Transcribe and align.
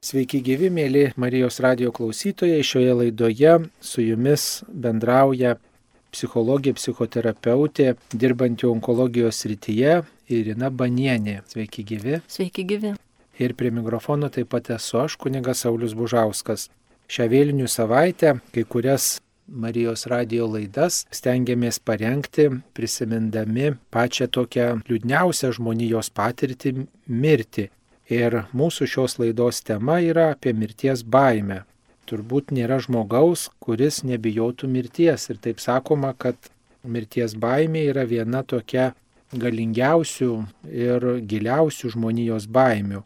Sveiki 0.00 0.38
gyvi, 0.40 0.70
mėly 0.72 1.00
Marijos 1.20 1.58
radio 1.60 1.90
klausytojai. 1.92 2.62
Šioje 2.64 2.94
laidoje 2.96 3.50
su 3.84 4.00
jumis 4.00 4.62
bendrauja 4.72 5.58
psichologija, 6.08 6.72
psichoterapeutė, 6.78 7.90
dirbanti 8.14 8.64
onkologijos 8.64 9.42
srityje 9.44 9.98
Irina 10.32 10.70
Banienė. 10.72 11.42
Sveiki 11.52 11.84
gyvi. 11.84 12.22
Sveiki 12.32 12.64
gyvi. 12.70 12.94
Ir 13.44 13.52
prie 13.58 13.68
mikrofono 13.76 14.30
taip 14.32 14.48
pat 14.54 14.70
esu 14.72 15.02
aš, 15.02 15.18
kunigas 15.20 15.66
Saulis 15.66 15.92
Bužauskas. 15.98 16.70
Šią 17.04 17.26
vėlinių 17.28 17.68
savaitę 17.68 18.38
kai 18.54 18.64
kurias 18.64 19.18
Marijos 19.52 20.06
radio 20.08 20.46
laidas 20.48 21.02
stengiamės 21.12 21.76
parengti, 21.76 22.48
prisimindami 22.72 23.74
pačią 23.92 24.30
tokią 24.32 24.70
liūdniausią 24.88 25.52
žmonijos 25.58 26.08
patirtį- 26.16 26.86
mirti 27.26 27.68
Ir 28.10 28.40
mūsų 28.50 28.88
šios 28.90 29.18
laidos 29.22 29.60
tema 29.62 30.00
yra 30.02 30.32
apie 30.34 30.50
mirties 30.50 31.04
baimę. 31.06 31.62
Turbūt 32.10 32.50
nėra 32.50 32.80
žmogaus, 32.82 33.46
kuris 33.62 34.00
nebijotų 34.02 34.66
mirties. 34.66 35.28
Ir 35.30 35.38
taip 35.38 35.62
sakoma, 35.62 36.10
kad 36.18 36.50
mirties 36.82 37.36
baimė 37.38 37.84
yra 37.92 38.02
viena 38.10 38.42
tokia 38.42 38.90
galingiausių 39.30 40.32
ir 40.66 41.06
giliausių 41.30 41.92
žmonijos 41.94 42.48
baimių. 42.50 43.04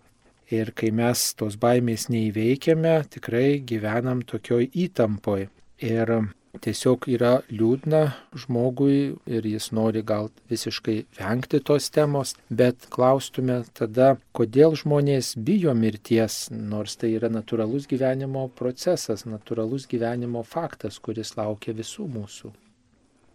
Ir 0.55 0.73
kai 0.77 0.89
mes 0.93 1.27
tos 1.37 1.59
baimės 1.61 2.09
neįveikiame, 2.09 2.97
tikrai 3.13 3.61
gyvenam 3.61 4.23
tokioj 4.25 4.71
įtampoj. 4.87 5.49
Ir 5.85 6.15
tiesiog 6.63 7.09
yra 7.11 7.33
liūdna 7.51 8.03
žmogui 8.45 9.15
ir 9.27 9.49
jis 9.49 9.71
nori 9.77 10.03
gal 10.07 10.31
visiškai 10.51 10.97
vengti 11.19 11.61
tos 11.65 11.91
temos, 11.95 12.35
bet 12.49 12.89
klaustume 12.95 13.63
tada, 13.77 14.15
kodėl 14.37 14.77
žmonės 14.79 15.35
bijo 15.37 15.75
mirties, 15.79 16.49
nors 16.51 16.99
tai 17.01 17.15
yra 17.19 17.31
natūralus 17.33 17.89
gyvenimo 17.91 18.49
procesas, 18.55 19.27
natūralus 19.27 19.89
gyvenimo 19.91 20.45
faktas, 20.47 20.99
kuris 20.99 21.37
laukia 21.39 21.75
visų 21.77 22.09
mūsų. 22.19 22.53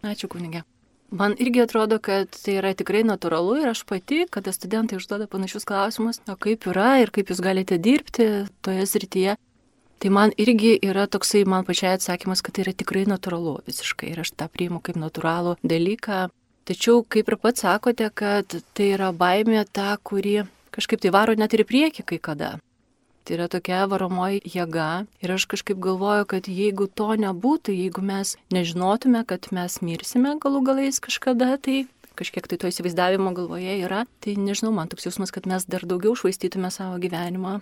Ačiū 0.06 0.30
kunigė. 0.32 0.64
Man 1.10 1.34
irgi 1.42 1.64
atrodo, 1.64 1.98
kad 1.98 2.30
tai 2.38 2.60
yra 2.60 2.70
tikrai 2.78 3.00
natūralu 3.02 3.56
ir 3.64 3.72
aš 3.72 3.82
pati, 3.88 4.22
kada 4.30 4.52
studentai 4.54 5.00
užduoda 5.00 5.26
panašius 5.30 5.66
klausimus, 5.66 6.20
o 6.30 6.36
kaip 6.38 6.68
yra 6.70 7.00
ir 7.02 7.10
kaip 7.10 7.32
jūs 7.32 7.42
galite 7.42 7.80
dirbti 7.82 8.28
toje 8.62 8.84
srityje, 8.86 9.34
Tai 10.00 10.08
man 10.08 10.30
irgi 10.40 10.78
yra 10.80 11.04
toksai, 11.12 11.42
man 11.44 11.66
pačiai 11.68 11.98
atsakymas, 11.98 12.40
kad 12.40 12.54
tai 12.56 12.62
yra 12.64 12.72
tikrai 12.72 13.02
natūralu 13.04 13.58
visiškai 13.66 14.08
ir 14.14 14.22
aš 14.22 14.30
tą 14.32 14.46
priimu 14.48 14.80
kaip 14.80 14.96
natūralų 14.96 15.58
dalyką. 15.60 16.22
Tačiau, 16.64 17.02
kaip 17.04 17.28
ir 17.28 17.36
pats 17.42 17.66
sakote, 17.66 18.08
kad 18.16 18.54
tai 18.72 18.86
yra 18.94 19.10
baimė 19.12 19.66
ta, 19.68 19.98
kuri 20.00 20.46
kažkaip 20.72 21.02
tai 21.04 21.12
varo 21.12 21.34
net 21.36 21.52
ir 21.52 21.66
į 21.66 21.68
priekį 21.68 22.06
kai 22.08 22.18
kada. 22.30 22.50
Tai 23.28 23.36
yra 23.36 23.50
tokia 23.52 23.82
varomoji 23.92 24.40
jėga 24.48 25.04
ir 25.20 25.34
aš 25.36 25.44
kažkaip 25.52 25.76
galvoju, 25.84 26.24
kad 26.32 26.48
jeigu 26.48 26.88
to 26.88 27.10
nebūtų, 27.20 27.76
jeigu 27.76 28.00
mes 28.00 28.38
nežinotume, 28.56 29.20
kad 29.28 29.50
mes 29.52 29.82
mirsime 29.84 30.32
galų 30.40 30.64
galais 30.64 30.96
kažkada, 31.04 31.58
tai 31.60 31.82
kažkiek 32.16 32.48
tai 32.48 32.56
to 32.56 32.72
įsivaizdavimo 32.72 33.34
galvoje 33.36 33.76
yra, 33.84 34.06
tai 34.24 34.38
nežinau, 34.40 34.72
man 34.72 34.88
toks 34.88 35.10
jausmas, 35.10 35.28
kad 35.28 35.44
mes 35.44 35.68
dar 35.68 35.84
daugiau 35.84 36.16
švaistytume 36.16 36.72
savo 36.72 36.96
gyvenimą 37.04 37.58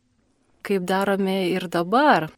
kaip 0.69 0.86
darome 0.88 1.41
ir 1.50 1.69
dabar. 1.72 2.28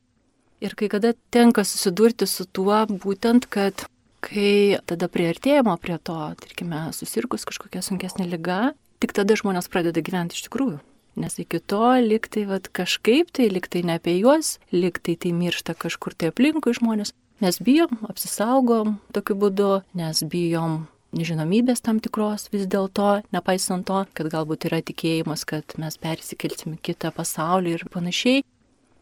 Ir 0.61 0.77
kai 0.77 0.91
kada 0.92 1.14
tenka 1.33 1.64
susidurti 1.64 2.28
su 2.28 2.45
tuo 2.45 2.83
būtent, 2.91 3.48
kad 3.48 3.86
kai 4.25 4.78
tada 4.86 5.09
prieartėjimo 5.09 5.75
prie 5.81 5.97
to, 6.05 6.19
tarkime, 6.42 6.84
susirgus 6.97 7.47
kažkokia 7.48 7.83
sunkesnė 7.84 8.28
lyga, 8.28 8.61
tik 9.01 9.17
tada 9.17 9.36
žmonės 9.41 9.70
pradeda 9.73 10.05
gyventi 10.05 10.36
iš 10.36 10.47
tikrųjų. 10.48 10.78
Nes 11.20 11.41
iki 11.42 11.58
to 11.58 11.83
liktai 12.05 12.45
vat, 12.47 12.69
kažkaip 12.70 13.33
tai, 13.34 13.48
liktai 13.51 13.83
ne 13.84 13.97
apie 13.98 14.14
juos, 14.20 14.58
liktai 14.70 15.17
tai 15.19 15.33
miršta 15.34 15.75
kažkur 15.75 16.14
tai 16.14 16.31
aplinkui 16.31 16.77
žmonės. 16.77 17.12
Mes 17.41 17.56
bijom, 17.64 18.03
apsisaugom 18.12 18.98
tokiu 19.17 19.34
būdu, 19.41 19.73
nes 19.97 20.20
bijom 20.28 20.85
nežinomybės 21.17 21.83
tam 21.85 22.01
tikros 22.03 22.48
vis 22.53 22.67
dėlto, 22.71 23.23
nepaisant 23.35 23.87
to, 23.89 24.05
kad 24.15 24.31
galbūt 24.33 24.69
yra 24.71 24.81
tikėjimas, 24.85 25.47
kad 25.48 25.77
mes 25.81 25.98
persikelsim 26.01 26.77
į 26.77 26.83
kitą 26.91 27.13
pasaulį 27.17 27.77
ir 27.79 27.87
panašiai. 27.93 28.45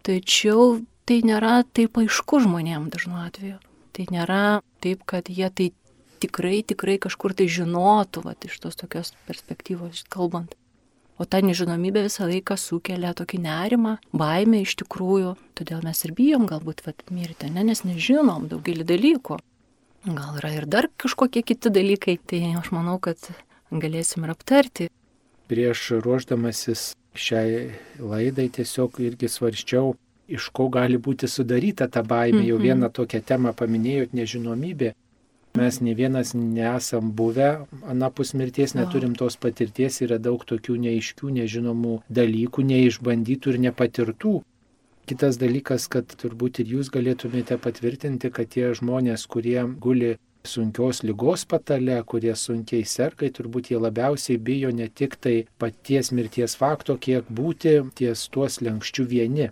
Tačiau 0.06 0.80
tai 1.08 1.20
nėra 1.26 1.62
taip 1.76 1.98
aišku 2.00 2.42
žmonėm 2.44 2.88
dažnu 2.92 3.18
atveju. 3.26 3.58
Tai 3.96 4.06
nėra 4.14 4.60
taip, 4.84 5.02
kad 5.08 5.28
jie 5.28 5.50
tai 5.50 5.72
tikrai, 6.22 6.62
tikrai 6.66 6.98
kažkur 7.02 7.34
tai 7.36 7.48
žinotų, 7.50 8.24
va, 8.26 8.34
iš 8.46 8.58
tos 8.62 8.78
tokios 8.78 9.12
perspektyvos 9.28 10.04
kalbant. 10.12 10.54
O 11.18 11.26
ta 11.26 11.40
nežinomybė 11.42 12.04
visą 12.04 12.28
laiką 12.30 12.54
sukelia 12.54 13.10
tokį 13.18 13.40
nerimą, 13.42 13.96
baimę 14.14 14.60
iš 14.62 14.76
tikrųjų, 14.84 15.34
todėl 15.58 15.82
mes 15.82 16.04
ir 16.06 16.12
bijom 16.14 16.46
galbūt 16.46 16.84
vat, 16.86 17.02
mirti, 17.10 17.50
ne, 17.50 17.64
nes 17.66 17.82
nežinom 17.82 18.46
daugelį 18.52 18.86
dalykų. 18.86 19.40
Gal 20.06 20.38
yra 20.38 20.52
ir 20.54 20.66
dar 20.70 20.86
kažkokie 20.96 21.42
kiti 21.42 21.70
dalykai, 21.74 22.18
tai 22.22 22.40
aš 22.58 22.70
manau, 22.70 22.98
kad 23.02 23.18
galėsim 23.70 24.24
ir 24.24 24.34
aptarti. 24.34 24.88
Prieš 25.50 25.98
ruoždamasis 26.04 26.92
šiai 27.18 27.72
laidai 27.98 28.46
tiesiog 28.54 29.00
irgi 29.02 29.30
svarščiau, 29.32 29.96
iš 30.28 30.48
ko 30.54 30.68
gali 30.70 31.00
būti 31.00 31.28
sudaryta 31.28 31.88
ta 31.90 32.04
baimė. 32.06 32.44
Jau 32.46 32.58
mhm. 32.60 32.64
vieną 32.68 32.90
tokią 32.94 33.22
temą 33.24 33.54
paminėjot- 33.56 34.14
nežinomybė. 34.18 34.94
Mes 35.58 35.80
ne 35.80 35.94
vienas 35.94 36.34
nesam 36.34 37.10
buvę 37.10 37.66
anapus 37.90 38.34
mirties, 38.34 38.74
neturim 38.78 39.14
tos 39.18 39.36
patirties, 39.36 40.02
yra 40.04 40.18
daug 40.22 40.44
tokių 40.44 40.76
neaiškių, 40.84 41.32
nežinomų 41.40 41.94
dalykų, 42.18 42.62
neišbandytų 42.72 43.54
ir 43.54 43.58
nepatirtų. 43.66 44.34
Kitas 45.08 45.38
dalykas, 45.40 45.86
kad 45.88 46.10
turbūt 46.20 46.58
ir 46.60 46.72
jūs 46.74 46.90
galėtumėte 46.92 47.56
patvirtinti, 47.64 48.28
kad 48.28 48.50
tie 48.52 48.74
žmonės, 48.76 49.22
kurie 49.32 49.62
guli 49.80 50.10
sunkios 50.44 51.00
lygos 51.02 51.46
patale, 51.48 51.96
kurie 52.10 52.34
sunkiai 52.36 52.84
serga, 52.84 53.30
turbūt 53.38 53.70
jie 53.72 53.80
labiausiai 53.80 54.36
bijo 54.36 54.68
ne 54.68 54.90
tik 55.00 55.16
tai 55.16 55.36
paties 55.62 56.12
mirties 56.12 56.58
fakto, 56.60 56.98
kiek 57.00 57.30
būti 57.40 57.78
ties 57.96 58.26
tuos 58.34 58.60
lenkščių 58.60 59.06
vieni. 59.14 59.48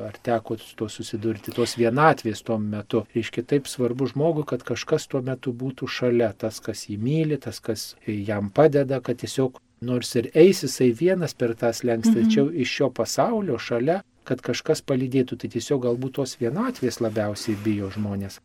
Ar 0.00 0.20
teko 0.28 0.58
su 0.60 0.76
to 0.76 0.90
susidurti, 0.92 1.56
tos 1.56 1.78
vienatvės 1.80 2.44
tuo 2.44 2.58
metu. 2.60 3.02
Reiškia 3.16 3.42
taip 3.54 3.72
svarbu 3.72 4.06
žmogui, 4.12 4.44
kad 4.52 4.62
kažkas 4.68 5.08
tuo 5.08 5.24
metu 5.24 5.56
būtų 5.56 5.88
šalia, 5.88 6.30
tas, 6.36 6.60
kas 6.60 6.84
jį 6.90 7.00
myli, 7.00 7.40
tas, 7.40 7.58
kas 7.64 7.94
jam 8.04 8.52
padeda, 8.52 9.00
kad 9.00 9.24
tiesiog 9.24 9.58
nors 9.80 10.12
ir 10.20 10.30
eis 10.36 10.60
jisai 10.64 10.92
vienas 10.92 11.32
per 11.34 11.56
tas 11.56 11.82
lenks, 11.88 12.12
mhm. 12.12 12.28
tačiau 12.28 12.52
iš 12.52 12.76
šio 12.78 12.92
pasaulio 13.00 13.56
šalia 13.58 14.02
kad 14.28 14.42
kažkas 14.44 14.82
palydėtų, 14.86 15.40
tai 15.40 15.50
tiesiog 15.52 15.84
galbūt 15.86 16.18
tos 16.20 16.36
vienatvės 16.40 17.00
labiausiai 17.00 17.56
bijo 17.64 17.90
žmonės. 17.94 18.40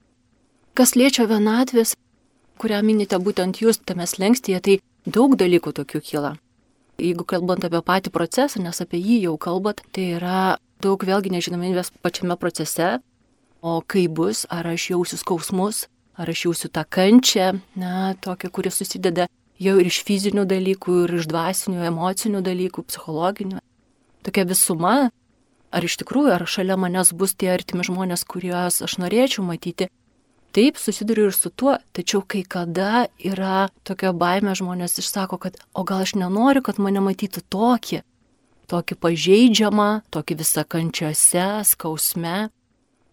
Kas 0.75 0.95
liečia 0.95 1.27
vienatvės, 1.29 1.95
kurią 2.59 2.81
minite 2.83 3.19
būtent 3.19 3.61
jūs 3.61 3.79
tame 3.83 4.07
slengstyje, 4.07 4.59
tai 4.59 4.79
daug 5.05 5.35
dalykų 5.39 5.75
tokių 5.75 6.01
kyla. 6.03 6.35
Jeigu 6.99 7.25
kalbant 7.27 7.65
apie 7.67 7.81
patį 7.83 8.11
procesą, 8.15 8.61
nes 8.63 8.79
apie 8.83 8.99
jį 8.99 9.21
jau 9.27 9.35
kalbat, 9.37 9.83
tai 9.91 10.15
yra 10.15 10.57
daug 10.83 11.01
vėlgi 11.03 11.33
nežinomybės 11.33 11.91
pačiame 12.03 12.37
procese, 12.39 12.99
o 13.61 13.81
kaip 13.81 14.15
bus, 14.15 14.45
ar 14.51 14.67
aš 14.71 14.91
jausiu 14.93 15.19
skausmus, 15.19 15.85
ar 16.15 16.31
aš 16.31 16.45
jausiu 16.47 16.71
tą 16.71 16.85
kančią, 16.87 17.59
na, 17.75 18.13
tokią, 18.23 18.51
kuri 18.51 18.71
susideda 18.71 19.27
jau 19.59 19.75
ir 19.79 19.89
iš 19.89 20.01
fizinių 20.07 20.45
dalykų, 20.47 20.97
ir 21.05 21.15
iš 21.19 21.27
dvasinių, 21.31 21.83
emocinių 21.91 22.43
dalykų, 22.45 22.85
psichologinių. 22.87 23.61
Tokia 24.25 24.45
visuma 24.47 24.95
ar 25.75 25.85
iš 25.85 25.99
tikrųjų, 26.01 26.31
ar 26.35 26.47
šalia 26.47 26.77
manęs 26.79 27.11
bus 27.17 27.35
tie 27.35 27.51
artimi 27.53 27.85
žmonės, 27.85 28.23
kuriuos 28.29 28.81
aš 28.85 28.97
norėčiau 29.01 29.45
matyti. 29.45 29.89
Taip, 30.55 30.77
susiduriu 30.79 31.27
ir 31.27 31.35
su 31.35 31.51
tuo, 31.51 31.73
tačiau 31.91 32.21
kai 32.23 32.45
kada 32.47 33.09
yra 33.19 33.67
tokia 33.83 34.13
baime 34.15 34.53
žmonės 34.55 35.01
išsako, 35.01 35.39
kad 35.43 35.57
o 35.75 35.83
gal 35.83 36.05
aš 36.05 36.13
nenoriu, 36.15 36.63
kad 36.63 36.79
mane 36.79 37.01
matytų 37.03 37.43
tokį, 37.51 37.99
tokį 38.71 38.97
pažeidžiamą, 39.03 39.89
tokį 40.15 40.37
visą 40.39 40.63
kančiose, 40.63 41.49
skausme. 41.67 42.37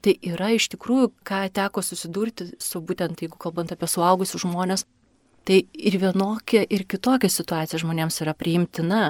Tai 0.02 0.14
yra 0.26 0.52
iš 0.54 0.68
tikrųjų, 0.70 1.10
ką 1.26 1.42
teko 1.54 1.82
susidurti 1.82 2.52
su 2.62 2.82
būtent, 2.82 3.22
jeigu 3.22 3.38
kalbant 3.42 3.74
apie 3.74 3.90
suaugusius 3.90 4.46
žmonės, 4.46 4.86
tai 5.46 5.64
ir 5.74 5.98
vienokia, 5.98 6.62
ir 6.62 6.86
kitokia 6.86 7.30
situacija 7.30 7.82
žmonėms 7.82 8.22
yra 8.22 8.34
priimtina 8.38 9.02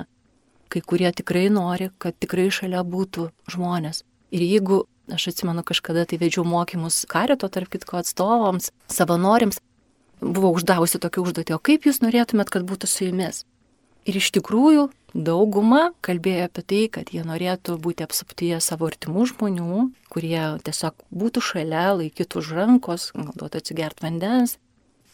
kai 0.73 0.81
kurie 0.81 1.11
tikrai 1.13 1.49
nori, 1.53 1.91
kad 2.03 2.17
tikrai 2.17 2.49
šalia 2.55 2.81
būtų 2.87 3.29
žmonės. 3.53 4.03
Ir 4.33 4.45
jeigu, 4.47 4.83
aš 5.13 5.29
atsimenu, 5.33 5.65
kažkada 5.67 6.07
tai 6.09 6.19
vedžiau 6.23 6.47
mokymus 6.49 7.03
karito, 7.11 7.51
tarp 7.53 7.69
kitko 7.73 8.01
atstovams, 8.01 8.71
savanoriams, 8.93 9.61
buvau 10.23 10.55
uždavusi 10.57 11.01
tokią 11.03 11.27
užduotį, 11.27 11.57
o 11.57 11.63
kaip 11.63 11.89
jūs 11.89 12.01
norėtumėt, 12.05 12.53
kad 12.53 12.65
būtų 12.69 12.89
su 12.89 13.09
jumis? 13.11 13.43
Ir 14.09 14.19
iš 14.19 14.33
tikrųjų 14.35 14.89
dauguma 15.15 15.93
kalbėjo 16.03 16.49
apie 16.49 16.63
tai, 16.67 16.81
kad 16.97 17.13
jie 17.15 17.23
norėtų 17.27 17.77
būti 17.83 18.03
apsuptyje 18.07 18.59
savo 18.65 18.89
artimų 18.91 19.29
žmonių, 19.31 19.83
kurie 20.11 20.43
tiesiog 20.67 20.97
būtų 21.15 21.43
šalia, 21.53 21.93
laikytų 22.01 22.43
už 22.43 22.53
rankos, 22.57 23.11
duotų 23.15 23.61
atsigert 23.61 24.03
vandens. 24.03 24.57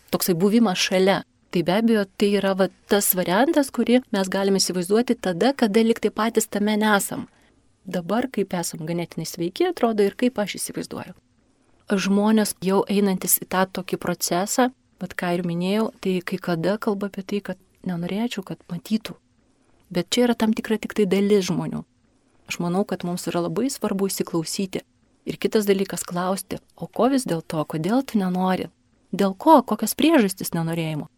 Toksai 0.09 0.33
buvimas 0.39 0.81
šalia. 0.81 1.21
Tai 1.51 1.63
be 1.65 1.73
abejo, 1.81 2.05
tai 2.21 2.35
yra 2.37 2.53
va, 2.53 2.69
tas 2.93 3.15
variantas, 3.17 3.71
kurį 3.73 4.03
mes 4.13 4.29
galime 4.29 4.61
įsivaizduoti 4.61 5.17
tada, 5.17 5.55
kada 5.57 5.81
liktai 5.81 6.11
patys 6.13 6.49
tame 6.49 6.77
nesam. 6.77 7.29
dabar, 7.89 8.29
kaip 8.29 8.53
esam 8.53 8.85
ganėtinai 8.89 9.25
sveiki, 9.27 9.65
atrodo 9.71 10.05
ir 10.05 10.13
kaip 10.21 10.39
aš 10.39 10.59
įsivaizduoju. 10.59 11.15
Žmonės 11.89 12.53
jau 12.61 12.83
einantis 12.85 13.39
į 13.41 13.49
tą 13.49 13.65
tokį 13.79 13.97
procesą, 14.03 14.69
bet 15.01 15.17
ką 15.17 15.33
ir 15.39 15.45
minėjau, 15.49 15.89
tai 16.05 16.19
kai 16.21 16.37
kada 16.37 16.77
kalba 16.77 17.09
apie 17.09 17.25
tai, 17.25 17.41
kad 17.41 17.59
nenorėčiau, 17.89 18.45
kad 18.45 18.61
matytų. 18.69 19.17
Bet 19.89 20.11
čia 20.13 20.27
yra 20.27 20.37
tam 20.37 20.53
tikra 20.53 20.77
tik 20.77 20.93
tai 20.93 21.09
dalis 21.09 21.49
žmonių. 21.49 21.85
Aš 22.49 22.61
manau, 22.61 22.85
kad 22.85 23.09
mums 23.09 23.25
yra 23.29 23.41
labai 23.47 23.73
svarbu 23.73 24.11
įsiklausyti. 24.13 24.85
Ir 25.29 25.37
kitas 25.41 25.65
dalykas 25.69 26.05
klausti, 26.09 26.61
o 26.77 26.89
ko 26.89 27.09
vis 27.13 27.25
dėlto, 27.29 27.65
kodėl 27.69 28.05
tu 28.05 28.21
nenori? 28.21 28.69
Dėl 29.13 29.33
ko, 29.33 29.63
kokios 29.65 29.97
priežastys 29.97 30.53
nenorėjimo? 30.57 31.09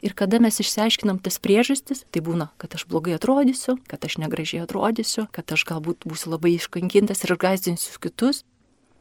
Ir 0.00 0.14
kada 0.16 0.38
mes 0.40 0.56
išsiaiškinam 0.62 1.18
tas 1.20 1.36
priežastis, 1.44 2.06
tai 2.08 2.22
būna, 2.24 2.48
kad 2.60 2.72
aš 2.76 2.86
blogai 2.88 3.18
atrodysiu, 3.18 3.76
kad 3.90 4.00
aš 4.06 4.16
negražiai 4.22 4.62
atrodysiu, 4.64 5.26
kad 5.28 5.52
aš 5.52 5.66
galbūt 5.68 6.06
būsiu 6.08 6.32
labai 6.32 6.54
iškankintas 6.56 7.26
ir 7.26 7.36
gazdinsiu 7.36 8.00
kitus. 8.00 8.40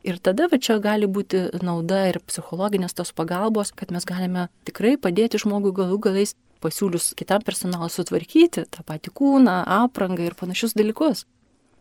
Ir 0.04 0.20
tada 0.20 0.48
va 0.52 0.60
čia 0.60 0.78
gali 0.84 1.08
būti 1.08 1.46
nauda 1.64 2.06
ir 2.12 2.20
psichologinės 2.24 2.96
tos 2.96 3.12
pagalbos, 3.16 3.72
kad 3.76 3.92
mes 3.96 4.08
galime 4.08 4.48
tikrai 4.68 4.96
padėti 5.00 5.40
žmogui 5.40 5.74
galų 5.76 6.00
galais 6.04 6.36
pasiūlius 6.64 7.14
kitam 7.20 7.44
personalui 7.48 7.92
sutvarkyti 7.92 8.66
tą 8.68 8.84
patį 8.88 9.16
kūną, 9.16 9.58
aprangą 9.80 10.28
ir 10.28 10.36
panašius 10.40 10.76
dalykus. 10.76 11.26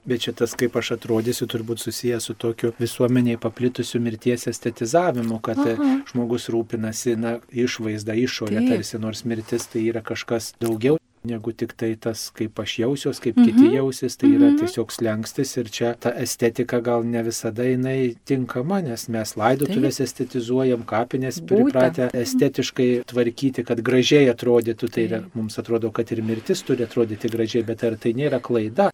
Bet 0.09 0.25
šitas, 0.25 0.55
kaip 0.57 0.77
aš 0.81 0.95
atrodysiu, 0.97 1.45
turbūt 1.53 1.83
susijęs 1.83 2.31
su 2.31 2.35
tokiu 2.35 2.73
visuomeniai 2.81 3.37
paplitusiu 3.41 4.01
mirties 4.01 4.47
estetizavimu, 4.49 5.41
kad 5.45 5.61
Aha. 5.61 5.99
žmogus 6.09 6.49
rūpinasi, 6.55 7.17
na, 7.21 7.35
išvaizdą, 7.53 8.17
išorę, 8.25 8.63
tarsi 8.71 9.03
nors 9.03 9.27
mirtis 9.29 9.69
tai 9.69 9.85
yra 9.91 10.01
kažkas 10.05 10.55
daugiau 10.65 10.97
negu 11.29 11.53
tik 11.53 11.75
tai 11.77 11.91
tas, 12.01 12.29
kaip 12.35 12.59
aš 12.63 12.77
jausiuos, 12.83 13.21
kaip 13.23 13.37
mhm. 13.37 13.49
kiti 13.49 13.77
jausis, 13.77 14.17
tai 14.17 14.31
yra 14.31 14.49
mhm. 14.49 14.59
tiesiog 14.63 14.93
slengstis 14.95 15.57
ir 15.61 15.71
čia 15.75 15.93
ta 16.01 16.13
estetika 16.25 16.81
gal 16.85 17.05
ne 17.07 17.23
visada 17.27 17.67
jinai 17.67 18.15
tinkama, 18.29 18.81
nes 18.87 19.09
mes 19.13 19.35
laidotuvės 19.41 20.01
Taip. 20.01 20.07
estetizuojam, 20.09 20.87
kapinės 20.89 21.43
pripratę 21.49 22.11
estetiškai 22.17 22.89
tvarkyti, 23.11 23.67
kad 23.69 23.83
gražiai 23.85 24.31
atrodytų, 24.33 24.93
tai 24.95 25.09
yra, 25.11 25.21
mums 25.35 25.59
atrodo, 25.61 25.93
kad 25.95 26.15
ir 26.15 26.23
mirtis 26.25 26.65
turi 26.67 26.87
atrodyti 26.87 27.31
gražiai, 27.33 27.67
bet 27.67 27.85
ar 27.85 27.99
tai 28.01 28.15
nėra 28.19 28.41
klaida? 28.45 28.91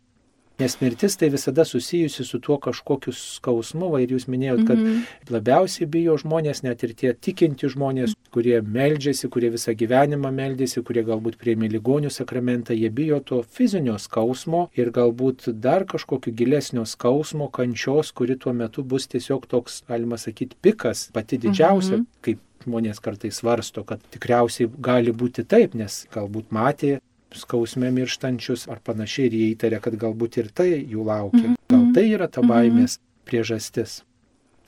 Nes 0.58 0.76
mirtis 0.78 1.16
tai 1.18 1.28
visada 1.34 1.64
susijusi 1.64 2.24
su 2.24 2.38
tuo 2.38 2.60
kažkokiu 2.62 3.12
skausmu, 3.12 3.88
va, 3.90 3.98
ir 4.04 4.12
jūs 4.14 4.28
minėjot, 4.30 4.60
kad 4.68 4.78
mm 4.78 4.84
-hmm. 4.86 5.32
labiausiai 5.34 5.88
bijo 5.90 6.14
žmonės, 6.22 6.62
net 6.62 6.84
ir 6.86 6.92
tie 6.94 7.12
tikinti 7.14 7.66
žmonės, 7.72 8.14
kurie 8.30 8.60
meldžiasi, 8.62 9.28
kurie 9.28 9.50
visą 9.50 9.74
gyvenimą 9.74 10.30
meldžiasi, 10.30 10.82
kurie 10.86 11.02
galbūt 11.02 11.36
prieimė 11.42 11.70
ligonių 11.72 12.10
sakramentą, 12.10 12.74
jie 12.74 12.90
bijo 12.90 13.20
to 13.20 13.42
fizinio 13.42 13.98
skausmo 13.98 14.68
ir 14.76 14.90
galbūt 14.90 15.50
dar 15.66 15.84
kažkokio 15.84 16.32
gilesnio 16.32 16.86
skausmo, 16.86 17.48
kančios, 17.48 18.12
kuri 18.12 18.36
tuo 18.36 18.52
metu 18.52 18.82
bus 18.82 19.08
tiesiog 19.08 19.46
toks, 19.46 19.82
galima 19.88 20.16
sakyti, 20.16 20.56
pikas, 20.62 21.10
pati 21.12 21.38
didžiausia, 21.38 21.96
mm 21.96 22.00
-hmm. 22.00 22.20
kaip 22.20 22.38
žmonės 22.64 23.00
kartais 23.00 23.40
svarsto, 23.40 23.84
kad 23.84 24.00
tikriausiai 24.14 24.70
gali 24.78 25.12
būti 25.12 25.44
taip, 25.44 25.74
nes 25.74 26.06
galbūt 26.14 26.52
matė 26.54 27.00
skausme 27.40 27.90
mirštančius 27.94 28.68
ar 28.68 28.80
panašiai 28.84 29.28
ir 29.28 29.36
jie 29.38 29.50
įtarė, 29.54 29.80
kad 29.84 29.96
galbūt 30.00 30.38
ir 30.42 30.50
tai 30.54 30.70
jų 30.80 31.04
laukia. 31.04 31.46
-hmm. 31.50 31.60
Gal 31.68 31.86
tai 31.94 32.06
yra 32.12 32.28
ta 32.28 32.40
mhm. 32.40 32.50
baimės 32.50 32.98
priežastis. 33.24 34.02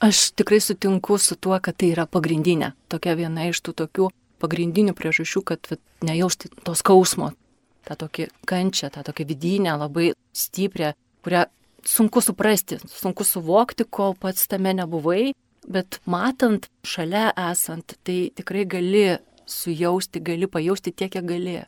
Aš 0.00 0.32
tikrai 0.36 0.60
sutinku 0.60 1.18
su 1.18 1.36
tuo, 1.36 1.56
kad 1.60 1.76
tai 1.76 1.92
yra 1.94 2.06
pagrindinė, 2.06 2.72
tokia 2.88 3.14
viena 3.16 3.48
iš 3.48 3.62
tų 3.64 3.72
tokių 3.72 4.10
pagrindinių 4.38 4.92
priežasčių, 4.92 5.42
kad 5.42 5.78
nejausti 6.04 6.50
to 6.64 6.74
skausmo, 6.76 7.32
tą 7.88 7.96
tokį 7.96 8.28
kančią, 8.44 8.90
tą 8.92 9.02
tokią 9.06 9.24
vidinę, 9.24 9.76
labai 9.80 10.12
stiprią, 10.36 10.92
kurią 11.24 11.46
sunku 11.86 12.20
suprasti, 12.20 12.78
sunku 12.90 13.24
suvokti, 13.24 13.86
kol 13.88 14.14
pats 14.20 14.46
tame 14.50 14.74
nebuvai, 14.76 15.32
bet 15.68 16.00
matant, 16.04 16.68
šalia 16.84 17.30
esant, 17.50 17.96
tai 18.04 18.30
tikrai 18.36 18.66
gali 18.68 19.06
sujausti, 19.46 20.20
gali 20.20 20.46
pajausti 20.50 20.92
tiek, 20.92 21.12
kiek 21.14 21.24
gali 21.24 21.60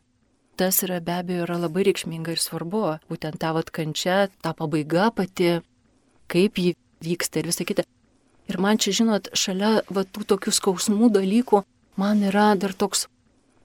tas 0.58 0.82
yra 0.82 0.98
be 1.04 1.14
abejo 1.20 1.46
yra 1.46 1.58
labai 1.62 1.86
reikšminga 1.88 2.34
ir 2.34 2.42
svarbu. 2.42 2.82
Būtent 3.10 3.38
ta 3.42 3.52
vat 3.56 3.70
kančia, 3.74 4.26
ta 4.42 4.54
pabaiga 4.58 5.08
pati, 5.14 5.58
kaip 6.32 6.58
ji 6.58 6.74
vyksta 7.04 7.40
ir 7.40 7.50
visa 7.50 7.66
kita. 7.68 7.86
Ir 8.48 8.58
man 8.64 8.80
čia, 8.80 8.94
žinot, 8.96 9.30
šalia 9.36 9.82
va, 9.92 10.04
tų 10.04 10.24
tokių 10.32 10.54
skausmų 10.56 11.12
dalykų, 11.14 11.62
man 12.00 12.24
yra 12.26 12.54
dar 12.58 12.72
toks 12.72 13.06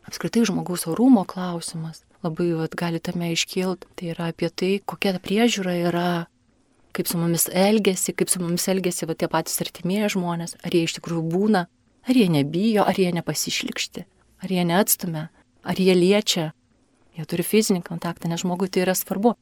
apskritai 0.08 0.44
žmogaus 0.50 0.86
orumo 0.92 1.24
klausimas. 1.26 2.04
Labai 2.24 2.52
vat, 2.56 2.76
gali 2.80 3.02
tame 3.04 3.32
iškilti. 3.34 3.90
Tai 4.00 4.12
yra 4.14 4.30
apie 4.32 4.50
tai, 4.52 4.74
kokia 4.86 5.16
ta 5.16 5.22
priežiūra 5.24 5.76
yra, 5.90 6.08
kaip 6.96 7.10
su 7.10 7.20
mumis 7.20 7.50
elgesi, 7.50 8.14
kaip 8.16 8.32
su 8.32 8.42
mumis 8.44 8.68
elgesi 8.72 9.08
va, 9.10 9.16
tie 9.18 9.30
patys 9.32 9.60
artimieji 9.64 10.14
žmonės, 10.16 10.58
ar 10.64 10.76
jie 10.76 10.86
iš 10.88 10.98
tikrųjų 11.00 11.24
būna, 11.34 11.66
ar 12.08 12.20
jie 12.20 12.28
nebijo, 12.32 12.86
ar 12.86 13.00
jie 13.00 13.10
nepasišlikšti, 13.16 14.06
ar 14.44 14.54
jie 14.54 14.68
neatstumia, 14.68 15.30
ar 15.64 15.80
jie 15.80 15.96
liečia, 15.98 16.52
Jie 17.14 17.26
turi 17.30 17.46
fizinį 17.46 17.84
kontaktą, 17.86 18.30
nes 18.30 18.42
žmogui 18.42 18.72
tai 18.74 18.86
yra 18.88 18.96
svarbu. 18.98 19.36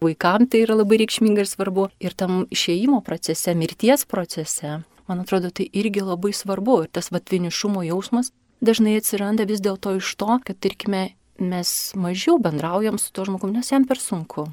Vaikams 0.00 0.48
tai 0.48 0.62
yra 0.64 0.78
labai 0.78 1.02
reikšminga 1.02 1.44
ir 1.44 1.48
svarbu. 1.48 1.90
Ir 2.00 2.16
tam 2.16 2.46
išėjimo 2.48 3.02
procese, 3.04 3.52
mirties 3.52 4.06
procese, 4.08 4.78
man 5.10 5.24
atrodo, 5.24 5.50
tai 5.52 5.68
irgi 5.68 6.00
labai 6.00 6.32
svarbu. 6.32 6.84
Ir 6.86 6.92
tas 6.96 7.12
vatvinišumo 7.12 7.84
jausmas 7.84 8.32
dažnai 8.60 8.98
atsiranda 9.00 9.46
vis 9.48 9.60
dėlto 9.64 9.96
iš 9.98 10.14
to, 10.20 10.38
kad, 10.44 10.58
tarkime, 10.60 11.10
mes 11.40 11.92
mažiau 11.96 12.38
bendraujam 12.42 13.00
su 13.00 13.12
to 13.12 13.24
žmogumi, 13.28 13.58
nes 13.58 13.72
jam 13.72 13.86
per 13.88 14.00
sunku. 14.00 14.50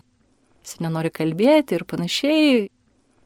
Jis 0.63 0.79
nenori 0.83 1.11
kalbėti 1.11 1.75
ir 1.75 1.87
panašiai. 1.87 2.67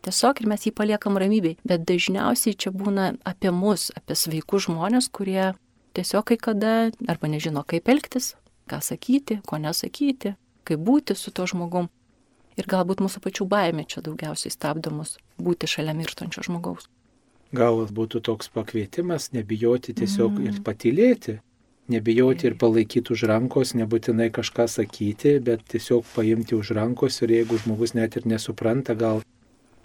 Tiesiog 0.02 0.42
ir 0.42 0.50
mes 0.50 0.66
jį 0.66 0.74
paliekam 0.74 1.18
ramybei. 1.22 1.60
Bet 1.66 1.86
dažniausiai 1.86 2.58
čia 2.58 2.74
būna 2.74 3.12
apie 3.26 3.54
mus, 3.54 3.92
apie 3.98 4.18
sveikus 4.18 4.66
žmonės, 4.66 5.12
kurie 5.14 5.52
tiesiog 5.98 6.26
kai 6.32 6.38
kada 6.42 6.74
arba 7.10 7.30
nežino, 7.30 7.62
kaip 7.68 7.90
elgtis, 7.94 8.34
ką 8.72 8.80
sakyti, 8.84 9.42
ko 9.48 9.60
nesakyti, 9.62 10.36
kaip 10.68 10.80
būti 10.88 11.18
su 11.18 11.34
to 11.36 11.48
žmogum. 11.50 11.90
Ir 12.60 12.68
galbūt 12.72 13.04
mūsų 13.04 13.22
pačių 13.24 13.48
baimė 13.52 13.86
čia 13.92 14.04
daugiausiai 14.06 14.52
stabdo 14.54 14.92
mus 14.96 15.16
būti 15.40 15.70
šalia 15.72 15.96
mirštančio 15.98 16.44
žmogaus. 16.48 16.88
Gal 17.56 17.84
būtų 17.92 18.22
toks 18.24 18.52
pakvietimas 18.52 19.32
nebijoti 19.36 19.96
tiesiog 19.96 20.38
mm. 20.38 20.48
ir 20.48 20.60
patylėti, 20.64 21.38
nebijoti 21.92 22.48
ir 22.48 22.56
palaikyti 22.60 23.12
už 23.16 23.26
rankos, 23.32 23.74
nebūtinai 23.76 24.30
kažką 24.32 24.68
sakyti, 24.72 25.38
bet 25.44 25.66
tiesiog 25.74 26.06
paimti 26.16 26.56
už 26.56 26.72
rankos 26.78 27.20
ir 27.26 27.34
jeigu 27.36 27.60
žmogus 27.64 27.96
net 27.98 28.16
ir 28.16 28.28
nesupranta, 28.32 28.96
gal 28.96 29.24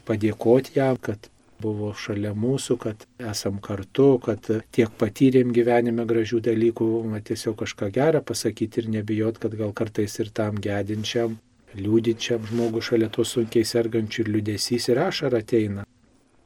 padėkoti 0.07 0.79
jam, 0.79 0.99
kad 1.03 1.31
buvo 1.63 1.93
šalia 1.97 2.33
mūsų, 2.37 2.77
kad 2.83 3.07
esam 3.33 3.59
kartu, 3.63 4.17
kad 4.23 4.47
tiek 4.75 4.93
patyrėm 5.01 5.53
gyvenime 5.57 6.07
gražių 6.09 6.41
dalykų, 6.45 6.89
tiesiog 7.27 7.59
kažką 7.63 7.91
gerą 7.95 8.23
pasakyti 8.27 8.83
ir 8.83 8.91
nebijot, 8.99 9.41
kad 9.43 9.57
gal 9.59 9.73
kartais 9.77 10.19
ir 10.23 10.31
tam 10.35 10.61
gedinčiam, 10.63 11.39
liūdinčiam 11.77 12.45
žmogui 12.49 12.85
šalia 12.85 13.11
to 13.13 13.25
sunkiai 13.25 13.67
sergančių 13.67 14.25
ir 14.25 14.33
liūdėsys 14.37 14.91
ir 14.93 15.03
ašara 15.07 15.43
ateina. 15.45 15.87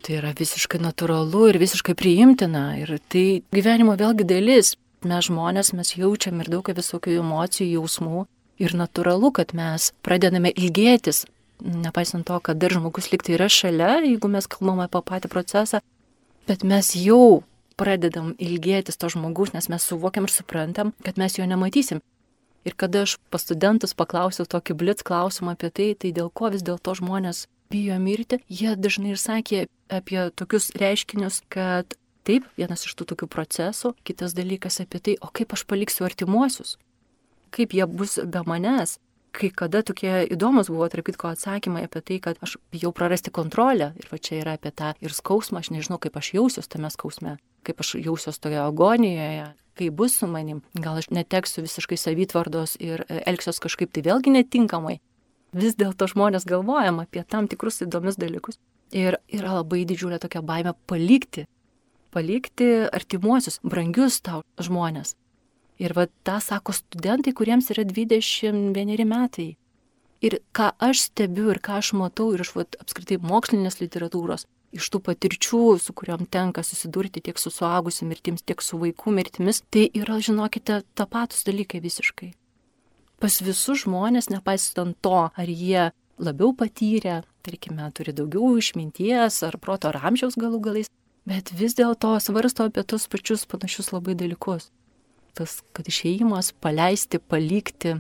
Tai 0.01 0.17
yra 0.17 0.31
visiškai 0.37 0.81
natūralu 0.81 1.51
ir 1.51 1.59
visiškai 1.61 1.95
priimtina 1.99 2.71
ir 2.81 2.97
tai 3.13 3.43
gyvenimo 3.53 3.99
vėlgi 4.01 4.25
dalis. 4.25 4.77
Mes 5.05 5.27
žmonės, 5.29 5.73
mes 5.77 5.95
jaučiam 5.97 6.41
ir 6.43 6.49
daug 6.53 6.67
visokių 6.77 7.19
emocijų, 7.23 7.69
jausmų 7.79 8.25
ir 8.61 8.75
natūralu, 8.77 9.31
kad 9.33 9.55
mes 9.57 9.93
pradedame 10.05 10.53
ilgėtis 10.53 11.25
nepaisant 11.65 12.27
to, 12.27 12.39
kad 12.41 12.59
dar 12.61 12.73
žmogus 12.75 13.11
liktai 13.13 13.37
yra 13.37 13.49
šalia, 13.53 14.01
jeigu 14.05 14.31
mes 14.33 14.49
kalbame 14.51 14.87
apie 14.87 15.03
patį 15.07 15.31
procesą, 15.33 15.81
bet 16.49 16.65
mes 16.67 16.93
jau 16.99 17.43
pradedam 17.81 18.35
ilgėtis 18.39 19.01
to 19.01 19.09
žmogus, 19.13 19.55
nes 19.55 19.71
mes 19.73 19.87
suvokiam 19.87 20.27
ir 20.29 20.35
suprantam, 20.35 20.93
kad 21.05 21.21
mes 21.21 21.39
jo 21.39 21.47
nematysim. 21.49 22.03
Ir 22.69 22.77
kada 22.77 23.07
aš 23.07 23.17
pas 23.33 23.41
studentus 23.41 23.97
paklausiau 23.97 24.45
tokį 24.45 24.77
blitz 24.77 25.07
klausimą 25.07 25.57
apie 25.57 25.71
tai, 25.73 25.89
tai 25.97 26.13
dėl 26.13 26.29
ko 26.29 26.51
vis 26.53 26.65
dėlto 26.67 26.93
žmonės 26.99 27.47
bijo 27.73 27.97
mirti, 28.03 28.41
jie 28.51 28.75
dažnai 28.77 29.15
ir 29.15 29.21
sakė 29.21 29.65
apie 29.89 30.27
tokius 30.37 30.69
reiškinius, 30.77 31.41
kad 31.49 31.97
taip, 32.29 32.45
vienas 32.61 32.85
iš 32.85 32.97
tų 32.99 33.07
tokių 33.15 33.31
procesų, 33.33 33.95
kitas 34.05 34.37
dalykas 34.37 34.83
apie 34.85 35.01
tai, 35.01 35.17
o 35.25 35.31
kaip 35.33 35.55
aš 35.57 35.65
paliksiu 35.71 36.05
artimuosius, 36.05 36.77
kaip 37.55 37.73
jie 37.75 37.87
bus 37.89 38.19
be 38.21 38.43
manęs, 38.47 38.99
kai 39.33 39.51
kada 39.55 39.83
tokie 39.87 40.27
įdomus 40.31 40.71
buvo, 40.71 40.89
tarp 40.91 41.07
kitko, 41.09 41.31
atsakymai 41.35 41.85
apie 41.87 42.03
tai, 42.07 42.19
kad 42.23 42.41
aš 42.45 42.57
bijau 42.73 42.93
prarasti 42.97 43.33
kontrolę. 43.35 43.93
Ir 44.01 44.11
va 44.11 44.19
čia 44.19 44.41
yra 44.43 44.57
apie 44.59 44.73
tą 44.75 44.93
ir 45.03 45.15
skausmą, 45.15 45.63
aš 45.63 45.73
nežinau, 45.75 46.01
kaip 46.03 46.19
aš 46.21 46.33
jausiuos 46.37 46.71
tame 46.71 46.91
skausme, 46.93 47.37
kaip 47.67 47.83
aš 47.83 47.95
jausiuos 48.01 48.41
toje 48.43 48.61
agonijoje, 48.63 49.47
kaip 49.79 49.97
bus 49.97 50.19
su 50.19 50.29
manim. 50.31 50.63
Gal 50.75 50.99
aš 51.01 51.11
neteksiu 51.15 51.65
visiškai 51.67 51.99
savitvardos 52.01 52.77
ir 52.81 53.05
e, 53.09 53.23
elgsiuos 53.31 53.63
kažkaip 53.63 53.95
tai 53.95 54.05
vėlgi 54.09 54.35
netinkamai. 54.35 54.99
Vis 55.57 55.75
dėlto 55.79 56.07
žmonės 56.11 56.47
galvojam 56.47 57.01
apie 57.03 57.25
tam 57.27 57.49
tikrus 57.51 57.83
įdomius 57.87 58.21
dalykus. 58.21 58.61
Ir 58.95 59.19
yra 59.31 59.61
labai 59.61 59.85
didžiulė 59.87 60.19
tokia 60.23 60.43
baime 60.43 60.75
palikti, 60.91 61.47
palikti 62.15 62.71
artimuosius, 62.91 63.61
brangius 63.63 64.19
tau 64.27 64.43
žmonės. 64.59 65.15
Ir 65.81 65.95
va 65.97 66.07
tą 66.27 66.37
sako 66.45 66.75
studentai, 66.77 67.33
kuriems 67.33 67.71
yra 67.73 67.87
21 67.89 69.05
metai. 69.09 69.55
Ir 70.21 70.41
ką 70.53 70.73
aš 70.77 71.07
stebiu 71.09 71.49
ir 71.55 71.61
ką 71.65 71.79
aš 71.81 71.95
matau 71.97 72.35
ir 72.35 72.43
iš 72.45 72.53
vat, 72.53 72.77
apskritai 72.83 73.17
mokslinės 73.25 73.81
literatūros, 73.81 74.45
iš 74.77 74.91
tų 74.93 75.01
patirčių, 75.07 75.63
su 75.81 75.95
kuriuom 75.97 76.27
tenka 76.31 76.63
susidurti 76.67 77.23
tiek 77.25 77.41
su 77.41 77.51
suaugusiu 77.55 78.07
mirtims, 78.11 78.45
tiek 78.45 78.61
su 78.63 78.79
vaikų 78.81 79.15
mirtimis, 79.17 79.63
tai 79.73 79.89
yra, 79.97 80.21
žinokite, 80.21 80.83
tapatus 80.95 81.47
dalykai 81.49 81.81
visiškai. 81.81 82.35
Pas 83.21 83.41
visus 83.45 83.85
žmonės, 83.85 84.31
nepaisant 84.33 84.97
to, 85.05 85.29
ar 85.33 85.49
jie 85.49 85.91
labiau 86.21 86.53
patyrę, 86.57 87.23
tarkime, 87.45 87.89
turi 87.97 88.15
daugiau 88.17 88.55
išminties 88.61 89.41
ar 89.49 89.57
proto 89.61 89.91
ar 89.91 90.01
amžiaus 90.11 90.37
galų 90.41 90.61
galais, 90.65 90.93
bet 91.29 91.53
vis 91.57 91.77
dėlto 91.77 92.15
svarsto 92.21 92.69
apie 92.69 92.85
tus 92.85 93.09
pačius 93.09 93.47
panašius 93.49 93.93
labai 93.93 94.17
dalykus. 94.17 94.71
Tas, 95.39 95.61
kad 95.77 95.89
išėjimas, 95.91 96.53
paleisti, 96.63 97.21
palikti. 97.23 97.99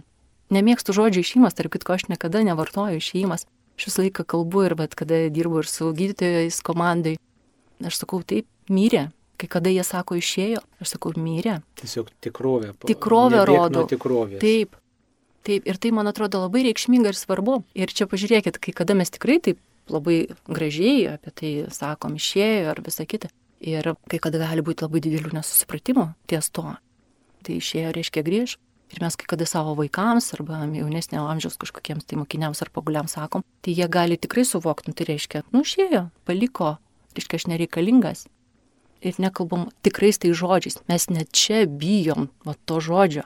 Nemėgstu 0.50 0.94
žodžio 0.96 1.22
išėjimas, 1.22 1.54
tarp 1.56 1.76
kitko 1.76 1.94
aš 1.94 2.08
niekada 2.10 2.42
nevartoju 2.46 2.98
išėjimas. 2.98 3.46
Aš 3.78 3.88
visą 3.88 4.04
laiką 4.04 4.26
kalbu 4.28 4.66
ir 4.66 4.74
bet 4.76 4.96
kada 4.98 5.22
dirbu 5.32 5.62
ir 5.62 5.70
su 5.70 5.92
gydytojais 5.96 6.58
komandai. 6.66 7.14
Aš 7.86 8.02
sakau, 8.02 8.20
taip, 8.26 8.48
myrė. 8.68 9.08
Kai 9.40 9.48
kada 9.48 9.72
jie 9.72 9.84
sako 9.86 10.18
išėjo, 10.20 10.60
aš 10.82 10.96
sakau, 10.96 11.14
myrė. 11.16 11.62
Tiesiog 11.80 12.10
tikrovė. 12.20 12.74
Tikrovė 12.84 13.46
rodo. 13.48 13.86
Tikrovės. 13.88 14.42
Taip, 14.42 14.76
Taip, 15.40 15.64
ir 15.64 15.78
tai, 15.80 15.90
man 15.96 16.10
atrodo, 16.10 16.42
labai 16.44 16.66
reikšminga 16.66 17.14
ir 17.14 17.16
svarbu. 17.16 17.62
Ir 17.72 17.92
čia 17.96 18.04
pažiūrėkit, 18.10 18.58
kai 18.60 18.74
kada 18.76 18.92
mes 18.98 19.08
tikrai 19.08 19.38
taip 19.40 19.60
labai 19.90 20.28
gražiai 20.48 21.14
apie 21.14 21.32
tai 21.32 21.52
sakom, 21.72 22.18
išėjo 22.20 22.74
ar 22.74 22.82
visą 22.84 23.06
kitą. 23.08 23.30
Ir 23.60 23.94
kai 24.08 24.20
kada 24.22 24.40
gali 24.40 24.64
būti 24.64 24.84
labai 24.84 25.02
didelių 25.04 25.34
nesusipratimų 25.36 26.06
ties 26.30 26.48
to. 26.52 26.66
Tai 27.46 27.56
išėjo 27.56 27.94
reiškia 27.96 28.24
grįž. 28.26 28.56
Ir 28.90 28.98
mes 29.04 29.14
kai 29.14 29.28
kada 29.30 29.46
savo 29.46 29.76
vaikams 29.78 30.32
arba 30.34 30.64
jaunesnio 30.66 31.22
amžiaus 31.30 31.58
kažkokiems 31.62 32.08
tai 32.10 32.18
mokiniams 32.18 32.58
ar 32.64 32.72
paguliams 32.74 33.14
sakom, 33.14 33.44
tai 33.62 33.74
jie 33.76 33.86
gali 33.86 34.18
tikrai 34.18 34.42
suvokti, 34.42 34.90
nu, 34.90 34.98
tai 34.98 35.06
reiškia, 35.12 35.44
nu 35.54 35.62
išėjo, 35.62 36.08
paliko, 36.26 36.72
reiškia, 37.14 37.38
aš 37.38 37.46
nereikalingas. 37.52 38.24
Ir 39.00 39.16
nekalbam 39.22 39.68
tikrais 39.86 40.18
tai 40.20 40.34
žodžiais, 40.36 40.80
mes 40.90 41.06
net 41.08 41.30
čia 41.30 41.62
bijom 41.70 42.28
va, 42.44 42.56
to 42.66 42.82
žodžio. 42.82 43.24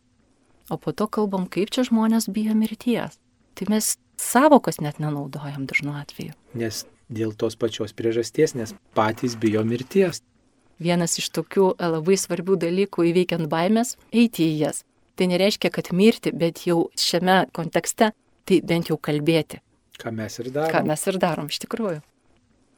O 0.68 0.76
po 0.76 0.92
to 0.92 1.08
kalbam, 1.08 1.48
kaip 1.48 1.72
čia 1.72 1.86
žmonės 1.88 2.28
bijo 2.28 2.52
mirties. 2.56 3.16
Tai 3.56 3.66
mes 3.72 3.94
savokos 4.20 4.80
net 4.84 5.00
nenaudojam 5.00 5.64
dažnu 5.68 5.96
atveju. 5.96 6.36
Nes 6.54 6.84
dėl 7.08 7.34
tos 7.36 7.56
pačios 7.56 7.96
priežasties, 7.96 8.54
nes 8.56 8.76
patys 8.96 9.36
bijo 9.40 9.64
mirties. 9.64 10.22
Vienas 10.80 11.18
iš 11.18 11.30
tokių 11.30 11.74
e, 11.74 11.88
labai 11.96 12.16
svarbių 12.18 12.58
dalykų 12.66 13.06
įveikiant 13.10 13.48
baimės- 13.50 13.96
eiti 14.20 14.48
į 14.48 14.58
jas. 14.66 14.84
Tai 15.14 15.28
nereiškia, 15.30 15.70
kad 15.70 15.92
mirti, 15.92 16.32
bet 16.32 16.66
jau 16.66 16.90
šiame 16.98 17.44
kontekste, 17.52 18.12
tai 18.44 18.60
bent 18.60 18.90
jau 18.90 18.98
kalbėti. 18.98 19.60
Ką 19.98 20.10
mes 20.12 20.38
ir 20.38 20.50
darom. 20.50 20.72
Ką 20.74 20.86
mes 20.86 21.06
ir 21.06 21.18
darom 21.18 21.46
iš 21.46 21.58
tikrųjų. 21.62 22.02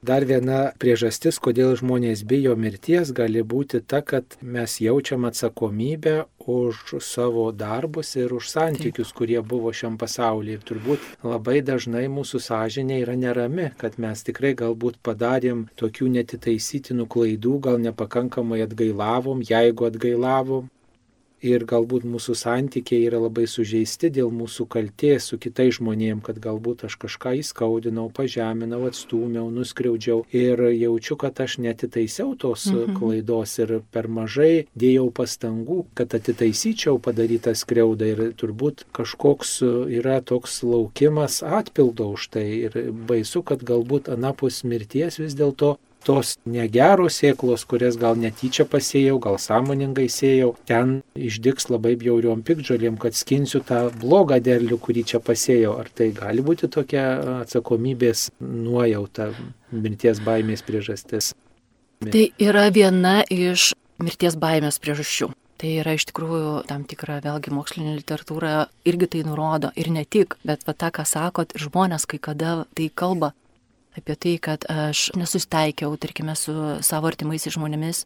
Dar 0.07 0.23
viena 0.23 0.59
priežastis, 0.79 1.41
kodėl 1.43 1.73
žmonės 1.81 2.21
bijo 2.31 2.53
mirties, 2.55 3.11
gali 3.17 3.41
būti 3.43 3.81
ta, 3.91 4.03
kad 4.07 4.37
mes 4.55 4.77
jaučiam 4.79 5.25
atsakomybę 5.27 6.29
už 6.47 7.01
savo 7.03 7.49
darbus 7.51 8.13
ir 8.15 8.35
už 8.37 8.51
santykius, 8.53 9.11
Taip. 9.11 9.17
kurie 9.19 9.41
buvo 9.43 9.73
šiam 9.75 9.97
pasaulyje. 9.99 10.61
Ir 10.61 10.63
turbūt 10.69 11.09
labai 11.27 11.59
dažnai 11.67 12.05
mūsų 12.13 12.39
sąžinė 12.45 13.01
yra 13.03 13.17
nerami, 13.19 13.73
kad 13.81 13.99
mes 13.99 14.23
tikrai 14.29 14.55
galbūt 14.55 15.01
padarėm 15.03 15.67
tokių 15.81 16.13
netitaisytinų 16.21 17.09
klaidų, 17.11 17.59
gal 17.67 17.83
nepakankamai 17.89 18.63
atgailavom, 18.69 19.43
jeigu 19.51 19.91
atgailavom, 19.91 20.71
ir 21.45 21.65
galbūt 21.69 22.07
mūsų 22.09 22.35
santykiai 22.39 23.07
yra 23.09 23.21
labai 23.21 23.47
sužeisti 23.51 24.11
dėl 24.15 24.31
mūsų 24.35 24.67
kalties 24.73 25.31
su 25.31 25.39
kitais 25.41 25.77
žmonėm, 25.79 26.23
kad 26.25 26.39
galbūt 26.43 26.87
aš 26.89 26.97
kažką 27.03 27.35
įskaudinau, 27.43 28.09
pažeminau, 28.15 28.83
atstūmiau, 28.89 29.51
nuskriaudžiau 29.53 30.25
ir 30.37 30.63
jaučiu, 30.73 31.19
kad 31.21 31.41
aš 31.45 31.59
netitaisiau 31.65 32.35
tos 32.41 32.69
mhm. 32.73 32.97
klaidos 32.99 33.57
ir 33.61 33.77
per 33.93 34.09
mažai 34.09 34.67
dėjau 34.79 35.11
pastangų, 35.15 35.83
kad 35.99 36.17
atitaisyčiau 36.17 37.01
padarytą 37.03 37.55
skriaudą 37.57 38.13
ir 38.13 38.23
turbūt 38.39 38.87
kažkoks 38.97 39.59
yra 39.99 40.21
toks 40.25 40.63
laukimas 40.67 41.43
atpildo 41.45 42.11
už 42.17 42.31
tai 42.37 42.47
ir 42.67 42.79
baisu, 43.09 43.45
kad 43.47 43.65
galbūt 43.67 44.11
anapus 44.13 44.63
mirties 44.65 45.21
vis 45.21 45.37
dėlto 45.37 45.77
tos 46.07 46.37
negeros 46.47 47.19
sėklos, 47.21 47.65
kurias 47.69 47.99
gal 48.01 48.19
netyčia 48.21 48.67
pasėjau, 48.71 49.19
gal 49.23 49.39
sąmoningai 49.43 50.07
sėjau, 50.13 50.53
ten 50.69 51.01
išdiks 51.19 51.69
labai 51.73 51.97
bjauriom 52.01 52.45
pikdžalėm, 52.47 52.99
kad 53.03 53.19
skinsiu 53.19 53.63
tą 53.67 53.87
blogą 54.01 54.39
derlių, 54.43 54.79
kurį 54.83 55.07
čia 55.13 55.23
pasėjau. 55.25 55.77
Ar 55.83 55.91
tai 55.91 56.13
gali 56.17 56.45
būti 56.47 56.71
tokia 56.73 57.07
atsakomybės 57.41 58.29
nuojauta, 58.41 59.33
mirties 59.75 60.23
baimės 60.25 60.63
priežastis? 60.67 61.33
Tai 62.05 62.29
yra 62.43 62.69
viena 62.71 63.23
iš 63.33 63.73
mirties 64.03 64.37
baimės 64.39 64.79
priežasčių. 64.83 65.33
Tai 65.57 65.71
yra 65.81 65.95
iš 65.97 66.05
tikrųjų 66.11 66.67
tam 66.69 66.83
tikra, 66.85 67.17
vėlgi, 67.25 67.53
mokslinė 67.57 67.95
literatūra 67.97 68.67
irgi 68.85 69.09
tai 69.15 69.23
nurodo. 69.25 69.71
Ir 69.81 69.89
ne 69.95 70.05
tik, 70.05 70.37
bet 70.45 70.67
va 70.69 70.75
tą, 70.77 70.91
ką 70.93 71.07
sakot, 71.09 71.57
žmonės 71.57 72.05
kai 72.11 72.21
kada 72.21 72.67
tai 72.77 72.91
kalba 72.93 73.33
apie 73.97 74.17
tai, 74.17 74.35
kad 74.43 74.67
aš 74.71 75.11
nesusteikiau, 75.17 75.97
tarkime, 76.01 76.37
su 76.39 76.53
savo 76.85 77.11
artimais 77.11 77.47
žmonėmis, 77.47 78.05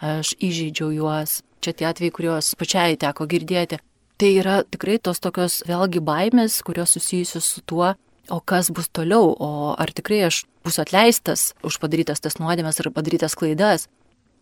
aš 0.00 0.34
įžeidžiau 0.40 0.90
juos, 0.96 1.40
čia 1.60 1.74
tie 1.76 1.88
atvejai, 1.90 2.14
kuriuos 2.16 2.54
pačiai 2.58 2.98
teko 3.00 3.28
girdėti. 3.30 3.80
Tai 4.20 4.30
yra 4.36 4.60
tikrai 4.68 4.98
tos 5.00 5.20
tokios 5.22 5.62
vėlgi 5.68 6.02
baimės, 6.04 6.60
kurios 6.64 6.92
susijusios 6.96 7.46
su 7.54 7.62
tuo, 7.64 7.94
o 8.30 8.38
kas 8.40 8.68
bus 8.70 8.90
toliau, 8.92 9.32
o 9.32 9.72
ar 9.80 9.92
tikrai 9.96 10.26
aš 10.28 10.44
bus 10.64 10.76
atleistas 10.82 11.54
už 11.64 11.80
padarytas 11.80 12.20
tas 12.20 12.36
nuodėmės 12.40 12.82
ar 12.82 12.90
padarytas 12.92 13.36
klaidas. 13.38 13.88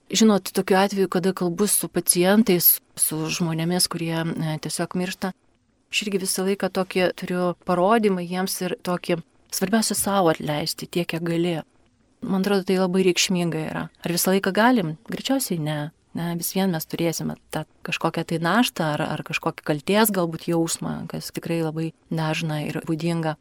Žinot, 0.09 0.50
tokiu 0.57 0.78
atveju, 0.80 1.09
kada 1.12 1.35
kalbu 1.37 1.68
su 1.68 1.88
pacientais, 1.92 2.78
su 2.97 3.18
žmonėmis, 3.28 3.87
kurie 3.92 4.16
e, 4.16 4.54
tiesiog 4.64 4.97
miršta, 4.97 5.35
aš 5.92 6.02
irgi 6.07 6.23
visą 6.25 6.47
laiką 6.49 6.71
tokį 6.73 7.11
turiu 7.21 7.50
parodymą 7.68 8.25
jiems 8.25 8.57
ir 8.64 8.76
tokį 8.83 9.18
Svarbiausia 9.55 9.97
savo 9.97 10.33
atleisti 10.33 10.87
tiek, 10.87 11.09
kiek 11.09 11.25
gali. 11.25 11.59
Man 12.21 12.43
atrodo, 12.43 12.67
tai 12.67 12.76
labai 12.81 13.05
reikšminga 13.07 13.62
yra. 13.71 13.85
Ar 14.05 14.12
visą 14.12 14.35
laiką 14.35 14.52
galim? 14.52 14.97
Greičiausiai 15.09 15.61
ne. 15.62 15.78
Ne, 16.19 16.33
vis 16.35 16.50
vien 16.57 16.73
mes 16.73 16.87
turėsime 16.88 17.37
tą 17.55 17.62
kažkokią 17.87 18.25
tai 18.26 18.38
naštą 18.43 18.87
ar, 18.97 19.05
ar 19.07 19.23
kažkokį 19.26 19.64
kalties 19.69 20.11
galbūt 20.14 20.49
jausmą, 20.50 20.95
kas 21.11 21.28
tikrai 21.37 21.61
labai 21.62 21.93
dažna 22.11 22.62
ir 22.64 22.81
būdinga. 22.88 23.37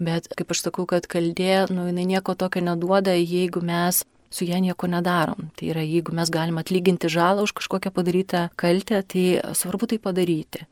Bet 0.00 0.28
kaip 0.36 0.52
aš 0.52 0.64
sakau, 0.66 0.86
kad 0.90 1.06
kaldė, 1.08 1.68
nu, 1.72 1.86
jinai 1.88 2.06
nieko 2.08 2.34
tokio 2.36 2.62
neduoda, 2.64 3.14
jeigu 3.16 3.62
mes 3.64 4.02
su 4.30 4.46
ją 4.48 4.60
nieko 4.62 4.88
nedarom. 4.90 5.50
Tai 5.56 5.70
yra, 5.72 5.84
jeigu 5.84 6.14
mes 6.16 6.30
galim 6.32 6.60
atlyginti 6.60 7.10
žalą 7.12 7.46
už 7.46 7.54
kažkokią 7.60 7.92
padarytą 7.94 8.46
kaltę, 8.56 9.02
tai 9.02 9.24
svarbu 9.56 9.90
tai 9.90 9.98
padaryti. 9.98 10.66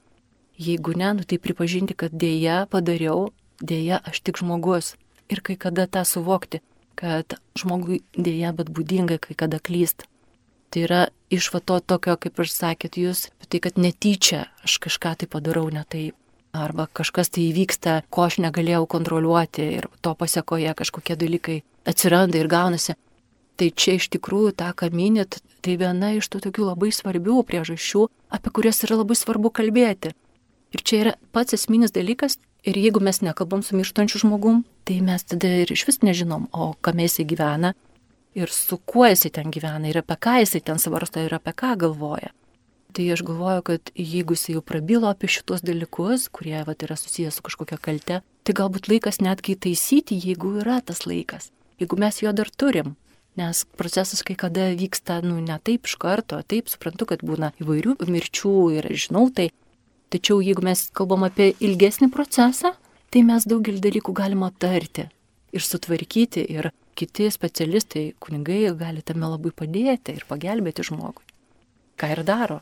Jeigu 0.58 0.96
ne, 0.98 1.12
nu, 1.18 1.26
tai 1.28 1.38
pripažinti, 1.38 1.94
kad 1.94 2.14
dėja 2.14 2.64
padariau, 2.70 3.28
dėja 3.60 4.00
aš 4.04 4.20
tik 4.22 4.40
žmogus. 4.40 4.96
Ir 5.28 5.42
kai 5.44 5.58
kada 5.60 5.86
tą 5.86 6.04
suvokti, 6.08 6.62
kad 6.98 7.36
žmogui 7.58 8.00
dėja, 8.16 8.54
bet 8.56 8.70
būdingai 8.72 9.18
kai 9.20 9.36
kada 9.36 9.60
klyst. 9.60 10.06
Tai 10.68 10.84
yra 10.84 11.02
iš 11.32 11.50
va 11.52 11.60
to 11.60 11.78
tokio, 11.80 12.16
kaip 12.20 12.40
ir 12.40 12.48
sakėt 12.52 12.96
jūs, 13.00 13.28
tai 13.48 13.60
kad 13.64 13.78
netyčia 13.80 14.46
aš 14.64 14.78
kažką 14.84 15.14
tai 15.20 15.28
padarau 15.30 15.68
ne 15.72 15.84
taip. 15.88 16.16
Arba 16.56 16.88
kažkas 16.96 17.28
tai 17.28 17.44
įvyksta, 17.50 18.02
ko 18.08 18.24
aš 18.24 18.38
negalėjau 18.40 18.86
kontroliuoti 18.88 19.66
ir 19.78 19.88
to 20.00 20.14
pasiekoje 20.16 20.72
kažkokie 20.74 21.16
dalykai 21.20 21.58
atsiranda 21.88 22.40
ir 22.40 22.48
gaunasi. 22.48 22.96
Tai 23.58 23.68
čia 23.74 23.98
iš 23.98 24.08
tikrųjų 24.14 24.54
tą, 24.56 24.70
ką 24.72 24.88
minit, 24.94 25.40
tai 25.60 25.76
viena 25.76 26.14
iš 26.16 26.28
tų 26.32 26.40
tokių 26.46 26.70
labai 26.70 26.88
svarbių 26.94 27.42
priežasčių, 27.44 28.06
apie 28.32 28.52
kurias 28.54 28.80
yra 28.86 29.00
labai 29.02 29.16
svarbu 29.18 29.52
kalbėti. 29.52 30.14
Ir 30.72 30.84
čia 30.84 31.00
yra 31.02 31.14
pats 31.32 31.56
esminis 31.56 31.92
dalykas, 31.92 32.38
Ir 32.66 32.78
jeigu 32.78 33.00
mes 33.00 33.20
nekalbam 33.22 33.62
su 33.62 33.76
mirštančiu 33.76 34.18
žmogum, 34.24 34.64
tai 34.84 34.98
mes 35.04 35.22
tada 35.24 35.50
ir 35.62 35.70
iš 35.72 35.86
vis 35.86 36.02
nežinom, 36.02 36.48
o 36.52 36.72
kam 36.82 36.98
jisai 36.98 37.26
gyvena 37.28 37.74
ir 38.34 38.50
su 38.50 38.76
kuo 38.76 39.06
jisai 39.06 39.30
ten 39.30 39.52
gyvena 39.54 39.88
ir 39.90 40.00
apie 40.00 40.16
ką 40.16 40.40
jisai 40.42 40.60
ten 40.64 40.78
svarsto 40.82 41.22
ir 41.22 41.34
apie 41.34 41.54
ką 41.54 41.76
galvoja. 41.78 42.32
Tai 42.92 43.04
aš 43.12 43.22
galvoju, 43.22 43.62
kad 43.62 43.90
jeigu 43.94 44.34
jisai 44.34 44.56
jau 44.56 44.62
prabilo 44.64 45.10
apie 45.10 45.30
šitos 45.30 45.62
dalykus, 45.62 46.28
kurie 46.34 46.62
vat, 46.66 46.82
yra 46.82 46.96
susijęs 46.96 47.38
su 47.38 47.44
kažkokia 47.46 47.78
kalte, 47.78 48.22
tai 48.42 48.56
galbūt 48.56 48.88
laikas 48.90 49.20
netgi 49.20 49.54
taisyti, 49.54 50.18
jeigu 50.18 50.56
yra 50.62 50.80
tas 50.80 51.04
laikas, 51.06 51.52
jeigu 51.78 52.00
mes 52.00 52.22
jo 52.22 52.32
dar 52.32 52.50
turim. 52.50 52.96
Nes 53.38 53.62
procesas 53.78 54.24
kai 54.26 54.34
kada 54.34 54.72
vyksta, 54.74 55.20
nu, 55.22 55.36
ne 55.38 55.60
taip 55.62 55.86
iš 55.86 55.94
karto, 56.02 56.40
taip 56.42 56.72
suprantu, 56.72 57.06
kad 57.12 57.22
būna 57.22 57.52
įvairių 57.62 58.00
mirčių 58.08 58.54
ir 58.80 58.88
žinau 58.98 59.28
tai, 59.30 59.52
Tačiau 60.08 60.40
jeigu 60.40 60.64
mes 60.64 60.86
kalbam 60.96 61.26
apie 61.26 61.50
ilgesnį 61.60 62.08
procesą, 62.12 62.72
tai 63.12 63.24
mes 63.28 63.44
daugelį 63.48 63.82
dalykų 63.84 64.14
galim 64.16 64.44
aptarti 64.46 65.08
ir 65.52 65.64
sutvarkyti 65.64 66.44
ir 66.54 66.70
kiti 66.98 67.28
specialistai, 67.30 68.14
kunigai 68.20 68.72
gali 68.76 69.04
tame 69.04 69.28
labai 69.28 69.52
padėti 69.54 70.16
ir 70.16 70.24
pagelbėti 70.28 70.86
žmogui. 70.88 71.24
Ką 71.98 72.10
ir 72.14 72.24
daro. 72.26 72.58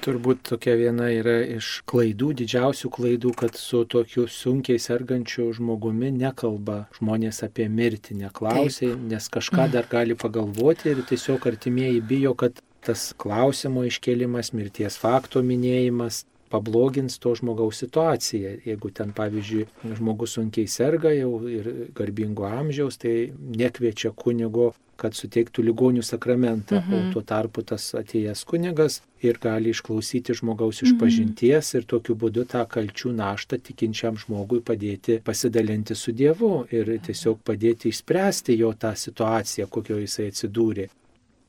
Turbūt 0.00 0.40
tokia 0.48 0.78
viena 0.80 1.10
yra 1.12 1.36
iš 1.58 1.82
klaidų, 1.90 2.30
didžiausių 2.38 2.88
klaidų, 2.94 3.34
kad 3.36 3.58
su 3.60 3.82
tokiu 3.84 4.24
sunkiai 4.32 4.80
sergančiu 4.80 5.50
žmogumi 5.52 6.08
nekalba 6.16 6.86
žmonės 6.96 7.42
apie 7.44 7.66
mirtį, 7.68 8.16
neklausia, 8.22 8.94
nes 8.96 9.28
kažką 9.28 9.68
dar 9.74 9.90
gali 9.90 10.16
pagalvoti 10.16 10.94
ir 10.94 11.04
tiesiog 11.10 11.44
artimieji 11.52 12.00
bijo, 12.00 12.32
kad 12.32 12.62
tas 12.80 13.10
klausimo 13.20 13.84
iškelimas, 13.84 14.54
mirties 14.56 14.96
fakto 14.96 15.44
minėjimas 15.44 16.24
pablogins 16.50 17.18
to 17.22 17.34
žmogaus 17.38 17.80
situaciją. 17.84 18.56
Jeigu 18.66 18.90
ten, 18.94 19.14
pavyzdžiui, 19.16 19.66
žmogus 19.98 20.36
sunkiai 20.36 20.68
serga 20.70 21.14
jau 21.14 21.32
ir 21.48 21.70
garbingo 21.96 22.48
amžiaus, 22.50 22.98
tai 23.00 23.30
nekviečia 23.62 24.12
kunigo, 24.16 24.72
kad 25.00 25.16
suteiktų 25.16 25.64
ligonių 25.64 26.02
sakramentą, 26.04 26.82
mhm. 26.82 26.92
o 26.92 27.14
tuo 27.14 27.22
tarpu 27.24 27.64
tas 27.64 27.86
atėjęs 27.96 28.42
kunigas 28.50 28.98
ir 29.24 29.38
gali 29.40 29.72
išklausyti 29.72 30.36
žmogaus 30.36 30.82
išpažinties 30.84 31.72
mhm. 31.72 31.80
ir 31.80 31.88
tokiu 31.94 32.18
būdu 32.20 32.44
tą 32.50 32.66
kalčių 32.68 33.14
naštą 33.16 33.62
tikinčiam 33.64 34.20
žmogui 34.20 34.60
padėti 34.60 35.20
pasidalinti 35.24 35.96
su 35.96 36.12
Dievu 36.12 36.66
ir 36.76 36.92
tiesiog 37.06 37.40
padėti 37.46 37.94
išspręsti 37.94 38.60
jo 38.60 38.74
tą 38.76 38.92
situaciją, 39.06 39.70
kokio 39.72 40.00
jisai 40.02 40.28
atsidūrė 40.34 40.90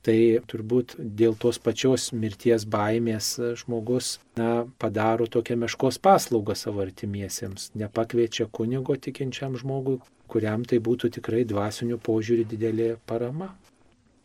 tai 0.06 0.18
turbūt 0.50 0.96
dėl 0.98 1.36
tos 1.38 1.60
pačios 1.62 2.10
mirties 2.12 2.66
baimės 2.68 3.34
žmogus 3.62 4.16
na, 4.38 4.66
padaro 4.82 5.28
tokią 5.30 5.56
meškos 5.62 6.00
paslaugą 6.02 6.56
savo 6.58 6.82
artimiesiems, 6.84 7.70
nepakviečia 7.78 8.48
kunigo 8.50 8.96
tikinčiam 8.98 9.56
žmogui, 9.60 10.00
kuriam 10.32 10.64
tai 10.66 10.80
būtų 10.82 11.12
tikrai 11.18 11.44
dvasinių 11.48 12.00
požiūrį 12.02 12.48
didelė 12.54 12.88
parama. 13.06 13.52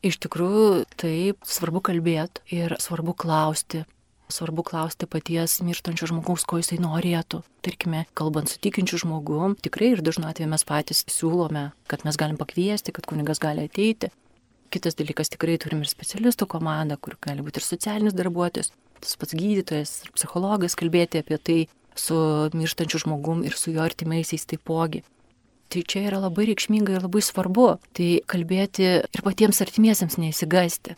Iš 0.05 0.19
tikrųjų, 0.23 0.85
taip, 0.97 1.45
svarbu 1.45 1.81
kalbėti 1.89 2.43
ir 2.57 2.77
svarbu 2.81 3.15
klausti. 3.17 3.83
Svarbu 4.27 4.63
klausti 4.67 5.07
paties 5.07 5.61
mirštančio 5.63 6.09
žmogaus, 6.11 6.43
ko 6.43 6.59
jisai 6.59 6.81
norėtų. 6.83 7.39
Tarkime, 7.63 8.03
kalbant 8.17 8.51
su 8.51 8.59
tikinčiu 8.59 8.99
žmogum, 9.05 9.55
tikrai 9.55 9.93
ir 9.93 10.03
dažnu 10.03 10.27
atveju 10.27 10.51
mes 10.51 10.65
patys 10.67 11.05
siūlome, 11.07 11.69
kad 11.87 12.03
mes 12.03 12.19
galim 12.19 12.35
pakviesti, 12.39 12.91
kad 12.91 13.07
kunigas 13.07 13.39
gali 13.39 13.69
ateiti. 13.69 14.11
Kitas 14.73 14.97
dalykas, 14.99 15.31
tikrai 15.31 15.55
turim 15.61 15.83
ir 15.83 15.89
specialistų 15.89 16.47
komandą, 16.51 16.97
kur 16.99 17.15
gali 17.23 17.43
būti 17.45 17.61
ir 17.61 17.65
socialinis 17.65 18.15
darbuotojas, 18.17 18.73
tas 18.99 19.15
pats 19.19 19.35
gydytojas, 19.37 19.93
psichologas 20.15 20.75
kalbėti 20.75 21.21
apie 21.23 21.37
tai 21.39 21.59
su 21.99 22.17
mirštančiu 22.53 22.99
žmogum 23.05 23.45
ir 23.47 23.55
su 23.55 23.71
jo 23.71 23.85
artimaisiais 23.85 24.45
taipogi. 24.49 25.03
Tai 25.67 25.83
čia 25.83 26.05
yra 26.07 26.21
labai 26.23 26.47
reikšminga 26.47 26.95
ir 26.95 27.03
labai 27.03 27.21
svarbu. 27.23 27.67
Tai 27.97 28.09
kalbėti 28.31 28.85
ir 29.03 29.23
patiems 29.23 29.59
artimiesiems 29.63 30.15
neįsigasti. 30.21 30.95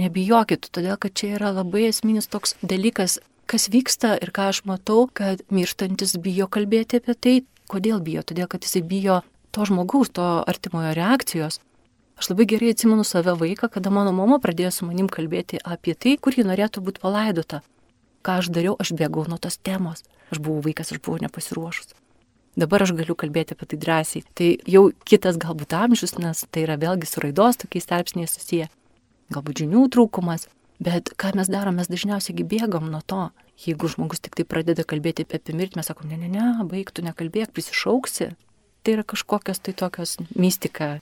Nebijokit, 0.00 0.68
todėl 0.74 0.98
kad 1.00 1.14
čia 1.16 1.36
yra 1.38 1.52
labai 1.54 1.86
esminis 1.88 2.28
toks 2.28 2.56
dalykas, 2.60 3.20
kas 3.48 3.68
vyksta 3.72 4.16
ir 4.20 4.32
ką 4.34 4.50
aš 4.52 4.64
matau, 4.68 5.06
kad 5.08 5.44
mirštantis 5.54 6.16
bijo 6.20 6.50
kalbėti 6.50 7.00
apie 7.00 7.14
tai. 7.14 7.36
Kodėl 7.70 8.02
bijo? 8.04 8.20
Todėl 8.26 8.48
kad 8.50 8.66
jisai 8.66 8.82
bijo 8.84 9.22
to 9.54 9.64
žmogaus, 9.64 10.10
to 10.12 10.26
artimojo 10.44 10.92
reakcijos. 10.98 11.62
Aš 12.18 12.30
labai 12.30 12.46
gerai 12.46 12.70
atsimenu 12.70 13.04
save 13.04 13.34
vaiką, 13.40 13.68
kada 13.74 13.90
mano 13.90 14.12
mama 14.14 14.38
pradėjo 14.42 14.70
su 14.70 14.86
manim 14.86 15.08
kalbėti 15.10 15.58
apie 15.58 15.96
tai, 15.98 16.14
kur 16.16 16.36
ji 16.36 16.46
norėtų 16.46 16.82
būti 16.86 17.02
palaidota. 17.02 17.62
Ką 18.24 18.38
aš 18.40 18.48
dariau, 18.54 18.76
aš 18.80 18.94
bėgau 18.94 19.26
nuo 19.28 19.38
tos 19.38 19.58
temos. 19.58 20.04
Aš 20.30 20.40
buvau 20.40 20.62
vaikas, 20.64 20.94
aš 20.94 21.02
buvau 21.02 21.18
nepasiruošus. 21.24 21.92
Dabar 22.54 22.84
aš 22.84 22.94
galiu 22.94 23.16
kalbėti 23.18 23.56
apie 23.56 23.66
tai 23.66 23.78
drąsiai. 23.82 24.22
Tai 24.38 24.48
jau 24.70 24.84
kitas 25.04 25.38
galbūt 25.42 25.74
amžius, 25.74 26.14
nes 26.22 26.44
tai 26.54 26.62
yra 26.68 26.78
vėlgi 26.78 27.10
su 27.10 27.22
raidos 27.24 27.58
tokiais 27.58 27.90
tarpsniais 27.90 28.36
susiję. 28.38 28.70
Galbūt 29.34 29.64
žinių 29.64 29.88
trūkumas. 29.90 30.46
Bet 30.78 31.10
ką 31.18 31.34
mes 31.38 31.50
darom, 31.50 31.80
mes 31.80 31.90
dažniausiai 31.90 32.46
bėgam 32.46 32.86
nuo 32.92 33.02
to. 33.02 33.28
Jeigu 33.66 33.90
žmogus 33.90 34.22
tik 34.22 34.38
tai 34.38 34.46
pradeda 34.46 34.86
kalbėti 34.86 35.26
apie 35.26 35.54
mirtį, 35.54 35.78
mes 35.78 35.90
sakom, 35.90 36.08
ne, 36.10 36.18
ne, 36.18 36.30
ne, 36.30 36.46
baigtų 36.70 37.04
nekalbėk, 37.06 37.50
prisišauksi. 37.54 38.32
Tai 38.84 38.94
yra 38.96 39.04
kažkokios 39.06 39.62
tai 39.62 39.74
tokios 39.74 40.16
mistika, 40.34 40.98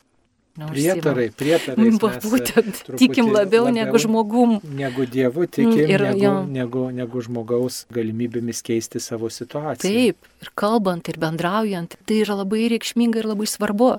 Prietarai, 0.53 1.31
prietarai. 1.33 1.87
Būtent, 1.97 2.83
tikim 3.01 3.31
labiau, 3.31 3.65
labiau 3.65 3.71
negu 3.73 4.01
žmogum. 4.03 4.59
Negu 4.77 5.07
Dievu 5.09 5.47
tikim, 5.49 5.79
ir, 5.81 6.05
negu, 6.11 6.21
jo. 6.21 6.33
negu, 6.45 6.83
negu 6.93 7.23
žmogaus 7.25 7.87
galimybėmis 7.97 8.61
keisti 8.67 9.01
savo 9.01 9.31
situaciją. 9.33 9.81
Taip, 9.81 10.29
ir 10.45 10.51
kalbant, 10.53 11.09
ir 11.09 11.17
bendraujant, 11.23 11.97
tai 12.05 12.21
yra 12.21 12.37
labai 12.43 12.67
reikšminga 12.75 13.23
ir 13.23 13.31
labai 13.33 13.49
svarbu. 13.49 13.95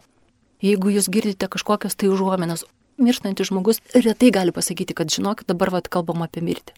Jeigu 0.63 0.93
jūs 0.93 1.09
girdite 1.09 1.49
kažkokias 1.49 1.97
tai 1.97 2.11
užuomenas, 2.13 2.67
mirštantis 3.01 3.49
žmogus 3.49 3.81
retai 3.97 4.29
gali 4.35 4.53
pasakyti, 4.53 4.93
kad 4.93 5.09
žinokit, 5.09 5.49
dabar 5.49 5.73
vad 5.73 5.89
kalbam 5.89 6.21
apie 6.21 6.45
mirtį. 6.45 6.77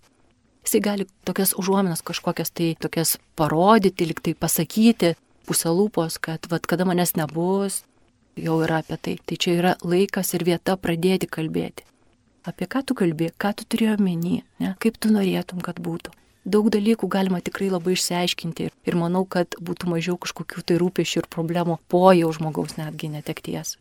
Jisai 0.65 0.81
gali 0.81 1.09
tokias 1.27 1.51
užuomenas 1.59 1.99
kažkokias 2.01 2.55
tai 2.55 2.71
tokias 2.79 3.17
parodyti, 3.35 4.07
liktai 4.07 4.33
pasakyti, 4.39 5.13
puselūpos, 5.45 6.15
kad 6.17 6.47
vad 6.49 6.63
kada 6.65 6.87
manęs 6.87 7.13
nebus, 7.19 7.83
jau 8.35 8.59
yra 8.63 8.81
apie 8.83 8.97
tai. 9.01 9.15
Tai 9.25 9.37
čia 9.37 9.55
yra 9.59 9.73
laikas 9.83 10.33
ir 10.35 10.45
vieta 10.47 10.75
pradėti 10.77 11.29
kalbėti. 11.31 11.85
Apie 12.45 12.67
ką 12.69 12.83
tu 12.85 12.93
kalbė, 12.97 13.31
ką 13.41 13.55
tu 13.57 13.65
turėjo 13.65 13.95
menį, 14.05 14.35
ne? 14.61 14.75
kaip 14.79 14.99
tu 15.01 15.09
norėtum, 15.13 15.63
kad 15.65 15.81
būtų. 15.81 16.13
Daug 16.45 16.67
dalykų 16.69 17.07
galima 17.09 17.39
tikrai 17.41 17.71
labai 17.73 17.95
išsiaiškinti 17.95 18.67
ir 18.69 18.97
manau, 18.99 19.23
kad 19.25 19.57
būtų 19.57 19.89
mažiau 19.89 20.19
kažkokių 20.21 20.61
tai 20.61 20.77
rūpešių 20.77 21.23
ir 21.23 21.29
problemų 21.33 21.79
po 21.89 22.05
jau 22.13 22.29
žmogaus 22.37 22.77
netgi 22.77 23.09
netekties. 23.15 23.79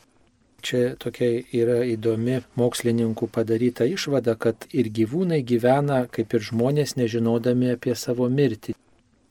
Čia 0.65 0.95
tokia 0.97 1.43
yra 1.53 1.83
įdomi 1.85 2.39
mokslininkų 2.57 3.29
padaryta 3.29 3.85
išvada, 3.85 4.33
kad 4.41 4.65
ir 4.73 4.89
gyvūnai 4.89 5.43
gyvena 5.45 6.07
kaip 6.09 6.33
ir 6.33 6.47
žmonės 6.49 6.97
nežinodami 6.97 7.75
apie 7.75 7.93
savo 8.01 8.31
mirtį 8.33 8.73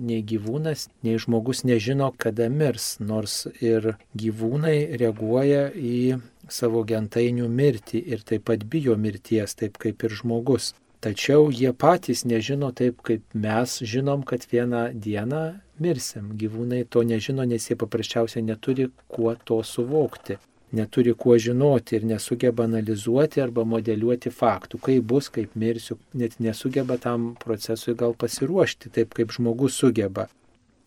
nei 0.04 0.22
gyvūnas, 0.28 0.88
nei 1.06 1.18
žmogus 1.22 1.64
nežino, 1.68 2.12
kada 2.18 2.50
mirs, 2.52 2.98
nors 3.00 3.44
ir 3.62 3.94
gyvūnai 4.20 4.78
reaguoja 5.00 5.66
į 5.74 6.20
savo 6.52 6.84
gentainių 6.88 7.50
mirtį 7.50 8.04
ir 8.14 8.24
taip 8.28 8.48
pat 8.52 8.66
bijo 8.70 8.98
mirties, 9.00 9.56
taip 9.56 9.80
kaip 9.82 10.04
ir 10.04 10.16
žmogus. 10.22 10.74
Tačiau 11.04 11.50
jie 11.52 11.74
patys 11.76 12.24
nežino 12.24 12.70
taip, 12.72 13.02
kaip 13.04 13.24
mes 13.36 13.80
žinom, 13.84 14.24
kad 14.24 14.46
vieną 14.52 14.86
dieną 14.96 15.44
mirsim. 15.84 16.32
Gyvūnai 16.40 16.86
to 16.88 17.04
nežino, 17.04 17.44
nes 17.44 17.68
jie 17.68 17.76
paprasčiausiai 17.80 18.46
neturi 18.48 18.88
kuo 19.12 19.36
to 19.36 19.60
suvokti 19.68 20.40
neturi 20.74 21.14
kuo 21.14 21.38
žinoti 21.38 21.96
ir 21.96 22.06
nesugeba 22.06 22.66
analizuoti 22.68 23.42
arba 23.44 23.66
modeliuoti 23.68 24.32
faktų, 24.34 24.80
kaip 24.88 25.06
bus, 25.12 25.30
kaip 25.34 25.54
mirsiu, 25.60 26.00
net 26.18 26.40
nesugeba 26.42 26.98
tam 27.02 27.34
procesui 27.44 27.96
gal 28.00 28.18
pasiruošti 28.18 28.92
taip, 28.98 29.14
kaip 29.18 29.34
žmogus 29.36 29.78
sugeba. 29.80 30.28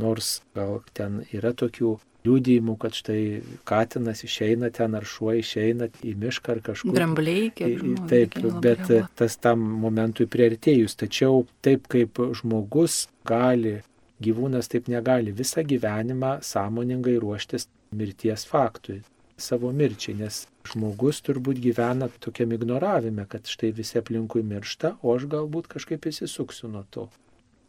Nors 0.02 0.40
gal 0.56 0.82
ten 0.96 1.22
yra 1.32 1.54
tokių 1.56 1.94
liūdėjimų, 2.26 2.74
kad 2.82 2.96
štai 2.98 3.20
katinas 3.68 4.24
išeina 4.26 4.72
ten 4.74 4.98
ar 4.98 5.06
šuo 5.06 5.36
išeina 5.38 5.88
į 6.02 6.16
mišką 6.20 6.56
ar 6.56 6.62
kažkur. 6.68 6.96
Drambliai, 6.96 7.50
kiek 7.54 7.78
žinau. 7.80 8.08
Taip, 8.10 8.36
bet 8.64 8.90
tas 9.16 9.38
tam 9.38 9.62
momentui 9.86 10.26
prieartėjus. 10.30 10.98
Tačiau 10.98 11.44
taip 11.64 11.86
kaip 11.92 12.18
žmogus 12.40 13.04
gali, 13.28 13.78
gyvūnas 14.22 14.72
taip 14.72 14.90
negali 14.90 15.34
visą 15.36 15.62
gyvenimą 15.62 16.40
sąmoningai 16.44 17.20
ruoštis 17.22 17.70
mirties 17.96 18.44
faktui 18.50 19.04
savo 19.36 19.72
mirčiai, 19.72 20.16
nes 20.22 20.44
žmogus 20.66 21.20
turbūt 21.26 21.60
gyvena 21.62 22.08
tokiam 22.20 22.54
ignoravime, 22.56 23.26
kad 23.28 23.48
štai 23.48 23.72
visi 23.76 23.98
aplinkui 24.00 24.42
miršta, 24.46 24.96
o 25.02 25.14
aš 25.16 25.28
galbūt 25.32 25.68
kažkaip 25.72 26.08
įsisuksiu 26.08 26.70
nuo 26.72 26.86
to. 26.90 27.08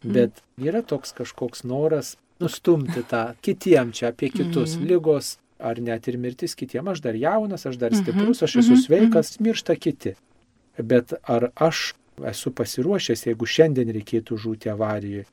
Mm. 0.03 0.13
Bet 0.15 0.41
yra 0.62 0.84
toks 0.86 1.13
kažkoks 1.17 1.65
noras 1.67 2.15
nustumti 2.39 3.03
tą 3.10 3.32
kitiem 3.45 3.91
čia 3.91 4.12
apie 4.13 4.32
kitus 4.34 4.77
mm. 4.77 4.88
lygos 4.91 5.36
ar 5.60 5.80
net 5.82 6.08
ir 6.08 6.17
mirtis 6.21 6.56
kitiem. 6.56 6.88
Aš 6.88 7.01
dar 7.06 7.17
jaunas, 7.17 7.65
aš 7.65 7.80
dar 7.82 7.91
mhm. 7.91 8.03
stiprus, 8.03 8.43
aš 8.45 8.60
esu 8.62 8.75
mhm. 8.75 8.82
sveikas, 8.84 9.38
miršta 9.41 9.75
kiti. 9.75 10.13
Bet 10.77 11.15
ar 11.25 11.49
aš 11.56 11.95
esu 12.30 12.51
pasiruošęs, 12.53 13.27
jeigu 13.30 13.45
šiandien 13.49 13.89
reikėtų 13.93 14.38
žūti 14.41 14.71
avarijoje, 14.73 15.25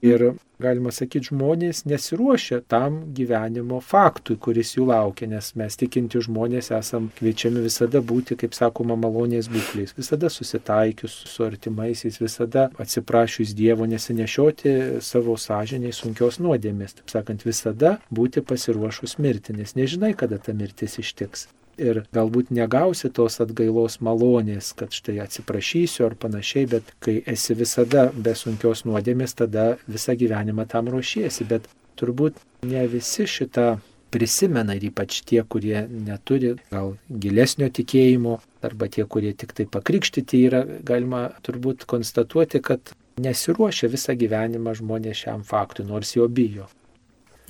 Ir 0.00 0.22
galima 0.60 0.88
sakyti, 0.92 1.28
žmonės 1.28 1.82
nesiruošia 1.88 2.62
tam 2.72 2.94
gyvenimo 3.16 3.80
faktui, 3.84 4.38
kuris 4.40 4.72
jų 4.76 4.86
laukia, 4.88 5.28
nes 5.28 5.50
mes 5.60 5.76
tikinti 5.80 6.22
žmonės 6.24 6.70
esam 6.76 7.10
kviečiami 7.18 7.60
visada 7.64 8.00
būti, 8.00 8.38
kaip 8.40 8.56
sakoma, 8.56 8.96
malonės 9.00 9.50
būkliais, 9.52 9.92
visada 9.96 10.32
susitaikius 10.32 11.18
su 11.28 11.44
artimaisiais, 11.44 12.20
visada 12.20 12.70
atsiprašius 12.80 13.52
Dievo 13.56 13.88
nesinešioti 13.90 14.74
savo 15.04 15.36
sąžiniai 15.36 15.92
sunkios 15.96 16.40
nuodėmės, 16.40 16.96
taip 17.00 17.12
sakant, 17.12 17.44
visada 17.44 17.98
būti 18.08 18.40
pasiruošus 18.40 19.18
mirti, 19.20 19.56
nes 19.56 19.76
nežinai, 19.76 20.14
kada 20.16 20.40
ta 20.40 20.56
mirtis 20.56 20.96
ištiks 21.04 21.48
ir 21.80 22.02
galbūt 22.14 22.52
negausi 22.54 23.10
tos 23.16 23.40
atgailos 23.42 23.98
malonės, 24.04 24.72
kad 24.78 24.94
štai 24.94 25.18
atsiprašysiu 25.24 26.06
ar 26.08 26.16
panašiai, 26.20 26.68
bet 26.76 26.94
kai 27.04 27.20
esi 27.34 27.56
visada 27.58 28.08
be 28.14 28.34
sunkios 28.38 28.84
nuodėmės, 28.88 29.36
tada 29.42 29.72
visą 29.88 30.16
gyvenimą 30.20 30.68
tam 30.70 30.92
ruošiesi, 30.92 31.48
bet 31.50 31.68
turbūt 32.00 32.38
ne 32.68 32.86
visi 32.90 33.26
šitą 33.28 33.78
prisimena 34.10 34.74
ir 34.76 34.88
ypač 34.90 35.20
tie, 35.26 35.42
kurie 35.46 35.84
neturi 35.90 36.56
gal 36.72 36.96
gilesnio 37.08 37.70
tikėjimo 37.70 38.38
arba 38.66 38.88
tie, 38.92 39.06
kurie 39.06 39.32
tik 39.38 39.54
tai 39.56 39.68
pakrikštyti 39.70 40.42
yra, 40.48 40.64
galima 40.86 41.28
turbūt 41.46 41.86
konstatuoti, 41.90 42.62
kad 42.64 42.92
nesiruošia 43.20 43.90
visą 43.92 44.16
gyvenimą 44.18 44.74
žmonės 44.80 45.24
šiam 45.24 45.46
faktui, 45.46 45.86
nors 45.86 46.16
jo 46.16 46.26
bijo. 46.28 46.68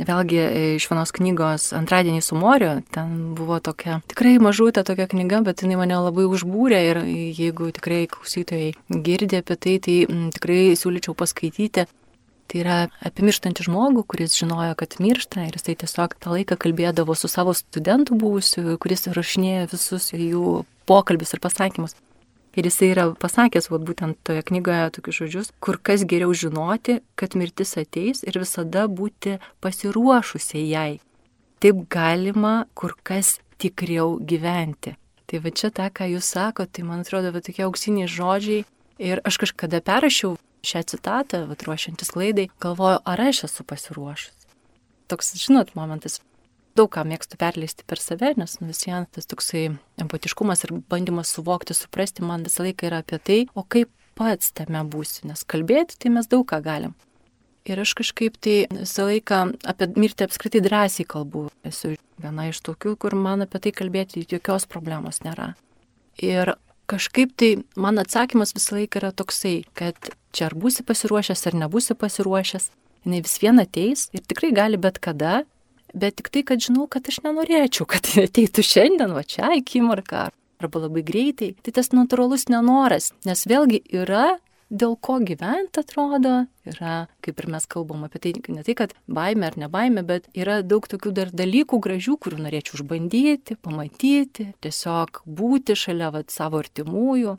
Vėlgi 0.00 0.38
e, 0.40 0.60
iš 0.78 0.86
vienos 0.88 1.12
knygos 1.12 1.70
Antradienį 1.76 2.22
su 2.24 2.38
Moriu, 2.38 2.78
ten 2.94 3.34
buvo 3.36 3.58
tokia 3.60 3.98
tikrai 4.08 4.38
mažutė 4.40 4.84
tokia 4.86 5.04
knyga, 5.10 5.42
bet 5.44 5.60
jinai 5.64 5.76
mane 5.80 5.98
labai 6.00 6.24
užbūrė 6.30 6.80
ir 6.88 7.00
jeigu 7.36 7.68
tikrai 7.76 8.06
klausytojai 8.08 8.72
girdė 8.88 9.42
apie 9.44 9.56
tai, 9.60 9.76
tai 9.84 9.96
m, 10.06 10.28
tikrai 10.36 10.76
siūlyčiau 10.80 11.16
paskaityti. 11.18 11.86
Tai 12.50 12.58
yra 12.58 12.76
apie 13.06 13.22
mirštantį 13.28 13.68
žmogų, 13.68 14.02
kuris 14.10 14.34
žinojo, 14.34 14.72
kad 14.80 14.96
miršta 14.98 15.44
ir 15.46 15.54
jisai 15.54 15.76
tiesiog 15.78 16.16
tą 16.18 16.32
laiką 16.34 16.56
kalbėdavo 16.58 17.14
su 17.14 17.30
savo 17.30 17.54
studentu 17.54 18.16
buvusiu, 18.18 18.74
kuris 18.82 19.06
rašinėjo 19.06 19.68
visus 19.70 20.10
jų 20.16 20.62
pokalbius 20.90 21.36
ir 21.36 21.44
pasakymus. 21.44 21.94
Ir 22.58 22.66
jisai 22.66 22.88
yra 22.90 23.04
pasakęs, 23.14 23.68
vat, 23.70 23.84
būtent 23.86 24.18
toje 24.26 24.42
knygoje 24.48 24.88
tokius 24.96 25.20
žodžius, 25.20 25.52
kur 25.62 25.78
kas 25.78 26.02
geriau 26.02 26.32
žinoti, 26.34 26.98
kad 27.14 27.36
mirtis 27.38 27.76
ateis 27.78 28.24
ir 28.26 28.40
visada 28.42 28.88
būti 28.90 29.36
pasiruošusiai 29.62 30.64
jai. 30.66 30.90
Taip 31.62 31.84
galima 31.92 32.64
kur 32.74 32.96
kas 33.06 33.36
tikriau 33.60 34.18
gyventi. 34.18 34.96
Tai 35.30 35.38
va 35.44 35.52
čia 35.54 35.70
tą, 35.70 35.86
ką 35.94 36.08
jūs 36.10 36.32
sakote, 36.34 36.72
tai 36.74 36.86
man 36.88 37.04
atrodo, 37.04 37.30
va 37.30 37.42
tokie 37.44 37.62
auksiniai 37.68 38.10
žodžiai. 38.10 38.64
Ir 39.00 39.22
aš 39.24 39.38
kažkada 39.44 39.78
perrašiau 39.84 40.34
šią 40.66 40.82
citatą, 40.90 41.44
va 41.46 41.54
ruošiantis 41.54 42.10
klaidai, 42.12 42.48
galvoju, 42.60 42.98
ar 43.06 43.22
aš 43.28 43.44
esu 43.46 43.64
pasiruošus. 43.64 44.34
Toks, 45.06 45.32
žinot, 45.38 45.70
momentas, 45.78 46.18
daug 46.78 46.90
ką 46.92 47.04
mėgstu 47.08 47.38
perleisti 47.40 47.86
per 47.88 48.00
save, 48.02 48.34
nes 48.38 48.56
nu, 48.60 48.70
vis 48.70 48.84
vien 48.86 49.06
tas 49.14 49.28
toksai 49.30 49.68
empatiškumas 50.02 50.64
ir 50.66 50.74
bandymas 50.90 51.32
suvokti, 51.34 51.76
suprasti 51.76 52.24
man 52.26 52.46
visą 52.46 52.66
laiką 52.66 52.88
yra 52.90 53.02
apie 53.04 53.18
tai, 53.18 53.40
o 53.54 53.64
kaip 53.64 53.90
pats 54.18 54.52
tame 54.56 54.82
būsi, 54.92 55.26
nes 55.30 55.44
kalbėti 55.48 55.98
tai 56.00 56.12
mes 56.16 56.28
daug 56.30 56.46
ką 56.48 56.60
galim. 56.64 56.96
Ir 57.68 57.80
aš 57.82 57.92
kažkaip 57.98 58.38
tai 58.40 58.64
visą 58.72 59.06
laiką 59.08 59.40
apie 59.68 59.90
mirtį 60.00 60.26
apskritai 60.26 60.62
drąsiai 60.64 61.06
kalbu. 61.08 61.48
Esu 61.66 61.94
viena 62.20 62.48
iš 62.48 62.62
tokių, 62.64 62.96
kur 63.00 63.16
man 63.16 63.44
apie 63.44 63.60
tai 63.60 63.72
kalbėti 63.76 64.24
jokios 64.28 64.66
problemos 64.70 65.20
nėra. 65.26 65.52
Ir 66.24 66.54
kažkaip 66.90 67.36
tai 67.38 67.50
man 67.76 68.00
atsakymas 68.02 68.54
visą 68.56 68.78
laiką 68.78 69.02
yra 69.02 69.12
toksai, 69.16 69.60
kad 69.76 70.12
čia 70.32 70.48
ar 70.48 70.56
būsi 70.56 70.84
pasiruošęs 70.88 71.46
ar 71.50 71.58
nebūsi 71.64 71.96
pasiruošęs, 72.00 72.70
jinai 73.04 73.22
vis 73.24 73.38
viena 73.42 73.66
ateis 73.68 74.08
ir 74.16 74.24
tikrai 74.24 74.52
gali 74.56 74.80
bet 74.80 74.98
kada 75.02 75.42
bet 75.94 76.18
tik 76.20 76.30
tai, 76.34 76.44
kad 76.46 76.62
žinau, 76.62 76.86
kad 76.90 77.08
aš 77.10 77.22
nenorėčiau, 77.24 77.86
kad 77.88 78.06
jie 78.10 78.26
ateitų 78.28 78.64
šiandien, 78.66 79.14
va 79.16 79.24
čia 79.26 79.50
akimirką, 79.56 80.28
arba 80.60 80.84
labai 80.84 81.02
greitai. 81.06 81.54
Tai 81.64 81.74
tas 81.76 81.92
natūralus 81.94 82.48
nenoras, 82.52 83.10
nes 83.26 83.46
vėlgi 83.48 83.82
yra 83.96 84.38
dėl 84.70 84.94
ko 85.02 85.18
gyventi 85.26 85.82
atrodo, 85.82 86.44
yra, 86.68 87.08
kaip 87.24 87.40
ir 87.42 87.48
mes 87.50 87.66
kalbam 87.70 88.04
apie 88.06 88.20
tai, 88.22 88.34
ne 88.54 88.62
tai, 88.66 88.76
kad 88.78 88.94
baime 89.10 89.48
ar 89.48 89.58
ne 89.58 89.66
baime, 89.72 90.04
bet 90.06 90.28
yra 90.38 90.60
daug 90.62 90.86
tokių 90.86 91.12
dar 91.16 91.32
dalykų 91.34 91.80
gražių, 91.82 92.14
kurių 92.22 92.38
norėčiau 92.44 92.78
išbandyti, 92.78 93.58
pamatyti, 93.64 94.52
tiesiog 94.62 95.24
būti 95.26 95.74
šalia 95.74 96.12
vat, 96.14 96.30
savo 96.30 96.62
artimųjų. 96.62 97.36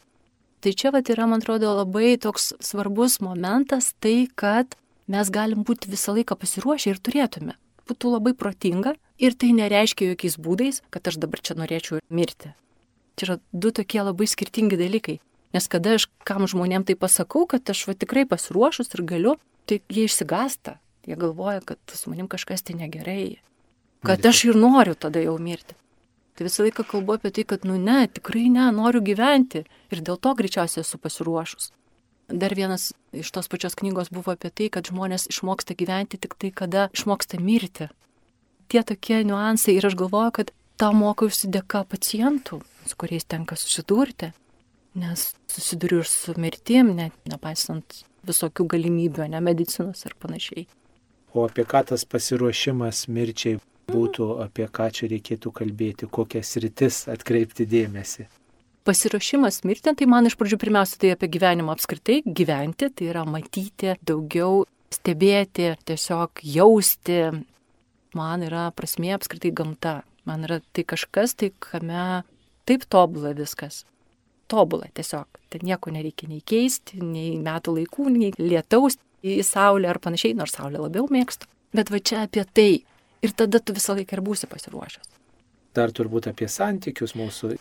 Tai 0.61 0.75
čia 0.77 0.91
vat 0.93 1.07
yra, 1.09 1.25
man 1.29 1.41
atrodo, 1.41 1.71
labai 1.79 2.17
toks 2.21 2.51
svarbus 2.61 3.21
momentas, 3.23 3.93
tai 4.03 4.27
kad 4.35 4.75
mes 5.09 5.31
galim 5.33 5.63
būti 5.65 5.89
visą 5.89 6.13
laiką 6.17 6.35
pasiruošę 6.37 6.91
ir 6.91 6.99
turėtume 7.01 7.55
būtų 7.91 8.15
labai 8.15 8.33
protinga 8.33 8.95
ir 9.19 9.35
tai 9.35 9.51
nereiškia 9.57 10.13
jokiais 10.13 10.39
būdais, 10.39 10.81
kad 10.89 11.07
aš 11.11 11.19
dabar 11.21 11.43
čia 11.43 11.59
norėčiau 11.59 11.99
mirti. 12.09 12.55
Čia 13.19 13.27
yra 13.27 13.37
du 13.51 13.71
tokie 13.75 14.01
labai 14.01 14.25
skirtingi 14.25 14.79
dalykai. 14.79 15.19
Nes 15.51 15.67
kada 15.67 15.97
aš 15.99 16.07
kam 16.23 16.47
žmonėm 16.47 16.87
tai 16.87 16.95
pasakau, 16.95 17.43
kad 17.45 17.67
aš 17.69 17.83
va 17.89 17.95
tikrai 17.99 18.23
pasiruošus 18.25 18.93
ir 18.95 19.03
galiu, 19.03 19.35
tai 19.67 19.81
jie 19.91 20.07
išsigasta. 20.07 20.79
Jie 21.05 21.17
galvoja, 21.19 21.59
kad 21.65 21.79
su 21.91 22.09
manim 22.09 22.29
kažkas 22.31 22.63
tai 22.63 22.77
negerai. 22.79 23.41
Kad 24.05 24.25
aš 24.25 24.45
ir 24.47 24.57
noriu 24.57 24.95
tada 24.95 25.21
jau 25.21 25.35
mirti. 25.41 25.75
Tai 26.37 26.47
visą 26.47 26.63
laiką 26.63 26.85
kalbu 26.87 27.17
apie 27.17 27.33
tai, 27.35 27.43
kad 27.45 27.65
nu 27.67 27.75
ne, 27.77 28.05
tikrai 28.07 28.47
ne, 28.53 28.69
noriu 28.73 29.01
gyventi. 29.03 29.65
Ir 29.91 30.01
dėl 30.05 30.17
to 30.17 30.33
greičiausiai 30.37 30.85
esu 30.85 30.97
pasiruošus. 31.01 31.71
Dar 32.31 32.55
vienas 32.55 32.91
iš 33.11 33.31
tos 33.35 33.49
pačios 33.51 33.75
knygos 33.75 34.11
buvo 34.13 34.31
apie 34.33 34.51
tai, 34.55 34.69
kad 34.71 34.87
žmonės 34.87 35.27
išmoksta 35.31 35.75
gyventi 35.77 36.19
tik 36.21 36.37
tai, 36.39 36.51
kada 36.55 36.87
išmoksta 36.95 37.39
mirti. 37.43 37.89
Tie 38.71 38.83
tokie 38.87 39.21
niuansai 39.27 39.75
ir 39.75 39.87
aš 39.89 39.97
galvoju, 39.99 40.31
kad 40.37 40.53
tą 40.79 40.91
mokiausi 40.95 41.49
dėka 41.51 41.83
pacientų, 41.91 42.61
su 42.87 42.99
kuriais 42.99 43.27
tenka 43.27 43.57
susidurti, 43.59 44.31
nes 44.95 45.31
susiduriu 45.51 46.01
ir 46.01 46.09
su 46.09 46.35
mirtim, 46.39 46.93
net 46.95 47.15
nepaisant 47.27 48.03
visokių 48.27 48.67
galimybių, 48.75 49.27
ne 49.33 49.41
medicinos 49.43 50.05
ir 50.07 50.15
panašiai. 50.19 50.67
O 51.33 51.45
apie 51.47 51.65
ką 51.67 51.83
tas 51.91 52.05
pasiruošimas 52.07 53.05
mirčiai 53.07 53.59
būtų, 53.91 54.27
apie 54.45 54.67
ką 54.67 54.89
čia 54.95 55.09
reikėtų 55.11 55.51
kalbėti, 55.61 56.07
kokias 56.07 56.55
rytis 56.63 57.05
atkreipti 57.11 57.67
dėmesį? 57.67 58.27
Pasiruošimas 58.87 59.61
mirti, 59.67 59.91
tai 59.93 60.07
man 60.09 60.25
iš 60.25 60.33
pradžių 60.39 60.57
pirmiausia 60.61 60.97
tai 61.01 61.11
apie 61.13 61.27
gyvenimą 61.29 61.75
apskritai, 61.75 62.23
gyventi, 62.25 62.89
tai 62.89 63.11
yra 63.11 63.21
matyti 63.29 63.93
daugiau, 64.01 64.63
stebėti, 64.89 65.75
tiesiog 65.85 66.41
jausti. 66.55 67.19
Man 68.17 68.43
yra 68.47 68.69
prasmė 68.75 69.13
apskritai 69.15 69.53
gamta. 69.55 69.99
Man 70.25 70.45
yra 70.47 70.59
tai 70.73 70.85
kažkas, 70.89 71.35
tai 71.37 71.51
kame 71.61 72.23
taip 72.69 72.85
tobula 72.89 73.35
viskas. 73.37 73.83
Tobula 74.51 74.89
tiesiog. 74.97 75.39
Ten 75.53 75.63
nieko 75.65 75.93
nereikia 75.93 76.27
nei 76.29 76.41
keisti, 76.41 76.99
nei 77.05 77.37
metų 77.41 77.77
laikų, 77.77 78.09
nei 78.11 78.33
lietaus 78.41 78.97
į 79.21 79.39
saulę 79.45 79.89
ar 79.93 80.01
panašiai, 80.01 80.35
nors 80.37 80.57
saulę 80.57 80.81
labiau 80.81 81.05
mėgstu. 81.11 81.47
Bet 81.77 81.93
va 81.93 82.01
čia 82.01 82.25
apie 82.25 82.43
tai. 82.49 82.71
Ir 83.21 83.33
tada 83.37 83.61
tu 83.61 83.73
visą 83.77 83.93
laiką 83.93 84.17
ir 84.17 84.23
būsi 84.25 84.49
pasiruošęs. 84.49 85.11
Dar 85.77 85.93
turbūt 85.93 86.27
apie 86.31 86.49
santykius 86.49 87.13
mūsų 87.15 87.53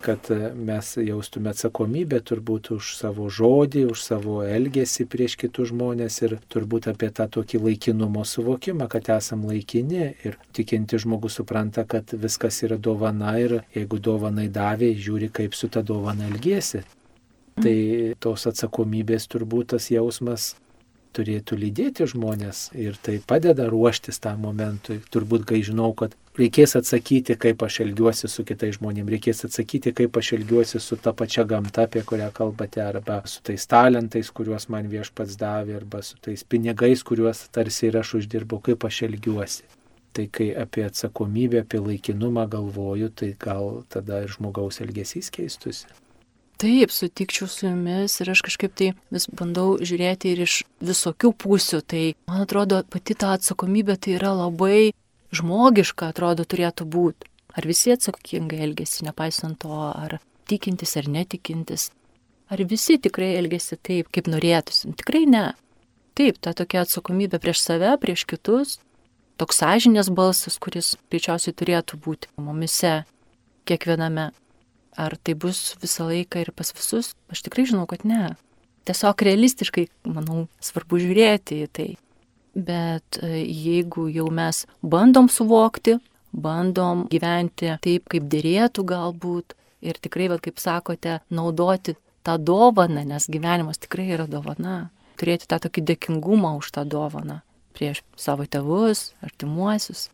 kad 0.00 0.30
e, 0.30 0.50
mes 0.54 0.96
jaustume 1.00 1.50
atsakomybę 1.50 2.20
turbūt 2.26 2.70
už 2.76 2.92
savo 2.98 3.28
žodį, 3.32 3.86
už 3.92 4.02
savo 4.04 4.40
elgesį 4.44 5.06
prieš 5.10 5.36
kitus 5.40 5.72
žmonės 5.72 6.18
ir 6.26 6.36
turbūt 6.52 6.90
apie 6.92 7.10
tą 7.14 7.28
tokį 7.38 7.62
laikinumo 7.64 8.24
suvokimą, 8.26 8.88
kad 8.92 9.08
esam 9.16 9.46
laikini 9.48 10.12
ir 10.26 10.36
tikinti 10.56 11.00
žmogus 11.02 11.40
supranta, 11.40 11.86
kad 11.88 12.12
viskas 12.12 12.62
yra 12.66 12.78
dovana 12.78 13.36
ir 13.40 13.60
jeigu 13.74 13.98
dovanai 14.02 14.48
davė, 14.52 14.92
žiūri, 14.94 15.32
kaip 15.32 15.56
su 15.56 15.72
ta 15.72 15.82
dovana 15.82 16.28
elgesi. 16.30 16.84
Tai 17.56 17.76
tos 18.20 18.44
atsakomybės 18.50 19.30
turbūt 19.32 19.72
tas 19.72 19.88
jausmas 19.88 20.52
turėtų 21.16 21.56
lydėti 21.56 22.06
žmonės 22.12 22.70
ir 22.76 22.98
tai 23.00 23.16
padeda 23.24 23.70
ruoštis 23.72 24.20
tam 24.20 24.44
momentui. 24.44 25.00
Turbūt, 25.12 25.46
kai 25.48 25.62
žinau, 25.64 25.94
kad 25.96 26.12
reikės 26.40 26.76
atsakyti, 26.78 27.36
kaip 27.40 27.62
aš 27.66 27.80
elgiuosi 27.84 28.28
su 28.30 28.44
kitais 28.46 28.76
žmonėmis, 28.76 29.14
reikės 29.16 29.44
atsakyti, 29.48 29.92
kaip 29.96 30.16
aš 30.20 30.32
elgiuosi 30.38 30.80
su 30.82 30.98
ta 31.00 31.12
pačia 31.16 31.46
gamta, 31.48 31.86
apie 31.86 32.02
kurią 32.06 32.30
kalbate, 32.36 32.82
arba 32.84 33.22
su 33.30 33.42
tais 33.46 33.66
talentais, 33.70 34.30
kuriuos 34.30 34.68
man 34.72 34.90
viešpats 34.92 35.38
davė, 35.40 35.76
arba 35.80 36.02
su 36.06 36.20
tais 36.22 36.44
pinigais, 36.44 37.04
kuriuos 37.06 37.46
tarsi 37.54 37.90
ir 37.90 38.00
aš 38.02 38.16
uždirbau, 38.20 38.60
kaip 38.64 38.88
aš 38.88 39.04
elgiuosi. 39.10 39.66
Tai 40.16 40.24
kai 40.32 40.48
apie 40.56 40.86
atsakomybę, 40.86 41.60
apie 41.66 41.82
laikinumą 41.82 42.46
galvoju, 42.48 43.12
tai 43.12 43.34
gal 43.38 43.82
tada 43.92 44.22
ir 44.24 44.32
žmogaus 44.32 44.80
elgesys 44.80 45.28
keistusi. 45.34 45.88
Taip, 46.56 46.88
sutikčiau 46.88 47.50
su 47.52 47.66
jumis 47.66 48.14
ir 48.24 48.30
aš 48.32 48.40
kažkaip 48.46 48.72
tai 48.72 48.86
vis 49.12 49.26
bandau 49.28 49.74
žiūrėti 49.76 50.30
ir 50.32 50.46
iš 50.46 50.62
visokių 50.80 51.34
pusių. 51.36 51.82
Tai 51.84 52.04
man 52.30 52.46
atrodo, 52.46 52.80
pati 52.88 53.12
ta 53.12 53.34
atsakomybė 53.36 53.98
tai 54.00 54.14
yra 54.16 54.32
labai 54.32 54.94
žmogiška, 55.34 56.10
atrodo, 56.12 56.44
turėtų 56.44 56.86
būti. 56.88 57.30
Ar 57.56 57.66
visi 57.66 57.94
atsakingai 57.94 58.60
elgesi, 58.66 59.04
nepaisant 59.06 59.58
to, 59.62 59.72
ar 59.72 60.18
tikintis 60.46 60.96
ar 61.00 61.08
netikintis. 61.08 61.90
Ar 62.52 62.62
visi 62.62 62.98
tikrai 63.02 63.34
elgesi 63.40 63.78
taip, 63.80 64.10
kaip 64.14 64.28
norėtųsi? 64.30 64.92
Tikrai 65.00 65.24
ne. 65.26 65.46
Taip, 66.16 66.38
ta 66.40 66.54
tokia 66.56 66.84
atsakomybė 66.84 67.40
prieš 67.42 67.64
save, 67.64 67.96
prieš 68.00 68.24
kitus, 68.28 68.78
toks 69.40 69.60
sąžinės 69.60 70.08
balsas, 70.14 70.56
kuris 70.62 70.94
greičiausiai 71.10 71.56
turėtų 71.56 71.98
būti 72.00 72.30
mumise, 72.40 73.02
kiekviename. 73.68 74.30
Ar 74.96 75.16
tai 75.20 75.34
bus 75.36 75.74
visą 75.82 76.06
laiką 76.08 76.40
ir 76.40 76.54
pas 76.56 76.72
visus? 76.72 77.12
Aš 77.28 77.42
tikrai 77.44 77.66
žinau, 77.68 77.84
kad 77.90 78.06
ne. 78.08 78.36
Tiesiog 78.88 79.26
realistiškai, 79.26 79.88
manau, 80.08 80.46
svarbu 80.62 81.02
žiūrėti 81.02 81.58
į 81.66 81.68
tai. 81.68 81.88
Bet 82.56 83.18
e, 83.20 83.42
jeigu 83.44 84.06
jau 84.08 84.26
mes 84.32 84.62
bandom 84.80 85.28
suvokti, 85.28 85.98
bandom 86.32 87.04
gyventi 87.12 87.74
taip, 87.84 88.08
kaip 88.12 88.28
dėrėtų 88.32 88.84
galbūt, 88.88 89.56
ir 89.84 90.00
tikrai, 90.00 90.30
va, 90.32 90.40
kaip 90.42 90.60
sakote, 90.60 91.20
naudoti 91.28 91.96
tą 92.26 92.38
dovaną, 92.40 93.04
nes 93.06 93.28
gyvenimas 93.30 93.80
tikrai 93.82 94.08
yra 94.16 94.26
dovana, 94.30 94.88
turėti 95.20 95.48
tą 95.48 95.60
tokį 95.66 95.84
dėkingumą 95.92 96.56
už 96.60 96.72
tą 96.76 96.86
dovaną 96.88 97.42
prieš 97.76 98.00
savo 98.16 98.46
tėvus, 98.48 99.10
artimuosius, 99.20 100.06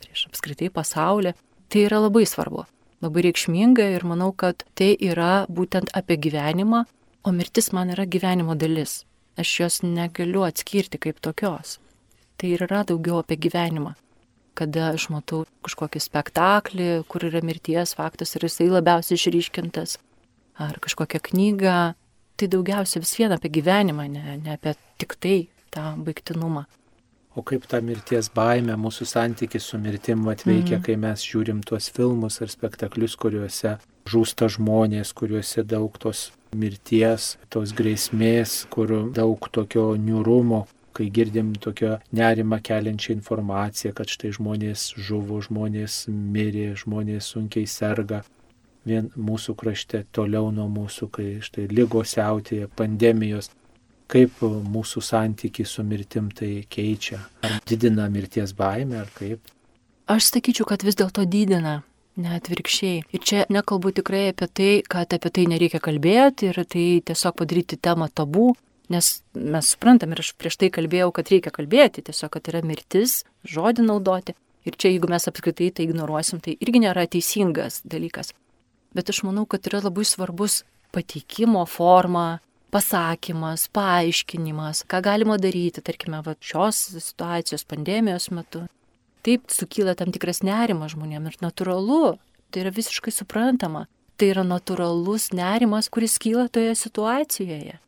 prieš 0.00 0.30
apskritai 0.30 0.70
pasaulį, 0.72 1.34
tai 1.68 1.82
yra 1.84 2.00
labai 2.06 2.24
svarbu 2.24 2.64
labai 3.04 3.24
reikšminga 3.28 3.86
ir 3.96 4.04
manau, 4.08 4.32
kad 4.32 4.64
tai 4.78 4.94
yra 5.10 5.44
būtent 5.52 5.92
apie 5.96 6.16
gyvenimą, 6.26 6.84
o 7.24 7.32
mirtis 7.32 7.72
man 7.76 7.92
yra 7.94 8.06
gyvenimo 8.08 8.56
dalis. 8.56 9.02
Aš 9.36 9.60
jos 9.60 9.80
negaliu 9.82 10.44
atskirti 10.46 11.00
kaip 11.00 11.20
tokios. 11.20 11.78
Tai 12.38 12.50
ir 12.50 12.64
yra 12.66 12.82
daugiau 12.86 13.20
apie 13.22 13.38
gyvenimą. 13.38 13.94
Kada 14.54 14.92
aš 14.94 15.08
matau 15.10 15.42
kažkokį 15.66 16.02
spektaklį, 16.02 16.88
kur 17.10 17.26
yra 17.26 17.42
mirties 17.42 17.96
faktas 17.98 18.36
ir 18.36 18.46
jisai 18.46 18.68
labiausiai 18.70 19.18
išryškintas, 19.18 19.96
ar 20.62 20.78
kažkokią 20.82 21.20
knygą, 21.30 21.78
tai 22.38 22.48
daugiausia 22.50 23.02
vis 23.02 23.16
vien 23.18 23.34
apie 23.34 23.50
gyvenimą, 23.50 24.06
ne, 24.10 24.38
ne 24.38 24.54
apie 24.54 24.76
tik 24.98 25.16
tai 25.18 25.36
tą 25.74 25.94
baigtinumą. 26.06 26.64
O 27.34 27.42
kaip 27.42 27.66
ta 27.66 27.80
mirties 27.82 28.28
baime, 28.30 28.76
mūsų 28.78 29.08
santykis 29.10 29.66
su 29.66 29.78
mirtim 29.82 30.22
atveikia, 30.30 30.76
mm. 30.78 30.84
kai 30.86 30.94
mes 31.02 31.24
žiūrim 31.26 31.64
tuos 31.66 31.88
filmus 31.90 32.38
ar 32.44 32.52
spektaklius, 32.52 33.16
kuriuose 33.18 33.74
žūsta 34.06 34.46
žmonės, 34.54 35.10
kuriuose 35.18 35.64
daug 35.66 35.98
tos 35.98 36.28
mirties, 36.56 37.34
tos 37.52 37.74
grėsmės, 37.76 38.64
kur 38.72 38.92
daug 39.14 39.48
tokio 39.52 39.92
niurumo, 40.00 40.64
kai 40.94 41.08
girdim 41.10 41.52
tokio 41.58 41.98
nerima 42.14 42.60
keliančią 42.62 43.16
informaciją, 43.16 43.94
kad 43.98 44.10
štai 44.10 44.30
žmonės 44.36 44.92
žuvo, 44.94 45.40
žmonės 45.42 46.04
mirė, 46.08 46.70
žmonės 46.78 47.34
sunkiai 47.34 47.66
serga. 47.70 48.22
Vien 48.84 49.08
mūsų 49.16 49.54
krašte 49.56 50.04
toliau 50.12 50.50
nuo 50.52 50.68
mūsų, 50.68 51.08
kai 51.10 51.28
štai 51.42 51.66
lygos 51.72 52.14
siautėja, 52.14 52.68
pandemijos 52.76 53.48
kaip 54.10 54.42
mūsų 54.44 55.02
santykiai 55.04 55.66
su 55.66 55.84
mirtim 55.86 56.30
tai 56.36 56.66
keičia? 56.70 57.18
Ar 57.44 57.58
didina 57.66 58.06
mirties 58.12 58.54
baimę, 58.56 59.00
ar 59.00 59.10
kaip? 59.16 59.40
Aš 60.10 60.28
sakyčiau, 60.34 60.68
kad 60.68 60.84
vis 60.84 60.98
dėlto 61.00 61.24
didina. 61.24 61.80
Ne 62.14 62.36
atvirkščiai. 62.36 63.00
Ir 63.10 63.22
čia 63.26 63.42
nekalbu 63.50 63.90
tikrai 63.96 64.28
apie 64.30 64.46
tai, 64.46 64.70
kad 64.86 65.10
apie 65.16 65.32
tai 65.34 65.48
nereikia 65.50 65.80
kalbėti 65.82 66.52
ir 66.52 66.60
tai 66.70 66.84
tiesiog 67.10 67.34
padaryti 67.40 67.78
temą 67.82 68.06
tabų, 68.06 68.52
nes 68.94 69.08
mes 69.34 69.70
suprantam 69.74 70.14
ir 70.14 70.22
aš 70.22 70.30
prieš 70.38 70.60
tai 70.60 70.70
kalbėjau, 70.74 71.10
kad 71.16 71.32
reikia 71.32 71.50
kalbėti, 71.54 72.04
tiesiog, 72.06 72.30
kad 72.36 72.52
yra 72.52 72.62
mirtis, 72.66 73.22
žodį 73.50 73.88
naudoti. 73.88 74.36
Ir 74.64 74.78
čia, 74.78 74.92
jeigu 74.94 75.10
mes 75.10 75.26
apskritai 75.28 75.72
tai 75.74 75.88
ignoruosim, 75.88 76.40
tai 76.40 76.54
irgi 76.62 76.84
nėra 76.86 77.04
teisingas 77.10 77.82
dalykas. 77.84 78.32
Bet 78.94 79.10
aš 79.10 79.24
manau, 79.26 79.44
kad 79.50 79.66
yra 79.68 79.82
labai 79.84 80.06
svarbus 80.06 80.62
pateikimo 80.94 81.64
forma, 81.66 82.38
pasakymas, 82.74 83.66
paaiškinimas, 83.74 84.84
ką 84.90 85.02
galima 85.04 85.36
daryti, 85.42 85.82
tarkime, 85.84 86.22
va, 86.26 86.34
šios 86.42 86.80
situacijos 87.02 87.66
pandemijos 87.70 88.30
metu. 88.34 88.64
Taip 89.24 89.48
sukyla 89.52 89.94
tam 89.96 90.12
tikras 90.12 90.42
nerimas 90.44 90.92
žmonėms 90.92 91.32
ir 91.32 91.44
natūralu, 91.44 92.16
tai 92.52 92.64
yra 92.64 92.72
visiškai 92.74 93.12
suprantama. 93.14 93.86
Tai 94.20 94.28
yra 94.30 94.44
natūralus 94.46 95.32
nerimas, 95.34 95.88
kuris 95.90 96.18
kyla 96.22 96.46
toje 96.52 96.74
situacijoje. 96.78 97.78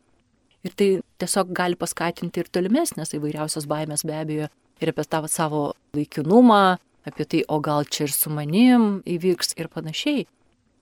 Ir 0.67 0.73
tai 0.75 0.89
tiesiog 1.23 1.53
gali 1.55 1.79
paskatinti 1.79 2.43
ir 2.43 2.49
tolimesnės 2.51 3.15
įvairiausias 3.15 3.69
baimės 3.71 4.03
be 4.09 4.17
abejo. 4.17 4.49
Ir 4.83 4.91
apie 4.91 5.05
tą 5.07 5.21
savo 5.31 5.61
laikinumą, 5.95 6.79
apie 7.07 7.25
tai, 7.29 7.45
o 7.47 7.61
gal 7.63 7.87
čia 7.87 8.09
ir 8.09 8.15
su 8.17 8.33
manim 8.33 9.05
įvyks 9.07 9.55
ir 9.61 9.71
panašiai. 9.73 10.27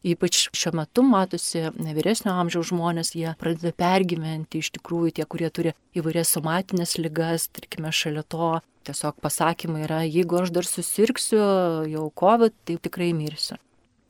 Ypač 0.05 0.49
šiuo 0.53 0.75
metu 0.77 1.05
matosi 1.05 1.63
vyresnio 1.75 2.35
amžiaus 2.37 2.71
žmonės, 2.71 3.15
jie 3.17 3.31
pradeda 3.41 3.73
pergyventi 3.77 4.61
iš 4.61 4.71
tikrųjų 4.77 5.15
tie, 5.19 5.25
kurie 5.29 5.49
turi 5.49 5.73
įvairias 5.97 6.35
somatinės 6.37 6.99
lygas, 7.01 7.49
tarkime, 7.57 7.93
šalia 7.93 8.25
to 8.29 8.59
tiesiog 8.87 9.19
pasakymai 9.25 9.85
yra, 9.87 10.01
jeigu 10.07 10.41
aš 10.43 10.53
dar 10.55 10.69
susirksiu 10.69 11.43
jau 11.91 12.09
COVID, 12.21 12.55
tai 12.69 12.79
tikrai 12.87 13.13
mirsiu. 13.17 13.59